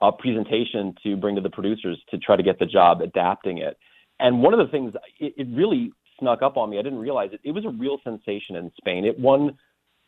a 0.00 0.12
presentation 0.12 0.94
to 1.02 1.16
bring 1.16 1.36
to 1.36 1.40
the 1.40 1.50
producers 1.50 2.00
to 2.10 2.18
try 2.18 2.36
to 2.36 2.42
get 2.42 2.58
the 2.58 2.66
job 2.66 3.00
adapting 3.02 3.58
it. 3.58 3.76
And 4.18 4.42
one 4.42 4.54
of 4.54 4.58
the 4.58 4.70
things, 4.70 4.94
it, 5.20 5.34
it 5.36 5.46
really 5.54 5.92
snuck 6.18 6.42
up 6.42 6.56
on 6.56 6.70
me. 6.70 6.78
I 6.78 6.82
didn't 6.82 6.98
realize 6.98 7.30
it. 7.32 7.40
It 7.44 7.52
was 7.52 7.64
a 7.64 7.70
real 7.70 7.98
sensation 8.02 8.56
in 8.56 8.72
Spain. 8.78 9.04
It 9.04 9.18
won 9.18 9.58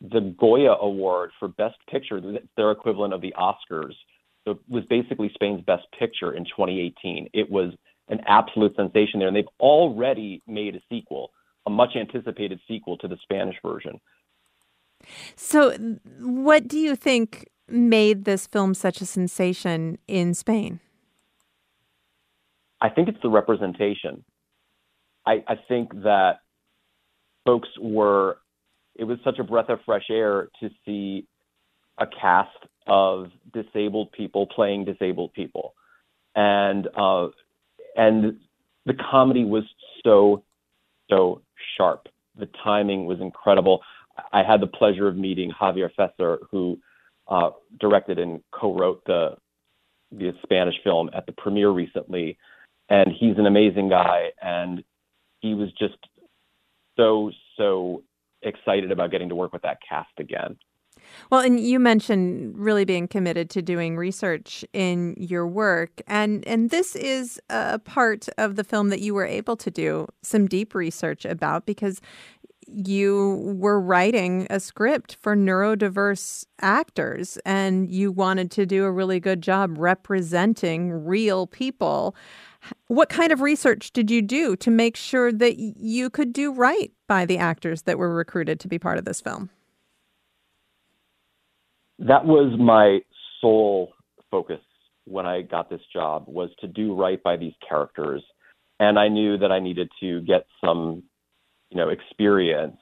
the 0.01 0.33
Goya 0.39 0.73
Award 0.73 1.31
for 1.39 1.47
Best 1.47 1.77
Picture, 1.89 2.21
their 2.55 2.71
equivalent 2.71 3.13
of 3.13 3.21
the 3.21 3.33
Oscars. 3.37 3.93
So 4.45 4.51
it 4.51 4.57
was 4.67 4.85
basically 4.85 5.29
Spain's 5.33 5.61
Best 5.61 5.85
Picture 5.97 6.33
in 6.33 6.45
2018. 6.45 7.29
It 7.33 7.49
was 7.49 7.73
an 8.07 8.21
absolute 8.25 8.75
sensation 8.75 9.19
there, 9.19 9.27
and 9.27 9.35
they've 9.35 9.45
already 9.59 10.41
made 10.47 10.75
a 10.75 10.79
sequel, 10.89 11.31
a 11.65 11.69
much 11.69 11.95
anticipated 11.95 12.59
sequel 12.67 12.97
to 12.97 13.07
the 13.07 13.17
Spanish 13.23 13.57
version. 13.63 13.99
So, 15.35 15.71
what 16.19 16.67
do 16.67 16.77
you 16.77 16.95
think 16.95 17.47
made 17.67 18.25
this 18.25 18.47
film 18.47 18.73
such 18.73 19.01
a 19.01 19.05
sensation 19.05 19.97
in 20.07 20.33
Spain? 20.33 20.79
I 22.81 22.89
think 22.89 23.09
it's 23.09 23.21
the 23.21 23.29
representation. 23.29 24.23
I, 25.25 25.43
I 25.47 25.55
think 25.67 25.93
that 26.03 26.39
folks 27.45 27.69
were 27.79 28.37
it 28.99 29.05
was 29.05 29.17
such 29.23 29.39
a 29.39 29.43
breath 29.43 29.69
of 29.69 29.79
fresh 29.85 30.07
air 30.09 30.49
to 30.59 30.69
see 30.85 31.25
a 31.97 32.05
cast 32.05 32.49
of 32.85 33.31
disabled 33.53 34.11
people 34.11 34.45
playing 34.47 34.83
disabled 34.83 35.33
people, 35.33 35.73
and 36.35 36.87
uh, 36.97 37.27
and 37.95 38.37
the 38.85 38.93
comedy 39.09 39.45
was 39.45 39.63
so 40.03 40.43
so 41.09 41.41
sharp. 41.77 42.07
The 42.37 42.49
timing 42.63 43.05
was 43.05 43.21
incredible. 43.21 43.81
I 44.33 44.43
had 44.43 44.61
the 44.61 44.67
pleasure 44.67 45.07
of 45.07 45.15
meeting 45.15 45.51
Javier 45.51 45.89
Fesser, 45.97 46.39
who 46.51 46.77
uh, 47.29 47.51
directed 47.79 48.19
and 48.19 48.41
co-wrote 48.51 49.01
the 49.05 49.37
the 50.11 50.33
Spanish 50.43 50.75
film 50.83 51.09
at 51.13 51.25
the 51.25 51.31
premiere 51.31 51.69
recently, 51.69 52.37
and 52.89 53.11
he's 53.17 53.37
an 53.37 53.45
amazing 53.45 53.89
guy, 53.89 54.31
and 54.41 54.83
he 55.39 55.53
was 55.53 55.69
just 55.79 55.97
so 56.97 57.31
so 57.55 58.03
excited 58.41 58.91
about 58.91 59.11
getting 59.11 59.29
to 59.29 59.35
work 59.35 59.53
with 59.53 59.61
that 59.63 59.77
cast 59.87 60.11
again. 60.17 60.57
Well, 61.31 61.41
and 61.41 61.59
you 61.59 61.79
mentioned 61.79 62.57
really 62.57 62.85
being 62.85 63.07
committed 63.07 63.49
to 63.51 63.61
doing 63.61 63.97
research 63.97 64.65
in 64.73 65.15
your 65.17 65.47
work, 65.47 66.01
and 66.07 66.45
and 66.47 66.69
this 66.69 66.95
is 66.95 67.39
a 67.49 67.79
part 67.79 68.27
of 68.37 68.55
the 68.55 68.63
film 68.63 68.89
that 68.89 69.01
you 69.01 69.13
were 69.13 69.25
able 69.25 69.55
to 69.57 69.71
do 69.71 70.07
some 70.23 70.47
deep 70.47 70.75
research 70.75 71.25
about 71.25 71.65
because 71.65 72.01
you 72.71 73.55
were 73.57 73.79
writing 73.79 74.45
a 74.49 74.59
script 74.59 75.15
for 75.15 75.35
neurodiverse 75.35 76.45
actors 76.61 77.37
and 77.45 77.89
you 77.89 78.11
wanted 78.11 78.51
to 78.51 78.65
do 78.65 78.85
a 78.85 78.91
really 78.91 79.19
good 79.19 79.41
job 79.41 79.75
representing 79.77 80.91
real 80.91 81.47
people. 81.47 82.15
What 82.87 83.09
kind 83.09 83.31
of 83.31 83.41
research 83.41 83.91
did 83.91 84.11
you 84.11 84.21
do 84.21 84.55
to 84.57 84.71
make 84.71 84.95
sure 84.95 85.31
that 85.31 85.57
you 85.57 86.09
could 86.09 86.33
do 86.33 86.51
right 86.51 86.91
by 87.07 87.25
the 87.25 87.37
actors 87.37 87.83
that 87.83 87.97
were 87.97 88.13
recruited 88.13 88.59
to 88.61 88.67
be 88.67 88.79
part 88.79 88.97
of 88.97 89.05
this 89.05 89.21
film? 89.21 89.49
That 91.99 92.25
was 92.25 92.57
my 92.59 92.99
sole 93.41 93.93
focus 94.31 94.61
when 95.05 95.25
I 95.25 95.41
got 95.41 95.69
this 95.69 95.81
job 95.91 96.25
was 96.27 96.49
to 96.59 96.67
do 96.67 96.93
right 96.93 97.21
by 97.21 97.35
these 97.35 97.53
characters. 97.67 98.23
And 98.79 98.97
I 98.97 99.07
knew 99.07 99.37
that 99.37 99.51
I 99.51 99.59
needed 99.59 99.89
to 99.99 100.21
get 100.21 100.45
some, 100.63 101.03
you 101.69 101.77
know, 101.77 101.89
experience. 101.89 102.77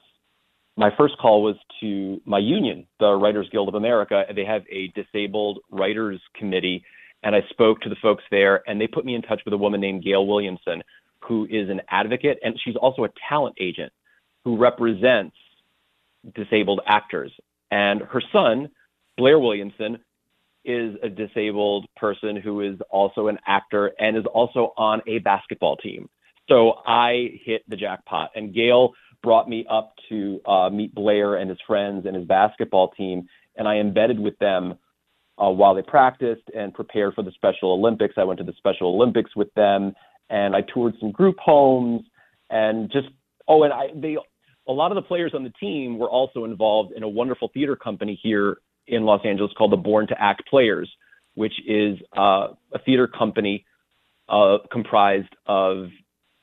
My 0.76 0.90
first 0.96 1.18
call 1.18 1.42
was 1.42 1.56
to 1.80 2.20
my 2.24 2.38
union, 2.38 2.86
the 3.00 3.14
Writers 3.14 3.48
Guild 3.50 3.68
of 3.68 3.74
America. 3.74 4.22
They 4.34 4.44
have 4.44 4.62
a 4.70 4.92
disabled 4.94 5.58
writers 5.70 6.20
committee 6.36 6.84
and 7.22 7.34
I 7.34 7.42
spoke 7.50 7.80
to 7.80 7.88
the 7.88 7.96
folks 8.00 8.24
there, 8.30 8.62
and 8.68 8.80
they 8.80 8.86
put 8.86 9.04
me 9.04 9.14
in 9.14 9.22
touch 9.22 9.40
with 9.44 9.54
a 9.54 9.58
woman 9.58 9.80
named 9.80 10.04
Gail 10.04 10.26
Williamson, 10.26 10.82
who 11.20 11.46
is 11.50 11.68
an 11.68 11.80
advocate, 11.90 12.38
and 12.42 12.54
she's 12.64 12.76
also 12.76 13.04
a 13.04 13.08
talent 13.28 13.56
agent 13.60 13.92
who 14.44 14.56
represents 14.56 15.36
disabled 16.34 16.80
actors. 16.86 17.32
And 17.70 18.02
her 18.02 18.22
son, 18.32 18.70
Blair 19.16 19.38
Williamson, 19.38 19.98
is 20.64 20.96
a 21.02 21.08
disabled 21.08 21.86
person 21.96 22.36
who 22.36 22.60
is 22.60 22.78
also 22.90 23.28
an 23.28 23.38
actor 23.46 23.92
and 23.98 24.16
is 24.16 24.24
also 24.32 24.72
on 24.76 25.00
a 25.06 25.18
basketball 25.18 25.76
team. 25.76 26.08
So 26.48 26.74
I 26.86 27.40
hit 27.44 27.62
the 27.68 27.76
jackpot, 27.76 28.30
and 28.34 28.54
Gail 28.54 28.92
brought 29.22 29.48
me 29.48 29.66
up 29.68 29.94
to 30.08 30.40
uh, 30.46 30.70
meet 30.70 30.94
Blair 30.94 31.36
and 31.36 31.50
his 31.50 31.58
friends 31.66 32.06
and 32.06 32.14
his 32.16 32.24
basketball 32.24 32.90
team, 32.92 33.28
and 33.56 33.66
I 33.66 33.76
embedded 33.76 34.18
with 34.18 34.38
them 34.38 34.78
uh, 35.42 35.50
while 35.50 35.74
they 35.74 35.82
practiced 35.82 36.42
and 36.54 36.74
prepared 36.74 37.14
for 37.14 37.22
the 37.22 37.32
Special 37.32 37.72
Olympics. 37.72 38.14
I 38.16 38.24
went 38.24 38.38
to 38.38 38.44
the 38.44 38.54
Special 38.58 38.94
Olympics 38.94 39.34
with 39.36 39.52
them, 39.54 39.94
and 40.30 40.54
I 40.54 40.62
toured 40.62 40.94
some 41.00 41.12
group 41.12 41.36
homes, 41.38 42.02
and 42.50 42.90
just 42.90 43.08
oh, 43.46 43.62
and 43.62 43.72
I 43.72 43.88
they 43.94 44.16
a 44.66 44.72
lot 44.72 44.90
of 44.90 44.96
the 44.96 45.02
players 45.02 45.32
on 45.34 45.44
the 45.44 45.52
team 45.60 45.98
were 45.98 46.10
also 46.10 46.44
involved 46.44 46.92
in 46.92 47.02
a 47.02 47.08
wonderful 47.08 47.50
theater 47.54 47.76
company 47.76 48.18
here 48.22 48.58
in 48.86 49.04
Los 49.04 49.20
Angeles 49.24 49.52
called 49.56 49.72
the 49.72 49.76
Born 49.76 50.06
to 50.08 50.20
Act 50.20 50.42
Players, 50.48 50.90
which 51.34 51.54
is 51.66 51.98
uh, 52.16 52.48
a 52.72 52.78
theater 52.84 53.06
company 53.06 53.64
uh, 54.28 54.58
comprised 54.70 55.34
of 55.46 55.88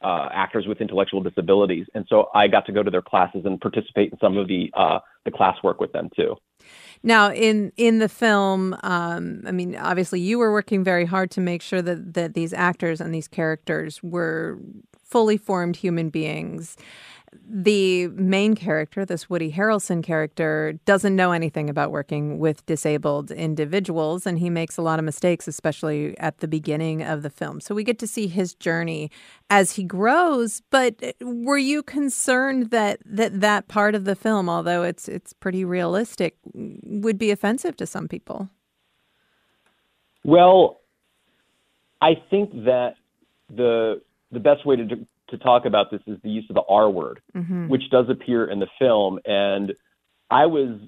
uh, 0.01 0.29
actors 0.31 0.65
with 0.67 0.81
intellectual 0.81 1.21
disabilities, 1.21 1.87
and 1.93 2.05
so 2.09 2.29
I 2.33 2.47
got 2.47 2.65
to 2.67 2.71
go 2.71 2.83
to 2.83 2.91
their 2.91 3.01
classes 3.01 3.41
and 3.45 3.59
participate 3.59 4.11
in 4.11 4.19
some 4.19 4.37
of 4.37 4.47
the 4.47 4.71
uh, 4.73 4.99
the 5.25 5.31
classwork 5.31 5.79
with 5.79 5.91
them 5.91 6.09
too. 6.15 6.35
Now, 7.05 7.31
in 7.31 7.71
in 7.77 7.99
the 7.99 8.09
film, 8.09 8.75
um, 8.81 9.43
I 9.45 9.51
mean, 9.51 9.75
obviously, 9.75 10.19
you 10.19 10.39
were 10.39 10.51
working 10.51 10.83
very 10.83 11.05
hard 11.05 11.29
to 11.31 11.39
make 11.39 11.61
sure 11.61 11.81
that 11.83 12.15
that 12.15 12.33
these 12.33 12.51
actors 12.51 12.99
and 12.99 13.13
these 13.13 13.27
characters 13.27 14.01
were 14.01 14.57
fully 15.03 15.37
formed 15.37 15.75
human 15.75 16.09
beings 16.09 16.75
the 17.47 18.07
main 18.07 18.55
character, 18.55 19.05
this 19.05 19.29
Woody 19.29 19.51
Harrelson 19.51 20.03
character, 20.03 20.79
doesn't 20.85 21.15
know 21.15 21.31
anything 21.31 21.69
about 21.69 21.91
working 21.91 22.39
with 22.39 22.65
disabled 22.65 23.31
individuals, 23.31 24.25
and 24.25 24.39
he 24.39 24.49
makes 24.49 24.77
a 24.77 24.81
lot 24.81 24.99
of 24.99 25.05
mistakes, 25.05 25.47
especially 25.47 26.17
at 26.19 26.39
the 26.39 26.47
beginning 26.47 27.01
of 27.01 27.21
the 27.21 27.29
film. 27.29 27.61
So 27.61 27.75
we 27.75 27.83
get 27.83 27.99
to 27.99 28.07
see 28.07 28.27
his 28.27 28.53
journey 28.53 29.11
as 29.49 29.73
he 29.73 29.83
grows. 29.83 30.61
But 30.69 30.95
uh, 31.03 31.13
were 31.21 31.57
you 31.57 31.83
concerned 31.83 32.71
that 32.71 32.99
that, 33.05 33.41
that 33.41 33.67
part 33.67 33.95
of 33.95 34.05
the 34.05 34.15
film, 34.15 34.49
although 34.49 34.83
it's 34.83 35.07
it's 35.07 35.33
pretty 35.33 35.65
realistic, 35.65 36.37
would 36.53 37.17
be 37.17 37.31
offensive 37.31 37.75
to 37.77 37.85
some 37.85 38.07
people? 38.07 38.49
Well, 40.23 40.79
I 42.01 42.15
think 42.29 42.51
that 42.65 42.95
the 43.49 44.01
the 44.31 44.39
best 44.39 44.65
way 44.65 44.75
to 44.75 44.85
to 45.29 45.37
talk 45.37 45.65
about 45.65 45.91
this 45.91 46.01
is 46.07 46.17
the 46.23 46.29
use 46.29 46.45
of 46.49 46.55
the 46.55 46.63
R 46.69 46.89
word, 46.89 47.21
mm-hmm. 47.35 47.67
which 47.67 47.89
does 47.91 48.05
appear 48.09 48.45
in 48.49 48.59
the 48.59 48.67
film. 48.79 49.19
And 49.25 49.73
I 50.29 50.45
was 50.45 50.79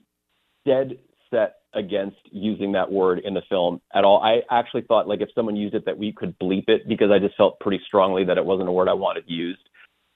dead 0.66 0.98
set 1.30 1.56
against 1.74 2.18
using 2.32 2.72
that 2.74 2.92
word 2.92 3.20
in 3.20 3.34
the 3.34 3.42
film 3.50 3.82
at 3.94 4.04
all. 4.04 4.22
I 4.22 4.42
actually 4.50 4.84
thought 4.84 5.08
like 5.08 5.22
if 5.22 5.30
someone 5.36 5.56
used 5.56 5.76
it 5.76 5.86
that 5.86 5.98
we 5.98 6.12
could 6.12 6.38
bleep 6.40 6.66
it 6.68 6.88
because 6.88 7.12
I 7.12 7.20
just 7.20 7.38
felt 7.38 7.60
pretty 7.60 7.82
strongly 7.86 8.24
that 8.26 8.38
it 8.38 8.46
wasn't 8.46 8.70
a 8.70 8.72
word 8.72 8.90
I 8.90 8.94
wanted 8.94 9.26
used. 9.28 9.70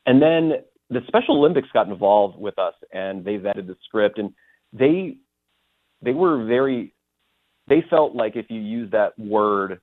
And 0.06 0.22
then 0.22 0.54
the 0.90 1.02
Special 1.08 1.38
Olympics 1.38 1.70
got 1.74 1.88
involved 1.88 2.40
with 2.40 2.58
us 2.58 2.74
and 2.92 3.24
they 3.24 3.38
vetted 3.38 3.68
the 3.68 3.76
script 3.86 4.18
and 4.18 4.34
they 4.74 5.18
they 6.02 6.14
were 6.14 6.46
very 6.46 6.94
they 7.68 7.84
felt 7.90 8.16
like 8.16 8.36
if 8.36 8.48
you 8.50 8.60
use 8.60 8.92
that 8.92 9.18
word 9.20 9.80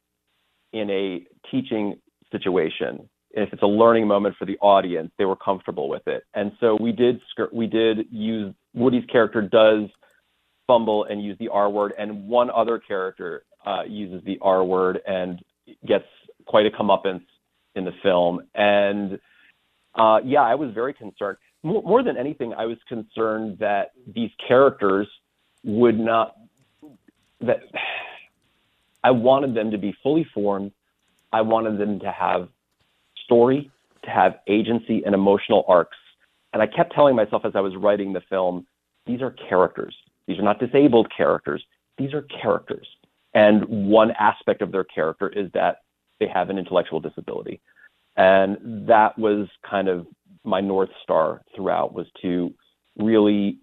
in 0.72 0.90
a 0.90 1.24
teaching 1.50 1.98
situation, 2.30 3.08
if 3.42 3.52
it's 3.52 3.62
a 3.62 3.66
learning 3.66 4.06
moment 4.06 4.36
for 4.38 4.44
the 4.44 4.58
audience, 4.58 5.10
they 5.18 5.24
were 5.24 5.36
comfortable 5.36 5.88
with 5.88 6.06
it. 6.06 6.24
And 6.34 6.52
so 6.60 6.76
we 6.80 6.92
did 6.92 7.20
we 7.52 7.66
did 7.66 8.06
use 8.10 8.54
Woody's 8.74 9.04
character 9.06 9.42
does 9.42 9.88
fumble 10.66 11.04
and 11.04 11.22
use 11.22 11.36
the 11.38 11.48
R 11.48 11.70
word, 11.70 11.92
and 11.98 12.28
one 12.28 12.50
other 12.50 12.78
character 12.78 13.44
uh, 13.66 13.82
uses 13.86 14.24
the 14.24 14.38
R 14.42 14.64
word 14.64 15.00
and 15.06 15.42
gets 15.86 16.04
quite 16.46 16.66
a 16.66 16.70
comeuppance 16.70 17.24
in 17.74 17.84
the 17.84 17.92
film. 18.02 18.40
And 18.54 19.18
uh, 19.94 20.20
yeah, 20.24 20.42
I 20.42 20.54
was 20.54 20.72
very 20.72 20.94
concerned. 20.94 21.38
More, 21.62 21.82
more 21.82 22.02
than 22.02 22.16
anything, 22.16 22.54
I 22.54 22.66
was 22.66 22.78
concerned 22.88 23.58
that 23.58 23.92
these 24.06 24.30
characters 24.46 25.08
would 25.64 25.98
not 25.98 26.36
that 27.40 27.60
I 29.04 29.12
wanted 29.12 29.54
them 29.54 29.70
to 29.70 29.78
be 29.78 29.94
fully 30.02 30.26
formed. 30.34 30.72
I 31.32 31.42
wanted 31.42 31.78
them 31.78 32.00
to 32.00 32.10
have 32.10 32.48
story, 33.28 33.70
to 34.04 34.10
have 34.10 34.36
agency 34.48 35.02
and 35.04 35.14
emotional 35.14 35.64
arcs. 35.68 35.98
And 36.54 36.62
I 36.62 36.66
kept 36.66 36.94
telling 36.94 37.14
myself 37.14 37.42
as 37.44 37.52
I 37.54 37.60
was 37.60 37.76
writing 37.76 38.14
the 38.14 38.22
film, 38.30 38.66
these 39.06 39.20
are 39.20 39.34
characters. 39.48 39.94
These 40.26 40.38
are 40.38 40.42
not 40.42 40.58
disabled 40.58 41.12
characters. 41.14 41.62
These 41.98 42.14
are 42.14 42.22
characters. 42.22 42.86
And 43.34 43.64
one 43.68 44.12
aspect 44.12 44.62
of 44.62 44.72
their 44.72 44.84
character 44.84 45.28
is 45.28 45.50
that 45.52 45.78
they 46.20 46.26
have 46.32 46.48
an 46.48 46.58
intellectual 46.58 47.00
disability. 47.00 47.60
And 48.16 48.88
that 48.88 49.18
was 49.18 49.46
kind 49.68 49.88
of 49.88 50.06
my 50.42 50.60
North 50.60 50.88
Star 51.02 51.42
throughout 51.54 51.92
was 51.92 52.06
to 52.22 52.52
really 52.96 53.58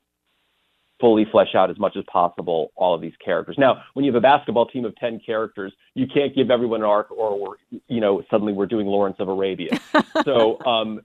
fully 1.00 1.26
flesh 1.32 1.56
out 1.56 1.70
as 1.70 1.78
much 1.78 1.96
as 1.98 2.04
possible 2.12 2.72
all 2.76 2.96
of 2.96 3.02
these 3.02 3.14
characters. 3.24 3.56
Now, 3.58 3.84
when 3.94 4.06
you 4.06 4.14
have 4.14 4.18
a 4.18 4.22
basketball 4.22 4.68
team 4.68 4.86
of 4.86 4.96
10 4.96 5.20
characters, 5.26 5.74
you 5.94 6.08
can't 6.08 6.34
give 6.34 6.50
everyone 6.50 6.82
an 6.82 6.88
arc 6.88 7.12
or, 7.12 7.32
or 7.32 7.58
you 7.88 8.00
know, 8.00 8.24
suddenly 8.30 8.54
we're 8.54 8.66
doing 8.66 8.88
Lawrence 8.88 9.18
of 9.20 9.28
Arabia. 9.28 9.78
so, 10.24 10.60
um, 10.66 11.02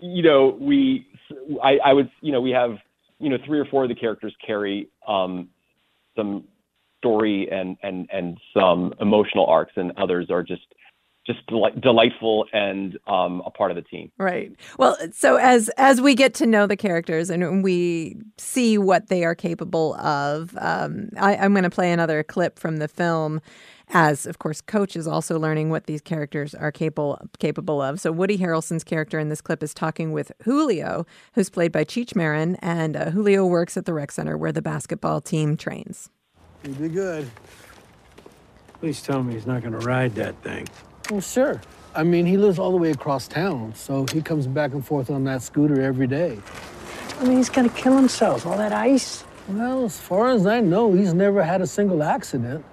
you 0.00 0.22
know, 0.22 0.56
we, 0.60 1.06
I, 1.62 1.78
I 1.84 1.92
would, 1.92 2.10
you 2.20 2.32
know, 2.32 2.40
we 2.40 2.50
have, 2.50 2.76
you 3.20 3.28
know, 3.28 3.38
three 3.46 3.60
or 3.60 3.64
four 3.66 3.84
of 3.84 3.88
the 3.88 3.94
characters 3.94 4.34
carry 4.44 4.88
um, 5.06 5.48
some 6.16 6.44
story 6.98 7.48
and, 7.50 7.76
and, 7.82 8.08
and 8.12 8.38
some 8.52 8.92
emotional 9.00 9.46
arcs 9.46 9.72
and 9.76 9.92
others 9.96 10.30
are 10.30 10.42
just, 10.42 10.62
just 11.26 11.46
delight, 11.46 11.80
delightful 11.80 12.46
and 12.52 12.98
um, 13.06 13.42
a 13.46 13.50
part 13.50 13.70
of 13.70 13.76
the 13.76 13.82
team. 13.82 14.10
Right. 14.18 14.54
Well, 14.78 14.96
so 15.12 15.36
as 15.36 15.68
as 15.76 16.00
we 16.00 16.14
get 16.14 16.34
to 16.34 16.46
know 16.46 16.66
the 16.66 16.76
characters 16.76 17.30
and 17.30 17.62
we 17.62 18.16
see 18.38 18.76
what 18.78 19.08
they 19.08 19.24
are 19.24 19.34
capable 19.34 19.94
of, 19.96 20.56
um, 20.60 21.10
I, 21.16 21.36
I'm 21.36 21.52
going 21.52 21.62
to 21.64 21.70
play 21.70 21.92
another 21.92 22.22
clip 22.22 22.58
from 22.58 22.78
the 22.78 22.88
film. 22.88 23.40
As 23.94 24.26
of 24.26 24.38
course, 24.38 24.60
Coach 24.60 24.96
is 24.96 25.06
also 25.06 25.38
learning 25.38 25.70
what 25.70 25.86
these 25.86 26.00
characters 26.00 26.54
are 26.54 26.72
capable 26.72 27.20
capable 27.38 27.80
of. 27.80 28.00
So 28.00 28.10
Woody 28.10 28.38
Harrelson's 28.38 28.84
character 28.84 29.18
in 29.18 29.28
this 29.28 29.40
clip 29.40 29.62
is 29.62 29.74
talking 29.74 30.12
with 30.12 30.32
Julio, 30.44 31.06
who's 31.34 31.50
played 31.50 31.72
by 31.72 31.84
Cheech 31.84 32.16
Marin, 32.16 32.56
and 32.56 32.96
uh, 32.96 33.10
Julio 33.10 33.46
works 33.46 33.76
at 33.76 33.84
the 33.84 33.94
rec 33.94 34.10
center 34.10 34.36
where 34.36 34.52
the 34.52 34.62
basketball 34.62 35.20
team 35.20 35.56
trains. 35.56 36.10
You 36.64 36.74
be 36.74 36.88
good. 36.88 37.30
Please 38.80 39.02
tell 39.02 39.22
me 39.22 39.34
he's 39.34 39.46
not 39.46 39.62
going 39.62 39.78
to 39.78 39.86
ride 39.86 40.14
that 40.16 40.34
thing. 40.42 40.66
Well, 41.12 41.20
sure. 41.20 41.60
I 41.94 42.04
mean, 42.04 42.24
he 42.24 42.38
lives 42.38 42.58
all 42.58 42.70
the 42.70 42.78
way 42.78 42.90
across 42.90 43.28
town, 43.28 43.74
so 43.74 44.06
he 44.10 44.22
comes 44.22 44.46
back 44.46 44.72
and 44.72 44.82
forth 44.82 45.10
on 45.10 45.24
that 45.24 45.42
scooter 45.42 45.82
every 45.82 46.06
day. 46.06 46.38
I 47.20 47.24
mean, 47.24 47.36
he's 47.36 47.50
gonna 47.50 47.68
kill 47.68 47.94
himself. 47.94 48.46
All 48.46 48.56
that 48.56 48.72
ice. 48.72 49.22
Well, 49.46 49.84
as 49.84 50.00
far 50.00 50.30
as 50.30 50.46
I 50.46 50.60
know, 50.60 50.94
he's 50.94 51.12
never 51.12 51.42
had 51.42 51.60
a 51.60 51.66
single 51.66 52.02
accident. 52.02 52.64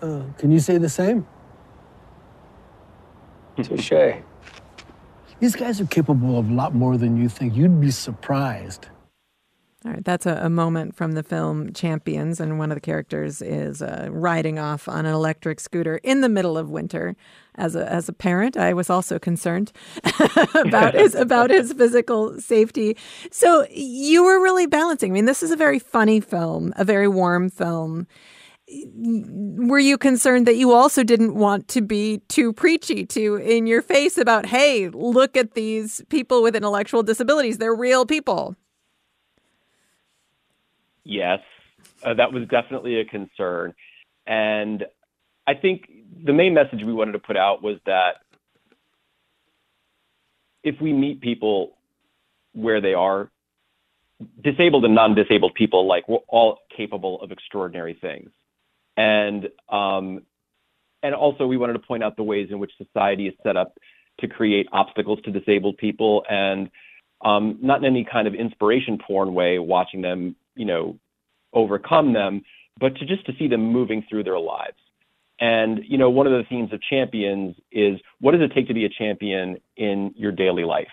Uh, 0.00 0.22
can 0.38 0.50
you 0.50 0.58
say 0.58 0.78
the 0.78 0.88
same? 0.88 1.26
Touche. 3.62 4.22
These 5.38 5.54
guys 5.54 5.78
are 5.78 5.86
capable 5.86 6.38
of 6.38 6.48
a 6.48 6.54
lot 6.54 6.74
more 6.74 6.96
than 6.96 7.18
you 7.18 7.28
think. 7.28 7.54
You'd 7.54 7.78
be 7.78 7.90
surprised. 7.90 8.86
All 9.86 9.92
right, 9.92 10.04
that's 10.04 10.26
a, 10.26 10.40
a, 10.42 10.50
moment 10.50 10.96
from 10.96 11.12
the 11.12 11.22
film 11.22 11.72
Champions, 11.72 12.40
and 12.40 12.58
one 12.58 12.72
of 12.72 12.76
the 12.76 12.80
characters 12.80 13.40
is 13.40 13.82
uh, 13.82 14.08
riding 14.10 14.58
off 14.58 14.88
on 14.88 15.06
an 15.06 15.14
electric 15.14 15.60
scooter 15.60 15.98
in 16.02 16.22
the 16.22 16.28
middle 16.28 16.58
of 16.58 16.70
winter. 16.70 17.14
As 17.54 17.76
a 17.76 17.90
as 17.90 18.08
a 18.08 18.12
parent, 18.12 18.56
I 18.56 18.74
was 18.74 18.90
also 18.90 19.20
concerned 19.20 19.70
about 20.56 20.94
his 20.94 21.14
about 21.14 21.50
his 21.50 21.72
physical 21.72 22.40
safety. 22.40 22.96
So 23.30 23.64
you 23.70 24.24
were 24.24 24.42
really 24.42 24.66
balancing. 24.66 25.12
I 25.12 25.14
mean, 25.14 25.26
this 25.26 25.42
is 25.42 25.52
a 25.52 25.56
very 25.56 25.78
funny 25.78 26.18
film, 26.18 26.74
a 26.76 26.84
very 26.84 27.06
warm 27.06 27.48
film. 27.48 28.08
Were 28.68 29.78
you 29.78 29.96
concerned 29.96 30.48
that 30.48 30.56
you 30.56 30.72
also 30.72 31.04
didn't 31.04 31.36
want 31.36 31.68
to 31.68 31.80
be 31.80 32.22
too 32.26 32.52
preachy, 32.52 33.06
too 33.06 33.36
in 33.36 33.68
your 33.68 33.82
face 33.82 34.18
about, 34.18 34.46
hey, 34.46 34.88
look 34.88 35.36
at 35.36 35.54
these 35.54 36.02
people 36.08 36.42
with 36.42 36.56
intellectual 36.56 37.04
disabilities; 37.04 37.58
they're 37.58 37.72
real 37.72 38.04
people. 38.04 38.56
Yes, 41.06 41.38
uh, 42.04 42.14
that 42.14 42.32
was 42.32 42.48
definitely 42.48 42.98
a 42.98 43.04
concern. 43.04 43.74
And 44.26 44.84
I 45.46 45.54
think 45.54 45.88
the 46.24 46.32
main 46.32 46.52
message 46.52 46.82
we 46.84 46.92
wanted 46.92 47.12
to 47.12 47.20
put 47.20 47.36
out 47.36 47.62
was 47.62 47.78
that 47.86 48.16
if 50.64 50.80
we 50.80 50.92
meet 50.92 51.20
people 51.20 51.76
where 52.54 52.80
they 52.80 52.94
are, 52.94 53.30
disabled 54.42 54.84
and 54.84 54.96
non-disabled 54.96 55.54
people, 55.54 55.86
like 55.86 56.08
we're 56.08 56.18
all 56.28 56.58
capable 56.76 57.22
of 57.22 57.30
extraordinary 57.30 57.96
things. 58.00 58.30
And 58.96 59.48
um, 59.68 60.22
and 61.02 61.14
also 61.14 61.46
we 61.46 61.56
wanted 61.56 61.74
to 61.74 61.78
point 61.80 62.02
out 62.02 62.16
the 62.16 62.24
ways 62.24 62.48
in 62.50 62.58
which 62.58 62.72
society 62.78 63.28
is 63.28 63.34
set 63.44 63.56
up 63.56 63.78
to 64.20 64.26
create 64.26 64.66
obstacles 64.72 65.20
to 65.24 65.30
disabled 65.30 65.76
people 65.76 66.24
and 66.28 66.68
um, 67.24 67.58
not 67.62 67.78
in 67.78 67.84
any 67.84 68.04
kind 68.04 68.26
of 68.26 68.34
inspiration 68.34 68.98
porn 68.98 69.34
way, 69.34 69.58
watching 69.60 70.02
them 70.02 70.34
you 70.56 70.64
know, 70.64 70.98
overcome 71.52 72.12
them, 72.12 72.42
but 72.78 72.96
to 72.96 73.06
just 73.06 73.24
to 73.26 73.32
see 73.38 73.48
them 73.48 73.72
moving 73.72 74.04
through 74.08 74.24
their 74.24 74.38
lives. 74.38 74.76
And 75.38 75.80
you 75.86 75.98
know, 75.98 76.10
one 76.10 76.26
of 76.26 76.32
the 76.32 76.44
themes 76.48 76.72
of 76.72 76.80
champions 76.82 77.56
is 77.70 78.00
what 78.20 78.32
does 78.32 78.40
it 78.40 78.52
take 78.54 78.68
to 78.68 78.74
be 78.74 78.84
a 78.84 78.88
champion 78.88 79.58
in 79.76 80.12
your 80.16 80.32
daily 80.32 80.64
life? 80.64 80.86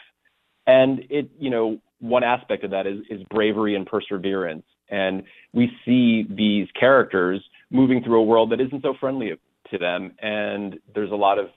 And 0.68 1.02
it, 1.10 1.30
you 1.40 1.50
know, 1.50 1.80
one 2.00 2.24
aspect 2.24 2.64
of 2.64 2.72
that 2.72 2.86
is 2.86 3.00
is 3.10 3.22
bravery 3.30 3.76
and 3.76 3.86
perseverance. 3.86 4.66
And 4.90 5.24
we 5.54 5.72
see 5.86 6.26
these 6.30 6.68
characters 6.78 7.42
moving 7.72 8.04
through 8.04 8.20
a 8.20 8.24
world 8.24 8.52
that 8.52 8.62
isn't 8.62 8.82
so 8.82 8.94
friendly 9.00 9.32
to 9.72 9.78
them, 9.78 10.12
and 10.22 10.78
there's 10.94 11.12
a 11.12 11.16
lot 11.16 11.40
of 11.40 11.48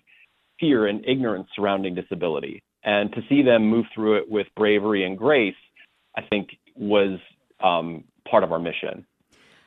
fear 0.59 0.87
and 0.87 1.05
ignorance 1.07 1.49
surrounding 1.55 1.95
disability. 1.95 2.63
And 2.85 3.13
to 3.13 3.21
see 3.29 3.43
them 3.43 3.69
move 3.69 3.87
through 3.95 4.19
it 4.19 4.31
with 4.31 4.47
bravery 4.57 5.05
and 5.05 5.19
grace, 5.19 5.57
I 6.17 6.23
think 6.23 6.51
was 6.77 7.19
um, 7.63 8.05
part 8.29 8.45
of 8.45 8.53
our 8.53 8.59
mission 8.59 9.07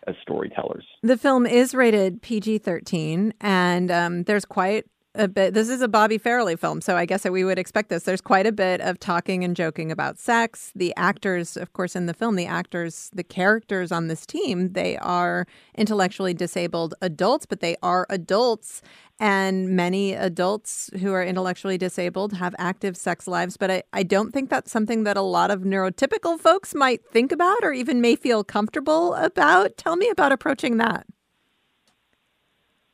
as 0.07 0.15
storytellers. 0.21 0.85
The 1.03 1.17
film 1.17 1.45
is 1.45 1.73
rated 1.73 2.21
PG 2.21 2.59
13, 2.59 3.33
and 3.41 3.91
um, 3.91 4.23
there's 4.23 4.45
quite 4.45 4.85
a 5.15 5.27
bit. 5.27 5.53
This 5.53 5.69
is 5.69 5.81
a 5.81 5.87
Bobby 5.87 6.19
Farrelly 6.19 6.57
film, 6.57 6.81
so 6.81 6.95
I 6.95 7.05
guess 7.05 7.23
that 7.23 7.31
we 7.31 7.43
would 7.43 7.59
expect 7.59 7.89
this. 7.89 8.03
There's 8.03 8.21
quite 8.21 8.45
a 8.45 8.51
bit 8.51 8.79
of 8.81 8.99
talking 8.99 9.43
and 9.43 9.55
joking 9.55 9.91
about 9.91 10.19
sex. 10.19 10.71
The 10.75 10.93
actors, 10.95 11.57
of 11.57 11.73
course, 11.73 11.95
in 11.95 12.05
the 12.05 12.13
film, 12.13 12.35
the 12.35 12.45
actors, 12.45 13.09
the 13.13 13.23
characters 13.23 13.91
on 13.91 14.07
this 14.07 14.25
team, 14.25 14.73
they 14.73 14.97
are 14.97 15.45
intellectually 15.75 16.33
disabled 16.33 16.93
adults, 17.01 17.45
but 17.45 17.59
they 17.59 17.75
are 17.81 18.05
adults. 18.09 18.81
And 19.19 19.71
many 19.75 20.13
adults 20.13 20.89
who 21.01 21.11
are 21.11 21.23
intellectually 21.23 21.77
disabled 21.77 22.33
have 22.33 22.55
active 22.57 22.95
sex 22.95 23.27
lives. 23.27 23.57
But 23.57 23.69
I, 23.69 23.83
I 23.91 24.03
don't 24.03 24.31
think 24.31 24.49
that's 24.49 24.71
something 24.71 25.03
that 25.03 25.17
a 25.17 25.21
lot 25.21 25.51
of 25.51 25.61
neurotypical 25.61 26.39
folks 26.39 26.73
might 26.73 27.05
think 27.05 27.33
about 27.33 27.57
or 27.61 27.73
even 27.73 27.99
may 27.99 28.15
feel 28.15 28.45
comfortable 28.45 29.13
about. 29.15 29.75
Tell 29.75 29.97
me 29.97 30.09
about 30.09 30.31
approaching 30.31 30.77
that. 30.77 31.05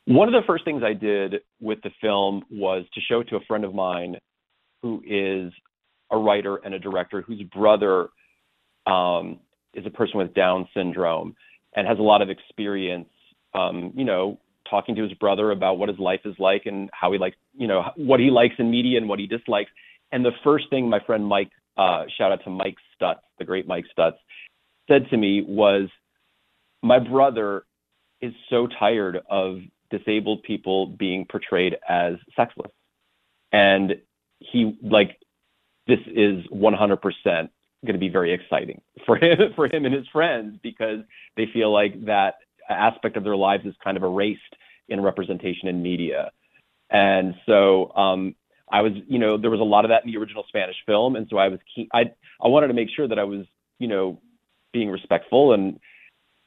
One 0.06 0.28
of 0.28 0.34
the 0.34 0.46
first 0.46 0.66
things 0.66 0.84
I 0.84 0.94
did 0.94 1.42
with 1.60 1.82
the 1.82 1.92
film 2.02 2.44
was 2.50 2.86
to 2.94 3.02
show 3.02 3.24
to 3.24 3.36
a 3.36 3.40
friend 3.48 3.64
of 3.64 3.74
mine 3.74 4.18
who 4.82 5.02
is 5.06 5.52
a 6.12 6.18
writer 6.18 6.58
and 6.58 6.74
a 6.74 6.80
director 6.80 7.22
whose 7.22 7.42
brother 7.44 8.10
um, 8.86 9.40
is 9.74 9.86
a 9.86 9.90
person 9.90 10.20
with 10.20 10.34
Down 10.34 10.68
syndrome 10.76 11.36
and 11.76 11.88
has 11.88 11.98
a 11.98 12.04
lot 12.04 12.22
of 12.22 12.30
experience, 12.30 13.10
um, 13.54 13.94
you 13.96 14.06
know, 14.06 14.40
talking 14.70 14.96
to 14.96 15.04
his 15.04 15.14
brother 15.14 15.52
about 15.52 15.78
what 15.78 15.90
his 15.90 16.00
life 16.00 16.22
is 16.26 16.36
like 16.40 16.66
and 16.66 16.90
how 16.94 17.12
he 17.12 17.18
likes, 17.18 17.36
you 17.56 17.68
know, 17.68 17.92
what 17.96 18.20
he 18.20 18.30
likes 18.30 18.56
in 18.58 18.70
media 18.70 18.98
and 18.98 19.08
what 19.08 19.20
he 19.20 19.28
dislikes. 19.28 19.72
And 20.12 20.26
the 20.26 20.32
first 20.44 20.70
thing 20.70 20.90
my 20.90 21.00
friend 21.00 21.26
Mike, 21.26 21.52
uh, 21.78 22.06
shout 22.18 22.32
out 22.32 22.44
to 22.44 22.50
Mike 22.50 22.78
Stutz, 22.96 23.20
the 23.40 23.46
great 23.46 23.68
Mike 23.68 23.86
Stutz, 23.98 24.16
said 24.88 25.10
to 25.10 25.18
me 25.18 25.42
was, 25.42 25.90
my 26.82 27.00
brother 27.00 27.66
is 28.22 28.34
so 28.50 28.68
tired 28.68 29.20
of 29.30 29.60
disabled 29.90 30.44
people 30.44 30.88
being 30.88 31.26
portrayed 31.26 31.78
as 31.88 32.16
sexless. 32.36 32.72
And 33.52 33.96
he 34.40 34.78
like 34.82 35.18
this 35.88 36.00
is 36.08 36.46
100% 36.48 37.50
going 37.86 37.94
to 37.94 38.00
be 38.00 38.10
very 38.10 38.34
exciting 38.34 38.82
for 39.06 39.18
him 39.18 39.38
for 39.56 39.66
him 39.66 39.86
and 39.86 39.94
his 39.94 40.08
friends 40.12 40.58
because 40.62 41.00
they 41.38 41.46
feel 41.54 41.72
like 41.72 42.06
that 42.06 42.36
aspect 42.70 43.18
of 43.18 43.24
their 43.24 43.36
lives 43.36 43.66
is 43.66 43.74
kind 43.84 43.98
of 43.98 44.04
erased 44.04 44.42
in 44.88 45.02
representation 45.02 45.68
in 45.68 45.82
media. 45.82 46.32
And 46.90 47.36
so 47.46 47.92
um, 47.96 48.36
I 48.72 48.82
was, 48.82 48.94
you 49.08 49.20
know, 49.20 49.38
there 49.38 49.50
was 49.50 49.60
a 49.60 49.64
lot 49.64 49.86
of 49.86 49.90
that 49.90 50.06
in 50.06 50.12
the 50.12 50.18
original 50.18 50.46
Spanish 50.48 50.76
film, 50.86 51.16
and 51.16 51.28
so 51.30 51.38
I 51.38 51.48
was 51.50 51.60
keen. 51.74 51.88
I 51.94 52.12
I 52.42 52.48
wanted 52.48 52.68
to 52.68 52.74
make 52.74 52.90
sure 52.96 53.08
that 53.08 53.20
I 53.20 53.24
was, 53.24 53.46
you 53.80 53.88
know, 53.88 54.22
being 54.74 54.90
respectful 54.90 55.54
and. 55.54 55.80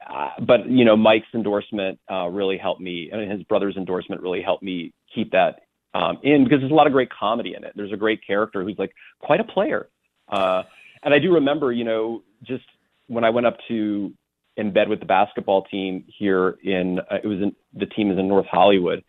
Uh, 0.08 0.30
but 0.46 0.70
you 0.70 0.84
know, 0.84 0.96
Mike's 0.96 1.26
endorsement 1.34 1.98
uh, 2.10 2.28
really 2.28 2.56
helped 2.56 2.80
me, 2.80 3.10
and 3.12 3.30
his 3.30 3.42
brother's 3.42 3.76
endorsement 3.76 4.22
really 4.22 4.40
helped 4.40 4.62
me 4.62 4.92
keep 5.12 5.32
that 5.32 5.62
um, 5.92 6.18
in 6.22 6.44
because 6.44 6.60
there's 6.60 6.70
a 6.70 6.74
lot 6.74 6.86
of 6.86 6.92
great 6.92 7.10
comedy 7.10 7.54
in 7.56 7.64
it. 7.64 7.72
There's 7.74 7.92
a 7.92 7.96
great 7.96 8.24
character 8.24 8.62
who's 8.62 8.78
like 8.78 8.92
quite 9.18 9.40
a 9.40 9.44
player, 9.44 9.88
uh, 10.28 10.62
and 11.02 11.12
I 11.12 11.18
do 11.18 11.34
remember, 11.34 11.72
you 11.72 11.82
know, 11.82 12.22
just 12.44 12.64
when 13.08 13.24
I 13.24 13.30
went 13.30 13.48
up 13.48 13.56
to 13.66 14.12
in 14.58 14.72
bed 14.72 14.88
with 14.88 14.98
the 14.98 15.06
basketball 15.06 15.62
team 15.62 16.04
here 16.06 16.58
in 16.62 16.98
uh, 16.98 17.18
it 17.22 17.26
was 17.26 17.40
in 17.40 17.54
the 17.72 17.86
team 17.86 18.10
is 18.10 18.18
in 18.18 18.28
North 18.28 18.46
Hollywood. 18.46 19.04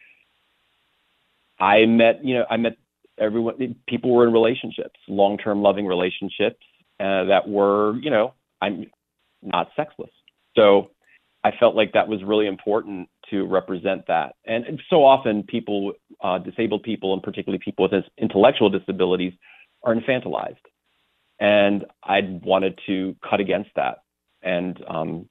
I 1.60 1.86
met, 1.86 2.24
you 2.24 2.36
know, 2.36 2.46
I 2.50 2.56
met 2.58 2.78
everyone. 3.18 3.76
People 3.88 4.14
were 4.14 4.26
in 4.26 4.32
relationships, 4.32 4.98
long-term 5.10 5.62
loving 5.62 5.88
relationships 5.88 6.64
uh, 7.00 7.26
that 7.26 7.50
were, 7.50 7.98
you 8.00 8.12
know, 8.12 8.34
I'm 8.62 8.86
not 9.42 9.72
sexless. 9.76 10.12
So 10.56 10.92
I 11.44 11.52
felt 11.60 11.76
like 11.76 11.94
that 11.94 12.08
was 12.08 12.24
really 12.24 12.48
important 12.48 13.10
to 13.32 13.46
represent 13.46 14.08
that. 14.08 14.36
And, 14.46 14.66
and 14.66 14.82
so 14.90 15.04
often, 15.04 15.44
people, 15.44 15.94
uh, 16.22 16.38
disabled 16.38 16.84
people, 16.84 17.14
and 17.14 17.24
particularly 17.24 17.62
people 17.64 17.90
with 17.90 18.04
intellectual 18.18 18.70
disabilities, 18.70 19.34
are 19.84 19.96
infantilized. 19.96 20.58
And 21.40 21.86
I 22.04 22.40
wanted 22.44 22.80
to 22.88 23.16
cut 23.28 23.40
against 23.40 23.72
that 23.76 24.00
and 24.42 24.82
um, 24.88 25.30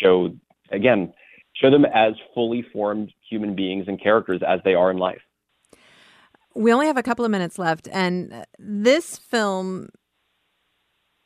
show, 0.00 0.30
again, 0.70 1.12
show 1.54 1.70
them 1.70 1.84
as 1.84 2.14
fully 2.34 2.64
formed 2.72 3.12
human 3.28 3.54
beings 3.54 3.84
and 3.88 4.00
characters 4.00 4.40
as 4.46 4.60
they 4.64 4.74
are 4.74 4.90
in 4.90 4.98
life. 4.98 5.20
We 6.54 6.72
only 6.72 6.86
have 6.86 6.96
a 6.96 7.02
couple 7.02 7.24
of 7.24 7.30
minutes 7.30 7.58
left, 7.58 7.88
and 7.90 8.44
this 8.58 9.16
film 9.16 9.88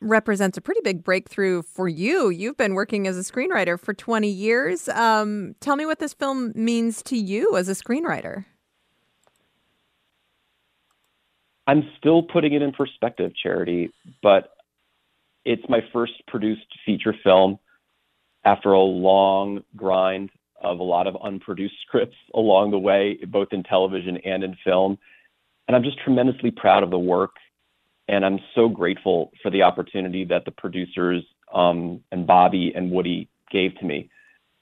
represents 0.00 0.56
a 0.56 0.60
pretty 0.60 0.80
big 0.84 1.02
breakthrough 1.02 1.62
for 1.62 1.88
you. 1.88 2.28
You've 2.28 2.56
been 2.56 2.74
working 2.74 3.06
as 3.06 3.16
a 3.18 3.20
screenwriter 3.32 3.78
for 3.78 3.94
20 3.94 4.28
years. 4.28 4.88
Um, 4.88 5.54
tell 5.60 5.76
me 5.76 5.86
what 5.86 5.98
this 5.98 6.12
film 6.12 6.52
means 6.54 7.02
to 7.04 7.16
you 7.16 7.56
as 7.56 7.68
a 7.68 7.72
screenwriter. 7.72 8.44
I'm 11.66 11.82
still 11.98 12.22
putting 12.22 12.52
it 12.52 12.62
in 12.62 12.72
perspective, 12.72 13.32
Charity, 13.42 13.90
but 14.22 14.50
it's 15.44 15.68
my 15.68 15.80
first 15.92 16.12
produced 16.28 16.66
feature 16.84 17.14
film 17.24 17.58
after 18.46 18.72
a 18.72 18.80
long 18.80 19.62
grind 19.74 20.30
of 20.62 20.78
a 20.78 20.82
lot 20.82 21.06
of 21.06 21.16
unproduced 21.22 21.74
scripts 21.86 22.16
along 22.34 22.70
the 22.70 22.78
way, 22.78 23.18
both 23.28 23.48
in 23.52 23.62
television 23.62 24.16
and 24.24 24.42
in 24.42 24.56
film. 24.64 24.96
And 25.68 25.76
I'm 25.76 25.82
just 25.82 25.98
tremendously 26.02 26.52
proud 26.52 26.82
of 26.82 26.90
the 26.90 26.98
work. 26.98 27.32
And 28.08 28.24
I'm 28.24 28.38
so 28.54 28.68
grateful 28.68 29.32
for 29.42 29.50
the 29.50 29.62
opportunity 29.62 30.24
that 30.26 30.44
the 30.44 30.52
producers 30.52 31.24
um, 31.52 32.00
and 32.12 32.24
Bobby 32.24 32.72
and 32.74 32.90
Woody 32.92 33.28
gave 33.50 33.76
to 33.80 33.84
me. 33.84 34.08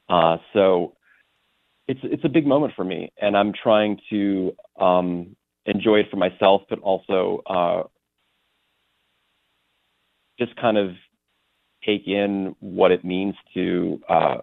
Uh, 0.09 0.39
so 0.55 0.97
it's 1.87 2.01
it's 2.05 2.25
a 2.25 2.29
big 2.29 2.47
moment 2.47 2.73
for 2.75 2.85
me, 2.85 3.13
and 3.21 3.37
I'm 3.37 3.53
trying 3.53 3.99
to 4.11 4.55
um, 4.81 5.37
enjoy 5.67 5.97
it 5.97 6.07
for 6.11 6.17
myself, 6.17 6.63
but 6.71 6.79
also 6.81 7.43
uh, 7.47 7.83
just 10.39 10.57
kind 10.57 10.79
of 10.79 10.91
take 11.87 12.07
in 12.07 12.55
what 12.61 12.91
it 12.93 13.05
means 13.05 13.35
to 13.55 14.01
uh, 14.09 14.37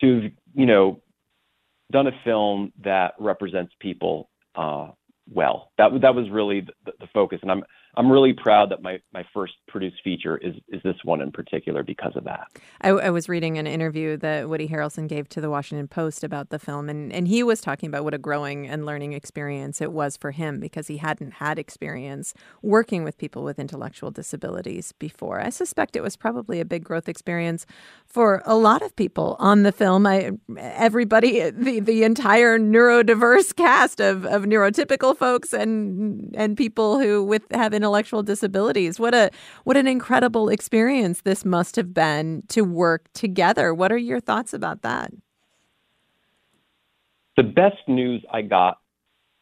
to 0.00 0.30
you 0.54 0.66
know 0.66 1.00
done 1.92 2.06
a 2.06 2.12
film 2.24 2.72
that 2.82 3.14
represents 3.18 3.72
people 3.80 4.30
uh, 4.56 4.88
well. 5.32 5.70
That 5.78 5.90
that 6.02 6.14
was 6.14 6.30
really 6.30 6.60
the, 6.60 6.92
the 7.00 7.06
focus, 7.12 7.38
and 7.42 7.50
I'm 7.50 7.64
I'm 7.96 8.10
really 8.10 8.32
proud 8.32 8.70
that 8.70 8.82
my 8.82 9.00
my 9.12 9.24
first 9.32 9.54
produced 9.68 9.96
feature 10.02 10.36
is 10.38 10.54
is 10.68 10.82
this 10.82 10.96
one 11.04 11.20
in 11.20 11.30
particular 11.30 11.82
because 11.82 12.12
of 12.16 12.24
that. 12.24 12.46
I, 12.80 12.90
I, 12.90 13.10
was 13.10 13.28
reading 13.28 13.58
an 13.58 13.66
interview 13.66 14.16
that 14.18 14.48
Woody 14.48 14.68
Harrelson 14.68 15.08
gave 15.08 15.28
to 15.30 15.40
the 15.40 15.50
Washington 15.50 15.88
Post 15.88 16.24
about 16.24 16.50
the 16.50 16.58
film, 16.58 16.88
and 16.88 17.12
and 17.12 17.28
he 17.28 17.42
was 17.42 17.60
talking 17.60 17.88
about 17.88 18.04
what 18.04 18.14
a 18.14 18.18
growing 18.18 18.66
and 18.66 18.86
learning 18.86 19.12
experience 19.12 19.80
it 19.80 19.92
was 19.92 20.16
for 20.16 20.30
him 20.30 20.60
because 20.60 20.88
he 20.88 20.96
hadn't 20.96 21.34
had 21.34 21.58
experience 21.58 22.34
working 22.62 23.04
with 23.04 23.18
people 23.18 23.44
with 23.44 23.58
intellectual 23.58 24.10
disabilities 24.10 24.92
before. 24.92 25.40
I 25.40 25.50
suspect 25.50 25.96
it 25.96 26.02
was 26.02 26.16
probably 26.16 26.60
a 26.60 26.64
big 26.64 26.84
growth 26.84 27.08
experience 27.08 27.66
for 28.06 28.42
a 28.44 28.56
lot 28.56 28.82
of 28.82 28.96
people 28.96 29.36
on 29.38 29.62
the 29.62 29.72
film. 29.72 30.06
I 30.06 30.32
everybody 30.58 31.50
the 31.50 31.80
the 31.80 32.02
entire 32.04 32.58
neurodiverse 32.58 33.54
cast 33.54 34.00
of 34.00 34.24
of 34.24 34.44
neurotypical 34.44 35.16
folks 35.16 35.52
and 35.52 36.34
and 36.36 36.56
people 36.56 36.98
who 36.98 37.22
with 37.22 37.42
have 37.52 37.72
intellectual 37.84 38.22
disabilities. 38.22 38.98
What 38.98 39.14
a 39.14 39.30
what 39.64 39.76
an 39.76 39.86
incredible 39.86 40.48
experience 40.48 41.20
this 41.20 41.44
must 41.44 41.76
have 41.76 41.92
been 41.92 42.42
to 42.48 42.62
work 42.62 43.12
together. 43.12 43.74
What 43.74 43.92
are 43.92 43.98
your 43.98 44.20
thoughts 44.20 44.54
about 44.54 44.80
that? 44.82 45.12
The 47.36 47.42
best 47.42 47.86
news 47.86 48.24
I 48.32 48.40
got 48.40 48.78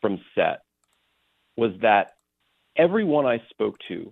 from 0.01 0.21
set 0.35 0.63
was 1.57 1.71
that 1.83 2.17
everyone 2.75 3.27
I 3.27 3.41
spoke 3.51 3.77
to 3.89 4.11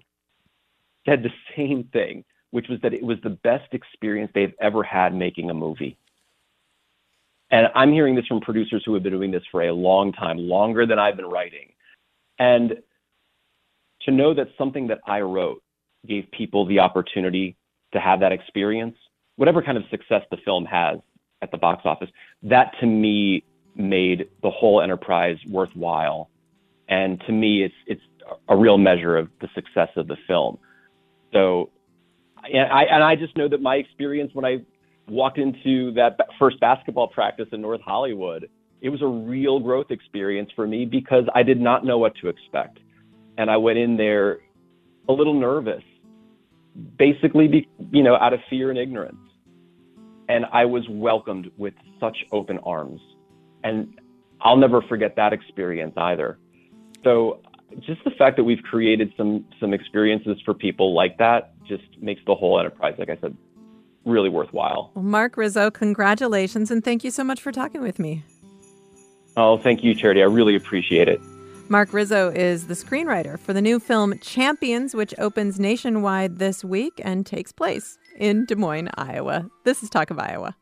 said 1.07 1.25
the 1.25 1.33
same 1.57 1.85
thing, 1.93 2.25
which 2.53 2.69
was 2.69 2.79
that 2.83 2.95
it 2.95 3.03
was 3.03 3.19
the 3.25 3.31
best 3.31 3.73
experience 3.73 4.31
they've 4.33 4.55
ever 4.61 4.85
had 4.85 5.13
making 5.13 5.51
a 5.51 5.55
movie. 5.55 5.97
And 7.51 7.67
I'm 7.75 7.91
hearing 7.93 8.15
this 8.15 8.27
from 8.27 8.41
producers 8.41 8.85
who 8.87 8.95
have 8.95 9.03
been 9.03 9.13
doing 9.13 9.33
this 9.33 9.43
for 9.51 9.63
a 9.63 9.73
long 9.73 10.13
time, 10.13 10.39
longer 10.39 10.87
than 10.87 11.01
I've 11.01 11.17
been 11.17 11.27
writing. 11.27 11.73
And 12.39 12.75
to 14.03 14.11
know 14.11 14.35
that 14.35 14.49
something 14.57 14.89
that 14.89 14.99
I 15.07 15.21
wrote 15.21 15.63
gave 16.07 16.31
people 16.31 16.67
the 16.67 16.79
opportunity 16.79 17.57
to 17.93 18.01
have 18.01 18.21
that 18.21 18.33
experience, 18.33 18.97
whatever 19.37 19.63
kind 19.63 19.77
of 19.77 19.85
success 19.91 20.23
the 20.31 20.39
film 20.45 20.65
has 20.65 20.99
at 21.43 21.51
the 21.51 21.59
box 21.59 21.83
office, 21.85 22.09
that 22.43 22.73
to 22.81 22.87
me 22.87 23.45
made 23.75 24.29
the 24.43 24.51
whole 24.51 24.81
enterprise 24.81 25.37
worthwhile. 25.49 26.31
And 26.89 27.21
to 27.27 27.33
me, 27.33 27.63
it's 27.63 27.75
it's 27.87 28.03
a 28.49 28.57
real 28.57 28.79
measure 28.79 29.17
of 29.17 29.29
the 29.41 29.49
success 29.55 29.89
of 29.97 30.09
the 30.09 30.17
film. 30.27 30.59
So, 31.33 31.71
and 32.53 32.71
I 32.71 32.85
and 32.85 33.03
I 33.03 33.17
just 33.17 33.37
know 33.37 33.49
that 33.49 33.61
my 33.61 33.77
experience 33.77 34.33
when 34.35 34.45
I 34.45 34.59
walked 35.09 35.39
into 35.39 35.93
that 35.93 36.19
first 36.39 36.59
basketball 36.61 37.09
practice 37.09 37.47
in 37.53 37.61
North 37.61 37.81
Hollywood, 37.81 38.49
it 38.81 38.89
was 38.89 39.03
a 39.03 39.07
real 39.07 39.61
growth 39.61 39.91
experience 39.91 40.51
for 40.55 40.67
me 40.67 40.85
because 40.85 41.25
I 41.35 41.43
did 41.43 41.61
not 41.61 41.85
know 41.85 41.99
what 41.99 42.15
to 42.23 42.29
expect 42.29 42.79
and 43.41 43.51
I 43.51 43.57
went 43.57 43.79
in 43.79 43.97
there 43.97 44.41
a 45.09 45.15
little 45.15 45.33
nervous, 45.33 45.83
basically, 46.99 47.49
be, 47.49 47.67
you 47.91 48.03
know, 48.03 48.15
out 48.15 48.35
of 48.35 48.41
fear 48.51 48.69
and 48.69 48.79
ignorance. 48.79 49.17
And 50.29 50.45
I 50.53 50.67
was 50.67 50.87
welcomed 50.91 51.51
with 51.57 51.73
such 51.99 52.19
open 52.33 52.59
arms. 52.59 53.01
And 53.65 53.99
I'll 54.43 54.59
never 54.59 54.83
forget 54.83 55.17
that 55.17 55.33
experience 55.33 55.95
either. 55.97 56.39
So 57.03 57.41
just 57.79 58.05
the 58.05 58.11
fact 58.11 58.37
that 58.37 58.45
we've 58.45 58.63
created 58.63 59.11
some 59.17 59.47
some 59.59 59.73
experiences 59.73 60.37
for 60.45 60.53
people 60.53 60.95
like 60.95 61.17
that 61.17 61.55
just 61.67 61.85
makes 61.99 62.21
the 62.27 62.35
whole 62.35 62.61
enterprise, 62.61 62.95
like 62.99 63.09
I 63.09 63.17
said, 63.23 63.35
really 64.05 64.29
worthwhile. 64.29 64.91
Well, 64.95 65.03
Mark 65.03 65.39
Rizzo, 65.39 65.71
congratulations 65.71 66.71
and 66.71 66.85
thank 66.85 67.05
you 67.05 67.11
so 67.11 67.25
much 67.25 67.41
for 67.41 67.53
talking 67.53 67.81
with 67.81 67.99
me. 67.99 68.23
Oh, 69.35 69.57
thank 69.57 69.83
you, 69.83 69.95
Charity. 69.95 70.21
I 70.21 70.27
really 70.27 70.57
appreciate 70.57 71.09
it. 71.09 71.23
Mark 71.71 71.93
Rizzo 71.93 72.33
is 72.33 72.67
the 72.67 72.75
screenwriter 72.75 73.39
for 73.39 73.53
the 73.53 73.63
new 73.63 73.79
film 73.79 74.19
Champions, 74.19 74.93
which 74.93 75.15
opens 75.19 75.61
nationwide 75.61 76.41
this 76.41 76.65
week 76.65 77.01
and 77.05 77.25
takes 77.25 77.53
place 77.53 77.97
in 78.19 78.45
Des 78.45 78.57
Moines, 78.57 78.91
Iowa. 78.99 79.49
This 79.63 79.81
is 79.85 79.89
Talk 79.89 80.11
of 80.11 80.19
Iowa. 80.19 80.57